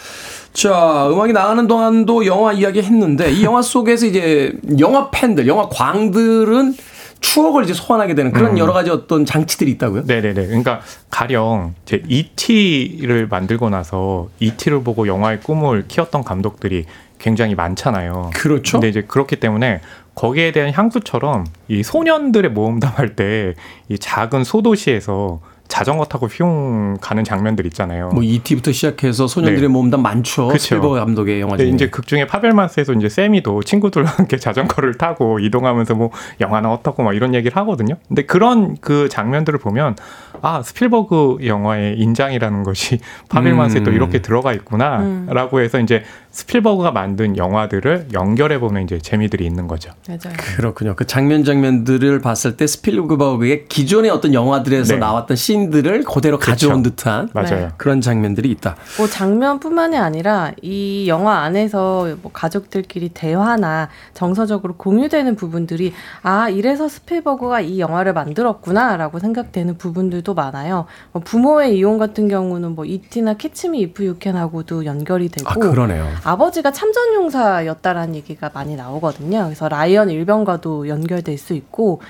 자, 0.53 1.09
음악이 1.11 1.33
나가는 1.33 1.67
동안도 1.67 2.27
영화 2.27 2.53
이야기 2.53 2.83
했는데, 2.83 3.31
이 3.33 3.43
영화 3.45 3.63
속에서 3.63 4.07
이제 4.07 4.53
영화 4.79 5.11
팬들, 5.11 5.47
영화 5.47 5.69
광들은 5.69 6.75
추억을 7.21 7.65
이제 7.65 7.73
소환하게 7.73 8.15
되는 8.15 8.33
그런 8.33 8.59
여러 8.59 8.73
가지 8.73 8.91
어떤 8.91 9.25
장치들이 9.25 9.71
있다고요? 9.73 10.03
네네네. 10.07 10.47
그러니까 10.49 10.81
가령 11.09 11.75
제 11.85 12.03
E.T.를 12.09 13.29
만들고 13.29 13.71
나서 13.71 14.29
E.T.를 14.41 14.83
보고 14.83 15.07
영화의 15.07 15.41
꿈을 15.41 15.85
키웠던 15.87 16.25
감독들이 16.25 16.85
굉장히 17.19 17.55
많잖아요. 17.55 18.31
그렇죠. 18.35 18.73
근데 18.79 18.89
이제 18.89 19.03
그렇기 19.03 19.37
때문에 19.37 19.81
거기에 20.17 20.51
대한 20.51 20.73
향수처럼 20.73 21.47
이 21.69 21.85
소년들의 21.85 22.51
모험담 22.51 22.93
할 22.97 23.15
때 23.15 23.55
이 23.89 23.99
작은 23.99 24.43
소도시에서 24.43 25.41
자전거 25.73 26.05
타고 26.05 26.27
휘용 26.27 26.99
가는 27.01 27.25
장면들 27.25 27.65
있잖아요. 27.69 28.11
뭐 28.11 28.23
ET부터 28.23 28.73
시작해서 28.73 29.27
소년들의 29.27 29.63
네. 29.63 29.69
모험담 29.69 30.03
많죠. 30.03 30.49
그쵸. 30.49 30.59
스필버그 30.59 30.97
감독의 30.97 31.41
영화 31.41 31.57
중에. 31.57 31.69
이제 31.69 31.89
극 31.89 32.07
중에 32.07 32.27
파벨만스에서 32.27 32.93
이제 32.93 33.09
새미도 33.09 33.63
친구들과 33.63 34.11
함께 34.11 34.37
자전거를 34.37 34.99
타고 34.99 35.39
이동하면서 35.39 35.95
뭐 35.95 36.11
영화는 36.43 36.69
어떻고 36.69 37.03
막 37.03 37.17
이런 37.17 37.35
얘기를 37.35 37.57
하거든요. 37.57 37.95
근데 38.07 38.27
그런 38.27 38.77
그 38.83 39.09
장면들을 39.09 39.59
보면 39.61 39.97
아 40.43 40.61
스필버그 40.63 41.39
영화의 41.47 41.99
인장이라는 41.99 42.65
것이 42.65 42.99
파벨만스에 43.31 43.81
음. 43.81 43.85
또 43.85 43.91
이렇게 43.93 44.21
들어가 44.21 44.53
있구나라고 44.53 45.61
해서 45.61 45.79
이제 45.79 46.03
스필버그가 46.33 46.93
만든 46.93 47.37
영화들을 47.37 48.09
연결해 48.15 48.59
보는 48.59 48.85
이제 48.85 48.99
재미들이 48.99 49.45
있는 49.45 49.69
거죠. 49.69 49.93
맞아요. 50.09 50.35
그렇군요. 50.57 50.95
그 50.97 51.07
장면 51.07 51.45
장면들을 51.45 52.21
봤을 52.21 52.57
때 52.57 52.67
스필버그의 52.67 53.67
기존의 53.69 54.11
어떤 54.11 54.33
영화들에서 54.33 54.95
네. 54.95 54.99
나왔던 54.99 55.37
scene들을 55.37 56.05
그대로 56.05 56.39
가져온 56.39 56.83
듯한 56.83 57.29
맞아요. 57.35 57.71
그런 57.77 58.01
장면들이 58.01 58.51
있다. 58.51 58.77
뭐 58.97 59.07
장면뿐만이 59.07 59.97
아니라 59.99 60.53
이 60.63 61.07
영화 61.07 61.41
안에서 61.41 62.17
뭐 62.23 62.33
가족들끼리 62.33 63.11
대화나 63.11 63.91
정서적으로 64.15 64.77
공유되는 64.77 65.37
부분들이 65.37 65.93
아 66.23 66.49
이래서 66.49 66.89
스필버그가 66.89 67.61
이 67.61 67.79
영화를 67.79 68.15
만들었구나라고 68.15 69.19
생각되는 69.19 69.77
부분들도 69.77 70.32
많아요. 70.35 70.87
뭐 71.13 71.23
부모의 71.23 71.77
이혼 71.77 71.99
같은 71.99 72.29
경우는 72.29 72.75
뭐 72.75 72.85
이티나 72.85 73.35
캐치미 73.35 73.81
이프 73.81 74.05
유캔하고도 74.05 74.85
연결이 74.85 75.29
되고 75.29 75.49
아, 75.51 75.55
그러네요. 75.55 76.09
아버지가 76.25 76.73
참전용사였다라는 76.73 78.15
얘기가 78.17 78.51
많이 78.55 78.77
나오거든요. 78.77 79.45
그래서 79.45 79.69
라이언 79.69 80.11
일병과도 80.11 80.89
연결될 80.89 81.39
수 81.39 81.55
있고 81.55 82.01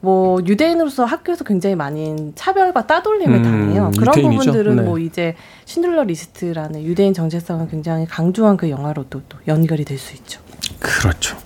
뭐 0.00 0.40
유대인으로서 0.44 1.04
학교에서 1.04 1.44
굉장히 1.44 1.76
많은 1.76 2.32
차별과 2.34 2.88
따돌림을 2.88 3.36
음, 3.36 3.42
당해요. 3.42 3.90
그런 3.96 4.16
유태인이죠. 4.16 4.38
부분들은 4.50 4.76
네. 4.76 4.82
뭐 4.82 4.98
이제 4.98 5.36
쉰들러 5.64 6.02
리스트라는 6.02 6.82
유대인 6.82 7.14
정체성을 7.14 7.68
굉장히 7.68 8.04
강조한 8.06 8.56
그 8.56 8.68
영화로도 8.68 9.22
또 9.28 9.38
연결이 9.46 9.84
될 9.84 9.98
수 9.98 10.14
있죠. 10.16 10.40
그렇죠. 10.80 11.36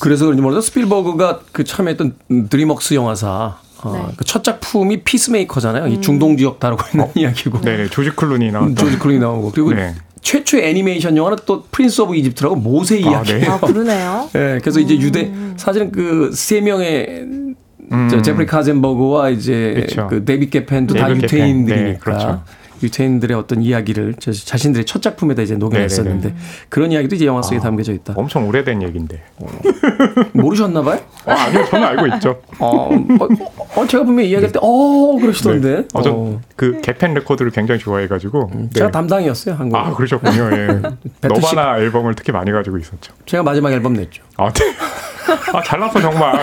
그래서 0.00 0.26
그런지 0.26 0.42
몰라도 0.42 0.60
스필버그가 0.60 1.40
그 1.52 1.64
참여했던 1.64 2.48
드림웍스 2.50 2.92
영화사 2.94 3.56
어, 3.84 3.92
네. 4.08 4.14
그첫 4.16 4.42
작품이 4.42 5.02
피스메이커잖아요. 5.02 5.86
이 5.88 6.00
중동 6.00 6.36
지역 6.36 6.58
다루고 6.58 6.82
있는 6.92 7.08
이야기고. 7.14 7.60
네네 7.60 7.88
조지 7.88 8.10
클루니 8.10 8.50
나왔던 8.50 8.70
음, 8.72 8.74
조지 8.74 8.98
클루니 8.98 9.18
나오고 9.20 9.50
그리고 9.52 9.72
네. 9.74 9.94
최초의 10.22 10.70
애니메이션 10.70 11.16
영화는 11.16 11.38
또 11.44 11.64
프린스 11.70 12.00
오브 12.00 12.16
이집트라고 12.16 12.56
모세 12.56 12.96
아, 12.96 12.98
이야기예요. 13.10 13.40
네. 13.40 13.46
아 13.48 13.60
그러네요. 13.60 14.30
예, 14.34 14.58
그래서 14.60 14.80
이제 14.80 14.96
유대 14.98 15.30
사실은 15.56 15.92
그 15.92 16.30
세 16.34 16.60
명의 16.62 17.26
저 17.90 18.16
음. 18.16 18.22
제프리 18.22 18.46
카첸버그와 18.46 19.28
이제 19.28 19.74
그쵸. 19.86 20.06
그 20.08 20.24
데이빗 20.24 20.50
게펜도 20.50 20.94
다 20.94 21.08
게펜. 21.08 21.22
유태인들이니까 21.22 21.92
네, 21.92 21.98
그렇죠. 22.00 22.42
유태인들의 22.84 23.36
어떤 23.36 23.62
이야기를 23.62 24.14
저 24.18 24.32
자신들의 24.32 24.84
첫 24.84 25.02
작품에다 25.02 25.42
이제 25.42 25.56
녹여냈었는데 25.56 26.34
그런 26.68 26.92
이야기도 26.92 27.16
이제 27.16 27.26
영화 27.26 27.42
속에 27.42 27.58
담겨져 27.58 27.92
있다. 27.92 28.14
엄청 28.16 28.46
오래된 28.48 28.82
얘기인데. 28.82 29.22
모르셨나 30.32 30.82
봐요? 30.82 31.00
아, 31.26 31.32
아니요, 31.32 31.64
저는 31.70 31.86
알고 31.88 32.06
있죠. 32.16 32.40
어, 32.58 32.94
어, 32.94 33.28
어, 33.76 33.86
제가 33.86 34.04
분명히 34.04 34.30
이야기할 34.30 34.52
때, 34.52 34.58
어, 34.62 35.16
그러시던데. 35.20 35.68
네. 35.68 35.84
어, 35.94 36.00
어, 36.00 36.02
전그 36.02 36.80
게펜 36.82 37.14
레코드를 37.14 37.50
굉장히 37.50 37.80
좋아해가지고. 37.80 38.50
네. 38.54 38.68
제가 38.74 38.90
담당이었어요, 38.90 39.54
한국. 39.54 39.76
아, 39.76 39.94
그러셨군요. 39.94 40.50
예. 40.52 40.66
너바나 41.28 41.78
앨범을 41.78 42.14
특히 42.14 42.32
많이 42.32 42.52
가지고 42.52 42.78
있었죠. 42.78 43.12
제가 43.26 43.42
마지막 43.42 43.72
앨범 43.72 43.94
냈죠. 43.94 44.22
아, 44.36 44.52
네. 44.52 44.64
아, 45.52 45.62
잘났어, 45.62 46.00
정말. 46.00 46.34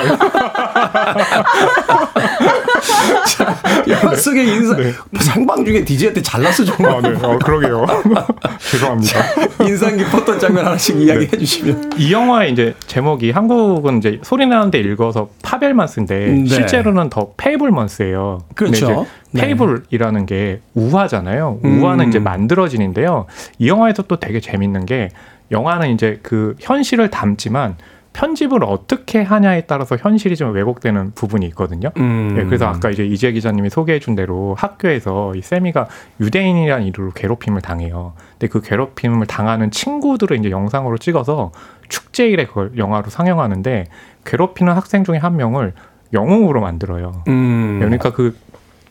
속의 4.18 4.48
인상, 4.48 4.78
네. 4.78 4.94
생방 5.20 5.66
중에 5.66 5.84
DJ한테 5.84 6.22
잘났어, 6.22 6.64
정말. 6.66 6.96
아, 6.96 7.02
네. 7.02 7.10
어, 7.22 7.38
그러게요. 7.40 7.86
죄송합니다. 8.60 9.20
인상 9.66 9.98
깊었던 9.98 10.40
장면 10.40 10.66
하나씩 10.66 10.98
이야기해 10.98 11.30
주시면. 11.30 11.92
이 11.98 12.12
영화의 12.12 12.52
이제 12.52 12.76
제목이 12.88 13.32
한국은 13.32 13.98
이제 14.00 14.20
소리 14.24 14.46
나는 14.46 14.64
대로 14.64 14.80
읽어서 14.80 15.30
파벨만스인데 15.44 16.18
네. 16.28 16.46
실제로는 16.46 17.10
The 17.10 17.32
Fabelmans예요. 17.38 18.40
그렇죠. 18.56 19.06
네. 19.32 19.42
fable이라는 19.44 20.26
게 20.26 20.62
우화잖아요. 20.74 21.60
음. 21.64 21.82
우화는 21.84 22.10
이제 22.10 22.20
만들어지는데요. 22.20 23.26
이 23.60 23.68
영화에서 23.68 24.04
또 24.04 24.20
되게 24.20 24.40
재밌는 24.40 24.86
게 24.86 25.10
영화는 25.52 25.92
이제 25.92 26.20
그 26.24 26.56
현실을 26.60 27.10
담지만 27.10 27.76
편집을 28.14 28.64
어떻게 28.64 29.22
하냐에 29.22 29.62
따라서 29.62 29.96
현실이 29.96 30.36
좀 30.36 30.54
왜곡되는 30.54 31.12
부분이 31.12 31.46
있거든요. 31.48 31.90
음. 31.98 32.36
예, 32.38 32.44
그래서 32.44 32.66
아까 32.66 32.90
이제 32.90 33.06
이재 33.06 33.32
기자님이 33.32 33.70
소개해준 33.70 34.16
대로 34.16 34.54
학교에서 34.58 35.34
이 35.36 35.42
세미가 35.42 35.88
유대인이라는 36.20 36.86
이유로 36.86 37.12
괴롭힘을 37.12 37.62
당해요. 37.62 38.14
근데 38.34 38.48
그 38.48 38.62
괴롭힘을 38.62 39.28
당하는 39.28 39.72
친구들을 39.72 40.38
이제 40.38 40.52
영상으로 40.52 40.98
찍어서 40.98 41.52
축제일에 41.88 42.46
그걸 42.48 42.78
영화로 42.78 43.10
상영하는데 43.10 43.86
괴롭히는 44.26 44.74
학생 44.74 45.04
중에 45.04 45.18
한 45.18 45.38
명을 45.38 45.74
영웅으로 46.14 46.60
만들어요. 46.62 47.24
음. 47.28 47.80
그러니까 47.80 48.12
그 48.12 48.38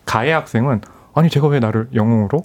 가해 0.06 0.32
학생은 0.32 0.80
아니 1.14 1.28
제가 1.28 1.48
왜 1.48 1.60
나를 1.60 1.88
영웅으로? 1.94 2.42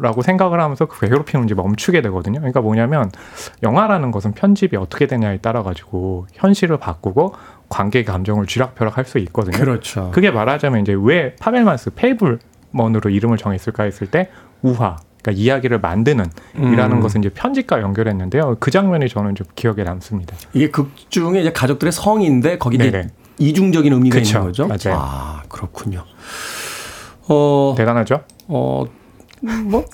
라고 0.00 0.22
생각을 0.22 0.60
하면서 0.60 0.86
그 0.86 1.06
이제 1.44 1.54
멈추게 1.54 2.02
되거든요. 2.02 2.38
그러니까 2.40 2.60
뭐냐면 2.60 3.10
영화라는 3.62 4.10
것은 4.10 4.32
편집이 4.32 4.76
어떻게 4.76 5.06
되냐에 5.06 5.38
따라 5.38 5.62
가지고 5.62 6.26
현실을 6.32 6.78
바꾸고 6.78 7.34
관객의 7.68 8.04
감정을 8.04 8.46
쥐락펴락 8.46 8.98
할 8.98 9.04
수 9.04 9.18
있거든요. 9.18 9.56
그렇죠. 9.56 10.10
그게 10.12 10.30
말하자면 10.30 10.82
이제 10.82 10.94
왜 10.98 11.34
파벨만스 11.36 11.90
페이블먼으로 11.90 13.10
이름을 13.10 13.38
정했을까 13.38 13.84
했을 13.84 14.06
때 14.06 14.30
우화 14.62 14.96
그러니까 15.22 15.42
이야기를 15.42 15.80
만드는 15.80 16.26
이라는 16.56 16.96
음. 16.96 17.00
것은 17.00 17.20
이제 17.20 17.28
편집과 17.30 17.80
연결했는데요. 17.80 18.56
그 18.60 18.70
장면이 18.70 19.08
저는 19.08 19.34
좀 19.34 19.46
기억에 19.54 19.82
남습니다. 19.82 20.36
이게 20.52 20.70
극 20.70 20.90
중에 21.10 21.40
이제 21.40 21.52
가족들의 21.52 21.92
성인데 21.92 22.58
거기 22.58 22.76
이제. 22.76 23.08
이중적인 23.38 23.90
의미가 23.92 24.18
그쵸. 24.18 24.38
있는 24.38 24.46
거죠. 24.52 24.66
맞아요. 24.66 25.00
아 25.02 25.42
그렇군요. 25.48 26.04
어, 27.28 27.74
대단하죠? 27.76 28.20
어, 28.48 28.84
뭐 29.40 29.84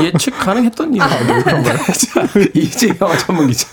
예측 0.00 0.38
가능했던 0.38 0.94
일이 0.94 1.04
그런 1.44 1.62
거요. 1.62 1.76
자, 1.76 2.26
이제 2.54 2.88
영화 3.00 3.16
전문 3.16 3.46
기자. 3.48 3.68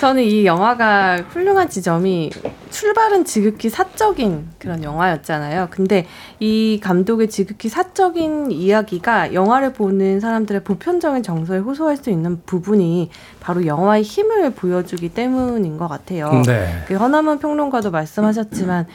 저는 0.00 0.22
이 0.24 0.44
영화가 0.44 1.18
훌륭한 1.30 1.68
지점이 1.68 2.30
출발은 2.70 3.24
지극히 3.24 3.68
사적인 3.68 4.48
그런 4.58 4.82
영화였잖아요. 4.82 5.68
근데 5.70 6.06
이 6.40 6.80
감독의 6.82 7.28
지극히 7.28 7.68
사적인 7.68 8.50
이야기가 8.50 9.34
영화를 9.34 9.72
보는 9.72 10.20
사람들의 10.20 10.64
보편적인 10.64 11.22
정서에 11.22 11.58
호소할 11.58 11.96
수 11.96 12.10
있는 12.10 12.40
부분이 12.44 13.10
바로 13.40 13.66
영화의 13.66 14.02
힘을 14.02 14.50
보여주기 14.50 15.08
때문인 15.10 15.78
것 15.78 15.88
같아요. 15.88 16.42
네. 16.46 16.82
그 16.88 16.94
허나문 16.94 17.38
평론가도 17.38 17.90
말씀하셨지만 17.90 18.86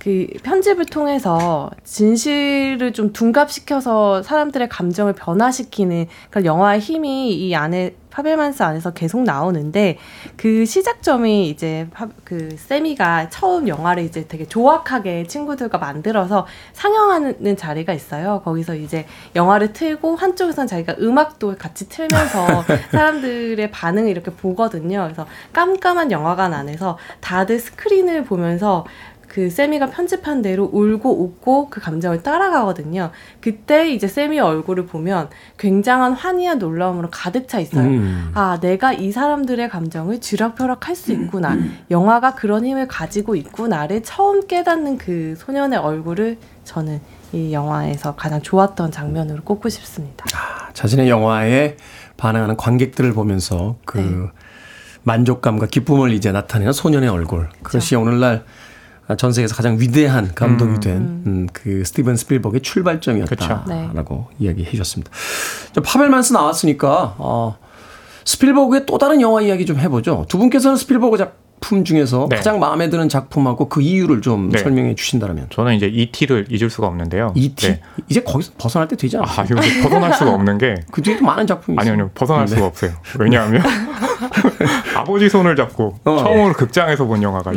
그 0.00 0.26
편집을 0.42 0.86
통해서 0.86 1.70
진실을 1.84 2.92
좀 2.94 3.12
둔갑시켜서 3.12 4.22
사람들의 4.22 4.68
감정을 4.70 5.12
변화시키는 5.12 6.06
그런 6.30 6.46
영화의 6.46 6.80
힘이 6.80 7.34
이 7.34 7.54
안에 7.54 7.94
파벨만스 8.10 8.62
안에서 8.64 8.90
계속 8.92 9.22
나오는데 9.22 9.96
그 10.36 10.64
시작점이 10.64 11.48
이제 11.48 11.86
파- 11.92 12.08
그 12.24 12.56
세미가 12.56 13.28
처음 13.28 13.68
영화를 13.68 14.02
이제 14.02 14.26
되게 14.26 14.46
조악하게 14.46 15.28
친구들과 15.28 15.78
만들어서 15.78 16.44
상영하는 16.72 17.56
자리가 17.56 17.92
있어요. 17.92 18.40
거기서 18.44 18.74
이제 18.74 19.06
영화를 19.36 19.72
틀고 19.72 20.16
한쪽에서는 20.16 20.66
자기가 20.66 20.96
음악도 20.98 21.54
같이 21.56 21.88
틀면서 21.88 22.64
사람들의 22.90 23.70
반응을 23.70 24.10
이렇게 24.10 24.32
보거든요. 24.32 25.02
그래서 25.04 25.26
깜깜한 25.52 26.10
영화관 26.10 26.52
안에서 26.52 26.98
다들 27.20 27.60
스크린을 27.60 28.24
보면서 28.24 28.84
그 29.30 29.48
세미가 29.48 29.90
편집한 29.90 30.42
대로 30.42 30.68
울고 30.72 31.22
웃고 31.22 31.70
그 31.70 31.80
감정을 31.80 32.24
따라가거든요. 32.24 33.12
그때 33.40 33.88
이제 33.88 34.08
세미의 34.08 34.40
얼굴을 34.40 34.86
보면 34.86 35.30
굉장한 35.56 36.14
환희와 36.14 36.54
놀라움으로 36.54 37.10
가득 37.12 37.46
차 37.46 37.60
있어요. 37.60 37.86
음. 37.86 38.32
아, 38.34 38.58
내가 38.60 38.92
이 38.92 39.12
사람들의 39.12 39.68
감정을 39.68 40.20
쥐락펴락 40.20 40.88
할 40.88 40.96
수 40.96 41.12
있구나. 41.12 41.56
영화가 41.90 42.34
그런 42.34 42.66
힘을 42.66 42.88
가지고 42.88 43.36
있구나를 43.36 44.02
처음 44.02 44.46
깨닫는 44.48 44.98
그 44.98 45.34
소년의 45.38 45.78
얼굴을 45.78 46.36
저는 46.64 47.00
이 47.32 47.52
영화에서 47.52 48.16
가장 48.16 48.42
좋았던 48.42 48.90
장면으로 48.90 49.42
꼽고 49.44 49.68
싶습니다. 49.68 50.26
자신의 50.74 51.08
영화에 51.08 51.76
반응하는 52.16 52.56
관객들을 52.56 53.14
보면서 53.14 53.76
그 53.84 53.98
네. 53.98 54.30
만족감과 55.04 55.66
기쁨을 55.66 56.12
이제 56.12 56.32
나타내는 56.32 56.72
소년의 56.72 57.08
얼굴. 57.08 57.48
그것이 57.62 57.94
오늘날 57.94 58.44
전 59.16 59.32
세계에서 59.32 59.54
가장 59.54 59.78
위대한 59.78 60.32
감독이 60.34 60.72
음. 60.72 60.80
된 60.80 60.96
음, 61.26 61.46
그 61.52 61.84
스티븐 61.84 62.16
스필버그의. 62.16 62.60
출발점이었다라고 62.62 64.28
이야기해 64.38 64.70
주셨습니다. 64.70 65.10
자, 65.72 65.80
파벨만스 65.80 66.32
나왔으니까 66.32 67.14
어, 67.18 67.56
스필버그의 68.24 68.86
또 68.86 68.98
다른 68.98 69.20
영화 69.20 69.40
이야기 69.40 69.66
좀 69.66 69.78
해보죠. 69.78 70.26
두 70.28 70.38
분께서는 70.38 70.76
스필버그 70.76 71.16
작품 71.18 71.84
중에서 71.84 72.26
네. 72.30 72.36
가장 72.36 72.58
마음에 72.60 72.88
드는 72.90 73.08
작품하고 73.08 73.68
그 73.68 73.82
이유를 73.82 74.20
좀 74.22 74.50
네. 74.50 74.58
설명해 74.58 74.94
주신다면. 74.94 75.46
저는 75.50 75.74
이제 75.74 75.86
E.T.를 75.86 76.46
잊을 76.50 76.70
수가 76.70 76.86
없는데요. 76.86 77.32
E.T. 77.34 77.66
네. 77.68 77.80
이제 78.08 78.22
거기서 78.22 78.52
벗어날 78.58 78.88
때 78.88 78.96
되지 78.96 79.16
않아요? 79.16 79.30
아, 79.30 79.44
벗어날 79.82 80.14
수가 80.14 80.32
없는 80.32 80.58
게 80.58 80.76
그 80.92 81.02
뒤에도 81.02 81.24
많은 81.24 81.46
작품이. 81.46 81.76
아니요, 81.78 81.92
아니요. 81.94 82.10
벗어날 82.14 82.46
네. 82.46 82.54
수가 82.54 82.66
없어요. 82.66 82.92
왜냐하면 83.18 83.62
아버지 84.96 85.28
손을 85.28 85.56
잡고 85.56 85.98
어. 86.04 86.16
처음으로 86.18 86.52
극장에서 86.54 87.04
본 87.06 87.22
영화가 87.22 87.52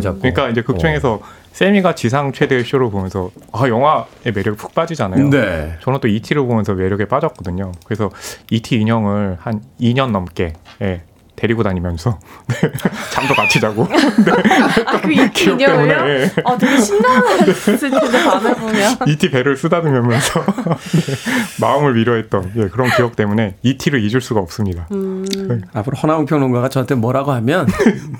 잡고. 0.00 0.18
그러니까 0.20 0.48
이제 0.48 0.62
극장에서 0.62 1.20
세미가 1.52 1.94
지상 1.94 2.32
최대의 2.32 2.64
쇼를 2.64 2.90
보면서 2.90 3.30
아 3.52 3.68
영화의 3.68 4.32
매력이 4.34 4.56
푹 4.56 4.74
빠지잖아요. 4.74 5.28
네. 5.28 5.76
저는 5.80 5.98
또 6.00 6.08
E.T.를 6.08 6.46
보면서 6.46 6.74
매력에 6.74 7.06
빠졌거든요. 7.06 7.72
그래서 7.84 8.10
E.T. 8.50 8.76
인형을 8.80 9.38
한 9.40 9.62
2년 9.80 10.10
넘게 10.12 10.52
예, 10.82 11.02
데리고 11.38 11.62
다니면서 11.62 12.18
네, 12.48 12.72
잠도 13.12 13.34
같이 13.34 13.60
자고 13.60 13.86
아, 14.86 15.00
그 15.00 15.12
이티 15.12 15.30
기억 15.30 15.58
때문에, 15.58 15.84
인형을요? 15.84 16.08
예. 16.10 16.32
어, 16.44 16.58
되게 16.58 16.80
신나했을 16.80 17.78
텐데, 17.90 18.24
밤에 18.24 18.54
보면. 18.54 18.96
E.T. 19.06 19.30
배를 19.30 19.56
쓰다듬으면서 19.56 20.40
네, 20.40 21.14
마음을 21.60 21.94
위로했던 21.96 22.52
예, 22.56 22.68
그런 22.68 22.90
기억 22.90 23.14
때문에 23.16 23.54
E.T.를 23.62 24.02
잊을 24.02 24.20
수가 24.20 24.40
없습니다. 24.40 24.86
음, 24.92 25.24
앞으로 25.72 25.96
허나웅 25.96 26.26
평론가가 26.26 26.68
저한테 26.68 26.94
뭐라고 26.96 27.32
하면 27.32 27.66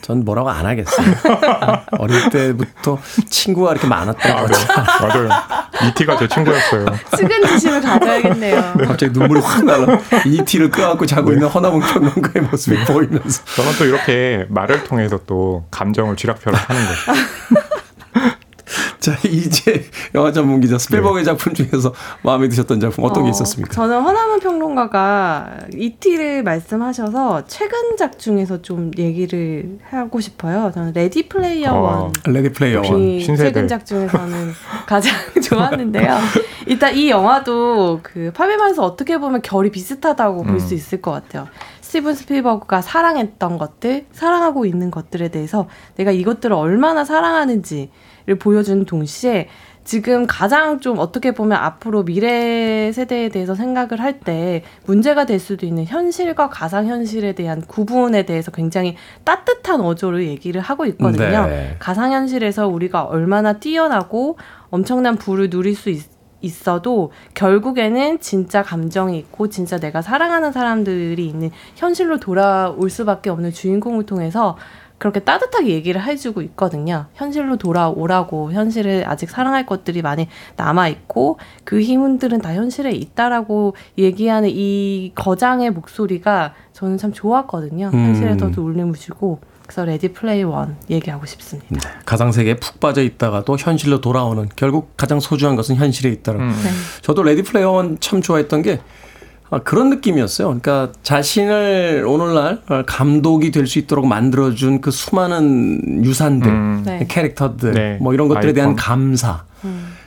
전 0.03 0.25
뭐라고 0.25 0.51
안 0.51 0.65
하겠어요. 0.67 1.07
어릴 1.99 2.31
때부터 2.31 2.99
친구가 3.29 3.73
이렇게 3.73 3.87
많았던 3.87 4.37
거죠. 4.37 4.67
맞아요. 5.01 5.29
E.T.가 5.89 6.17
제 6.19 6.29
친구였어요. 6.29 6.87
측은지심을 7.17 7.81
가져야겠네요. 7.81 8.75
갑자기 8.87 9.13
눈물이 9.13 9.41
확 9.41 9.65
날라. 9.65 9.99
이 10.27 10.43
티를 10.45 10.71
끄안고 10.71 11.07
자고 11.07 11.33
있는 11.33 11.49
허나웅 11.49 11.81
평론가의 11.81 12.47
모습이 12.51 12.85
보이 12.85 13.08
면서. 13.11 13.43
저는 13.57 13.73
또 13.79 13.85
이렇게 13.85 14.47
말을 14.49 14.85
통해서 14.85 15.19
또 15.27 15.65
감정을 15.71 16.17
쥐락펴락 16.17 16.69
하는 16.71 16.83
거죠. 16.87 17.13
자, 19.01 19.17
이지혜 19.25 19.87
영화 20.15 20.33
전문 20.33 20.61
기자 20.61 20.77
스필버그의 20.77 21.25
작품 21.25 21.55
중에서 21.55 21.95
마음에 22.23 22.49
드셨던 22.49 22.81
작품 22.81 23.05
어떤 23.05 23.23
게 23.23 23.29
어, 23.29 23.31
있었습니까? 23.31 23.73
저는 23.73 24.03
허남웅 24.03 24.41
평론가가 24.41 25.59
이티를 25.75 26.43
말씀하셔서 26.43 27.47
최근작 27.47 28.19
중에서 28.19 28.61
좀 28.61 28.91
얘기를 28.99 29.79
하고 29.89 30.21
싶어요. 30.21 30.71
저는 30.75 30.93
레디 30.95 31.29
플레이어 31.29 31.73
어, 31.73 31.81
원. 31.81 32.13
레디 32.27 32.51
플레이어 32.53 32.83
원. 32.85 33.21
최근작 33.21 33.87
중에서는 33.87 34.53
가장 34.87 35.15
좋았는데요. 35.43 36.19
일단 36.67 36.95
이 36.95 37.09
영화도 37.09 38.01
그 38.03 38.31
파벨만스 38.35 38.81
어떻게 38.81 39.17
보면 39.19 39.41
결이 39.43 39.71
비슷하다고 39.71 40.43
볼수 40.43 40.75
음. 40.75 40.77
있을 40.77 41.01
것 41.01 41.13
같아요. 41.13 41.49
스티븐 41.89 42.15
스필버그가 42.15 42.83
사랑했던 42.83 43.57
것들, 43.57 44.05
사랑하고 44.13 44.67
있는 44.67 44.91
것들에 44.91 45.29
대해서 45.29 45.69
내가 45.97 46.11
이것들을 46.11 46.55
얼마나 46.55 47.03
사랑하는지를 47.03 48.37
보여주는 48.39 48.85
동시에 48.85 49.49
지금 49.85 50.27
가장 50.27 50.81
좀 50.81 50.99
어떻게 50.99 51.33
보면 51.33 51.57
앞으로 51.57 52.05
미래 52.05 52.93
세대에 52.93 53.31
대해서 53.31 53.55
생각을 53.55 54.03
할 54.03 54.21
때 54.21 54.65
문제가 54.85 55.25
될 55.25 55.39
수도 55.39 55.65
있는 55.65 55.87
현실과 55.87 56.51
가상현실에 56.51 57.33
대한 57.33 57.63
구분에 57.63 58.25
대해서 58.27 58.51
굉장히 58.51 58.97
따뜻한 59.25 59.81
어조로 59.81 60.25
얘기를 60.25 60.61
하고 60.61 60.85
있거든요. 60.85 61.47
네. 61.47 61.77
가상현실에서 61.79 62.69
우리가 62.69 63.05
얼마나 63.05 63.55
뛰어나고 63.55 64.37
엄청난 64.69 65.17
부를 65.17 65.49
누릴 65.49 65.75
수 65.75 65.89
있, 65.89 66.03
있어도 66.41 67.13
결국에는 67.35 68.21
진짜 68.21 68.63
감정이 68.63 69.19
있고 69.19 69.49
진짜 69.49 69.79
내가 69.79 70.03
사랑하는 70.03 70.53
사람들이 70.53 71.27
있는 71.27 71.51
현실로 71.77 72.21
돌아올 72.21 72.91
수밖에 72.91 73.31
없는 73.31 73.53
주인공을 73.53 74.07
통해서 74.07 74.57
그렇게 74.99 75.21
따뜻하게 75.21 75.69
얘기를 75.69 76.03
해주고 76.03 76.43
있거든요. 76.43 77.07
현실로 77.15 77.57
돌아오라고 77.57 78.53
현실에 78.53 79.05
아직 79.05 79.31
사랑할 79.31 79.65
것들이 79.65 80.03
많이 80.03 80.29
남아 80.57 80.89
있고 80.89 81.39
그 81.65 81.81
힘들은 81.81 82.41
다 82.41 82.53
현실에 82.53 82.91
있다라고 82.91 83.75
얘기하는 83.97 84.51
이 84.53 85.13
거장의 85.15 85.71
목소리가 85.71 86.55
저는 86.73 86.99
참 86.99 87.13
좋았거든요. 87.13 87.91
음. 87.95 88.07
현실에서도 88.07 88.61
울림을 88.61 88.95
주고 88.95 89.39
그래서 89.69 89.85
레디 89.85 90.09
플레이 90.15 90.43
원 90.45 90.77
얘기하고 90.89 91.27
싶습니다. 91.27 91.69
네. 91.69 91.79
가상 92.07 92.33
세계에 92.33 92.55
푹 92.57 92.81
빠져 92.81 93.03
있다가도 93.03 93.59
현실로 93.59 94.01
돌아오는 94.01 94.49
결국 94.57 94.97
가장 94.97 95.21
소중한 95.21 95.57
것은 95.57 95.77
현실에 95.77 96.11
있다는. 96.11 96.41
음. 96.41 96.49
네. 96.65 96.71
저도 97.03 97.23
레디 97.23 97.43
플레이어 97.43 97.71
원참 97.71 98.23
좋아했던 98.23 98.63
게 98.63 98.81
아, 99.51 99.59
그런 99.59 99.91
느낌이었어요. 99.91 100.47
그러니까 100.49 100.93
자신을 101.03 102.05
오늘날 102.09 102.63
감독이 102.87 103.51
될 103.51 103.67
수 103.67 103.79
있도록 103.79 104.07
만들어준 104.07 104.81
그 104.81 104.91
수많은 104.91 106.03
유산들, 106.03 106.49
음. 106.51 106.83
네. 106.87 107.07
캐릭터들, 107.07 107.73
네. 107.75 107.99
뭐 108.01 108.15
이런 108.15 108.29
것들에 108.29 108.55
대한 108.55 108.71
아이콘. 108.71 108.77
감사. 108.77 109.45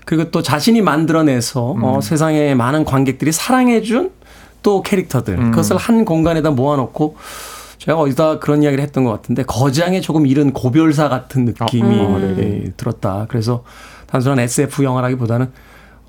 그리고 0.06 0.32
또 0.32 0.42
자신이 0.42 0.82
만들어내서 0.82 1.62
어, 1.62 1.96
음. 1.98 2.02
세상의 2.02 2.56
많은 2.56 2.84
관객들이 2.84 3.32
사랑해준 3.32 4.10
또 4.64 4.82
캐릭터들. 4.82 5.38
음. 5.38 5.52
그것을 5.52 5.78
한 5.78 6.04
공간에다 6.04 6.50
모아놓고 6.50 7.16
제가 7.82 7.98
어디다 7.98 8.38
그런 8.38 8.62
이야기를 8.62 8.84
했던 8.84 9.04
것 9.04 9.12
같은데 9.12 9.42
거장에 9.42 10.02
조금 10.02 10.28
이른 10.28 10.54
고별사 10.54 11.10
같은 11.10 11.46
느낌이 11.46 12.00
어, 12.00 12.18
음. 12.18 12.36
예, 12.38 12.72
들었다. 12.78 13.26
그래서 13.28 13.64
단순한 14.06 14.40
SF 14.40 14.84
영화라기보다는 14.84 15.52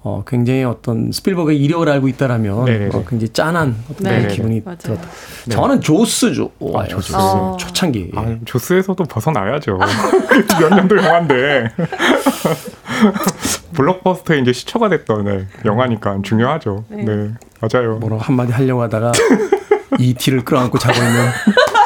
어, 0.02 0.22
굉장히 0.26 0.64
어떤 0.64 1.12
스필버그의 1.12 1.58
이력을 1.58 1.88
알고 1.88 2.08
있다라면 2.08 2.66
네네네. 2.66 2.90
어, 2.92 3.04
굉장히 3.08 3.30
짠한 3.30 3.74
어떤 3.84 3.96
그런 3.96 4.12
네네네. 4.16 4.34
기분이 4.34 4.60
맞아요. 4.62 4.76
들었다. 4.76 5.08
네. 5.46 5.54
저는 5.54 5.80
조스죠. 5.80 6.50
와, 6.58 6.86
조스. 6.86 7.14
어. 7.16 7.56
초창기. 7.58 8.10
예. 8.14 8.20
아, 8.20 8.36
조스에서도 8.44 9.02
벗어나야죠. 9.04 9.78
몇 10.60 10.74
년도 10.74 10.98
영화인데. 10.98 11.70
블록버스터에 13.72 14.40
이제 14.40 14.52
시초가 14.52 14.90
됐던 14.90 15.24
네, 15.24 15.46
영화니까 15.64 16.18
중요하죠. 16.22 16.84
네, 16.90 17.30
맞아요. 17.60 17.96
뭐라고 17.96 18.20
한마디 18.20 18.52
하려고 18.52 18.82
하다가 18.82 19.12
ET를 19.98 20.44
끌어안고 20.44 20.78
자고 20.78 20.98
있는 20.98 21.28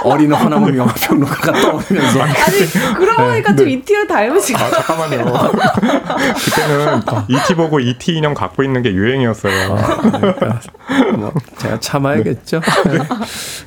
어린 0.05 0.33
허나무 0.33 0.77
영화 0.77 0.93
평론가가 0.95 1.53
떠오르면서 1.61 2.23
아니 2.23 2.95
그러고 2.97 3.25
보니까 3.25 3.57
좀 3.57 3.69
이티를 3.69 4.07
닮으신 4.07 4.57
것 4.57 4.63
아, 4.65 4.71
잠깐만요. 4.71 5.25
그때는 6.45 7.01
ET 7.29 7.55
보고 7.55 7.81
ET 7.81 8.13
인형 8.13 8.35
갖고 8.35 8.63
있는 8.63 8.83
게 8.83 8.93
유행이었어요. 8.93 9.77
뭐 11.17 11.33
제가 11.59 11.81
참아야겠죠. 11.81 12.61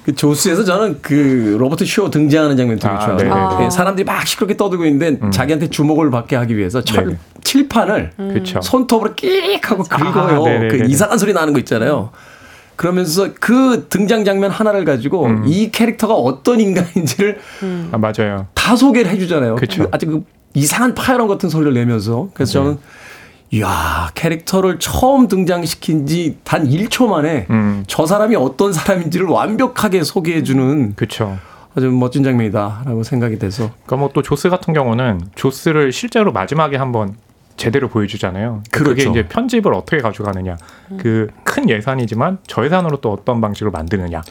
그 0.05 0.15
조스에서 0.15 0.63
저는 0.63 0.99
그 1.01 1.57
로버트 1.59 1.85
쇼 1.85 2.09
등장하는 2.09 2.55
장면 2.55 2.79
되게 2.79 2.93
아, 2.93 2.99
좋아해요. 2.99 3.17
네네네. 3.17 3.65
예, 3.65 3.69
사람들이 3.69 4.05
막 4.05 4.25
시끄럽게 4.25 4.55
떠들고 4.55 4.85
있는데 4.85 5.29
자기한테 5.31 5.69
주목을 5.69 6.09
받게 6.09 6.35
하기 6.37 6.55
위해서 6.57 6.81
철, 6.81 7.05
네네. 7.05 7.17
칠판을 7.43 8.11
그렇죠. 8.17 8.61
손톱으로 8.61 9.13
끽 9.15 9.69
하고 9.69 9.83
아, 9.89 9.97
긁어요. 9.97 10.43
네네네네. 10.43 10.77
그 10.77 10.85
이상한 10.89 11.17
소리 11.17 11.33
나는 11.33 11.51
거 11.53 11.59
있잖아요. 11.59 12.11
그러면서 12.79 13.27
그 13.41 13.87
등장 13.89 14.23
장면 14.23 14.51
하나를 14.51 14.85
가지고 14.85 15.25
음. 15.25 15.43
이 15.45 15.69
캐릭터가 15.69 16.13
어떤 16.13 16.61
인간인지를 16.61 17.37
아, 17.91 17.97
맞아요. 17.97 18.47
다 18.53 18.77
소개를 18.77 19.11
해주잖아요. 19.11 19.55
그쵸. 19.55 19.83
그 19.83 19.89
아주 19.91 20.05
그 20.05 20.23
이상한 20.53 20.95
파열음 20.95 21.27
같은 21.27 21.49
소리를 21.49 21.73
내면서 21.73 22.29
그래서 22.33 22.59
네. 22.59 22.63
저는 22.63 22.77
이야 23.51 24.09
캐릭터를 24.15 24.79
처음 24.79 25.27
등장시킨 25.27 26.07
지 26.07 26.37
단 26.45 26.69
1초 26.69 27.07
만에 27.07 27.47
음. 27.49 27.83
저 27.87 28.05
사람이 28.05 28.37
어떤 28.37 28.71
사람인지를 28.71 29.25
완벽하게 29.27 30.05
소개해주는 30.05 30.93
그렇죠. 30.95 31.37
아주 31.75 31.91
멋진 31.91 32.23
장면이다라고 32.23 33.03
생각이 33.03 33.39
돼서 33.39 33.71
그러니까 33.85 33.95
뭐 33.97 34.09
또 34.13 34.21
조스 34.21 34.49
같은 34.49 34.73
경우는 34.73 35.19
조스를 35.35 35.91
실제로 35.91 36.31
마지막에 36.31 36.77
한번 36.77 37.15
제대로 37.59 37.87
보여주잖아요. 37.89 38.63
그게 38.71 38.93
그렇죠. 38.93 39.09
이제 39.11 39.27
편집을 39.27 39.73
어떻게 39.73 40.01
가져가느냐. 40.01 40.55
그큰 40.97 41.69
예산이지만 41.69 42.39
저예산으로 42.47 42.97
또 43.01 43.11
어떤 43.11 43.41
방식으로 43.41 43.71
만드느냐. 43.71 44.21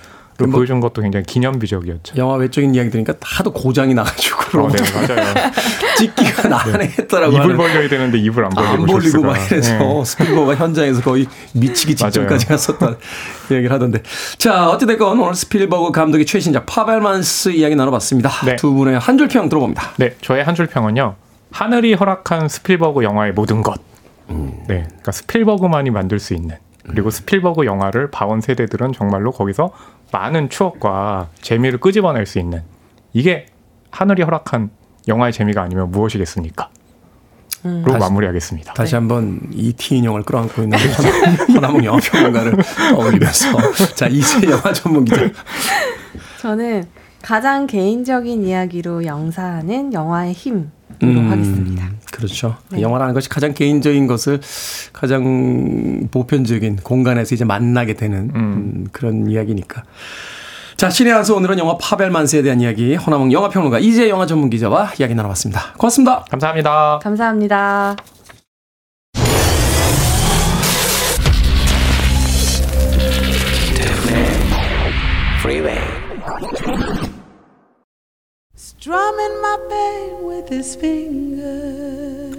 를 0.40 0.46
뭐- 0.46 0.60
보여준 0.60 0.78
것도 0.78 1.02
굉장히 1.02 1.26
기념비적이었죠. 1.26 2.14
영화 2.16 2.36
외적인 2.36 2.72
이야기 2.72 2.90
들으니까 2.90 3.14
하도 3.22 3.52
고장이 3.52 3.92
나가지고 3.92 4.62
어, 4.62 4.68
네, 4.68 4.76
맞아요. 4.94 5.34
찍기가 5.98 6.46
난해했다라고 6.46 7.32
입을 7.32 7.42
하는 7.42 7.56
벌려야 7.56 7.88
되는데 7.88 8.18
입을 8.18 8.44
안 8.44 8.50
벌리고 8.50 8.72
안 8.82 8.86
벌리고. 8.86 9.22
막 9.24 9.36
이래서 9.50 9.76
네. 9.76 10.04
스필버그가 10.06 10.54
현장에서 10.54 11.00
거의 11.02 11.26
미치기 11.54 11.96
직전까지 11.96 12.46
갔었다 12.46 12.94
얘기를 13.50 13.70
하던데. 13.74 14.00
자, 14.38 14.68
어찌됐건 14.68 15.18
오늘 15.18 15.34
스필버그 15.34 15.90
감독의 15.90 16.24
최신작 16.24 16.66
파벨만스 16.66 17.48
이야기 17.50 17.74
나눠봤습니다. 17.74 18.30
네. 18.46 18.54
두 18.54 18.72
분의 18.74 18.96
한 19.00 19.18
줄 19.18 19.26
평 19.26 19.48
들어봅니다. 19.48 19.94
네, 19.96 20.14
저의 20.22 20.44
한 20.44 20.54
줄 20.54 20.66
평은요. 20.68 21.16
하늘이 21.50 21.94
허락한 21.94 22.48
스필버그 22.48 23.02
영화의 23.04 23.32
모든 23.32 23.62
것. 23.62 23.80
음. 24.30 24.52
네, 24.68 24.82
그러니까 24.86 25.12
스필버그만이 25.12 25.90
만들 25.90 26.18
수 26.18 26.34
있는. 26.34 26.56
그리고 26.86 27.10
스필버그 27.10 27.66
영화를 27.66 28.10
봐온 28.10 28.40
세대들은 28.40 28.92
정말로 28.92 29.30
거기서 29.32 29.72
많은 30.12 30.48
추억과 30.48 31.28
재미를 31.40 31.78
끄집어낼 31.80 32.26
수 32.26 32.38
있는. 32.38 32.62
이게 33.12 33.46
하늘이 33.90 34.22
허락한 34.22 34.70
영화의 35.06 35.32
재미가 35.32 35.62
아니면 35.62 35.90
무엇이겠습니까? 35.90 36.68
로 37.64 37.82
다시- 37.92 37.98
마무리하겠습니다. 37.98 38.72
다시 38.74 38.94
한번 38.94 39.40
이티 39.52 39.96
인형을 39.96 40.22
끌어안고 40.22 40.62
있는 40.62 40.78
허나몽 41.54 41.84
영화 41.84 41.98
평론가를 41.98 42.56
떠올리면서 42.94 43.74
자 43.96 44.06
이세 44.06 44.48
영화 44.48 44.72
전문 44.72 45.04
기자. 45.04 45.22
저는 46.40 46.84
가장 47.20 47.66
개인적인 47.66 48.44
이야기로 48.46 49.04
영사하는 49.04 49.92
영화의 49.92 50.34
힘 50.34 50.70
으로 51.02 51.20
음, 51.20 51.30
하겠습니다. 51.30 51.88
그렇죠. 52.10 52.56
네. 52.70 52.80
영화라는 52.80 53.14
것이 53.14 53.28
가장 53.28 53.54
개인적인 53.54 54.06
것을 54.06 54.40
가장 54.92 56.08
보편적인 56.10 56.76
공간에서 56.82 57.34
이제 57.34 57.44
만나게 57.44 57.94
되는 57.94 58.30
음, 58.34 58.86
그런 58.92 59.30
이야기니까. 59.30 59.84
자, 60.76 60.90
신의 60.90 61.12
한수 61.12 61.34
오늘은 61.34 61.58
영화 61.58 61.76
파벨만스에 61.76 62.42
대한 62.42 62.60
이야기 62.60 62.94
허나몽 62.94 63.32
영화평론가 63.32 63.80
이재 63.80 64.08
영화 64.08 64.26
전문 64.26 64.48
기자와 64.48 64.92
이야기 65.00 65.14
나눠봤습니다. 65.14 65.74
고맙습니다. 65.76 66.24
감사합니다. 66.30 67.00
감사합니다. 67.02 67.96
Strumming 78.88 79.36
my 79.40 79.56
pain 79.68 80.26
with 80.26 80.54
his 80.54 80.78
fingers. 80.78 82.38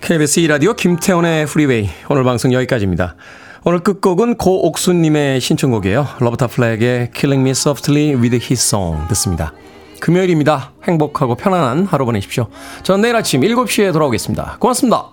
KBS 0.00 0.40
2라디오 0.42 0.76
김태훈의 0.76 1.46
프리웨이 1.46 1.88
오늘 2.08 2.22
방송 2.22 2.52
여기까지입니다. 2.52 3.16
오늘 3.64 3.80
끝곡은 3.80 4.36
고옥수님의 4.36 5.40
신청곡이에요. 5.40 6.06
로버타 6.20 6.46
플랙의 6.46 7.10
Killing 7.12 7.40
Me 7.40 7.50
Softly 7.50 8.14
with 8.14 8.36
His 8.36 8.62
Song 8.62 9.08
듣습니다. 9.08 9.54
금요일입니다. 9.98 10.70
행복하고 10.84 11.34
편안한 11.34 11.86
하루 11.86 12.04
보내십시오. 12.04 12.46
전 12.84 13.00
내일 13.00 13.16
아침 13.16 13.40
7시에 13.40 13.92
돌아오겠습니다. 13.92 14.58
고맙습니다. 14.60 15.10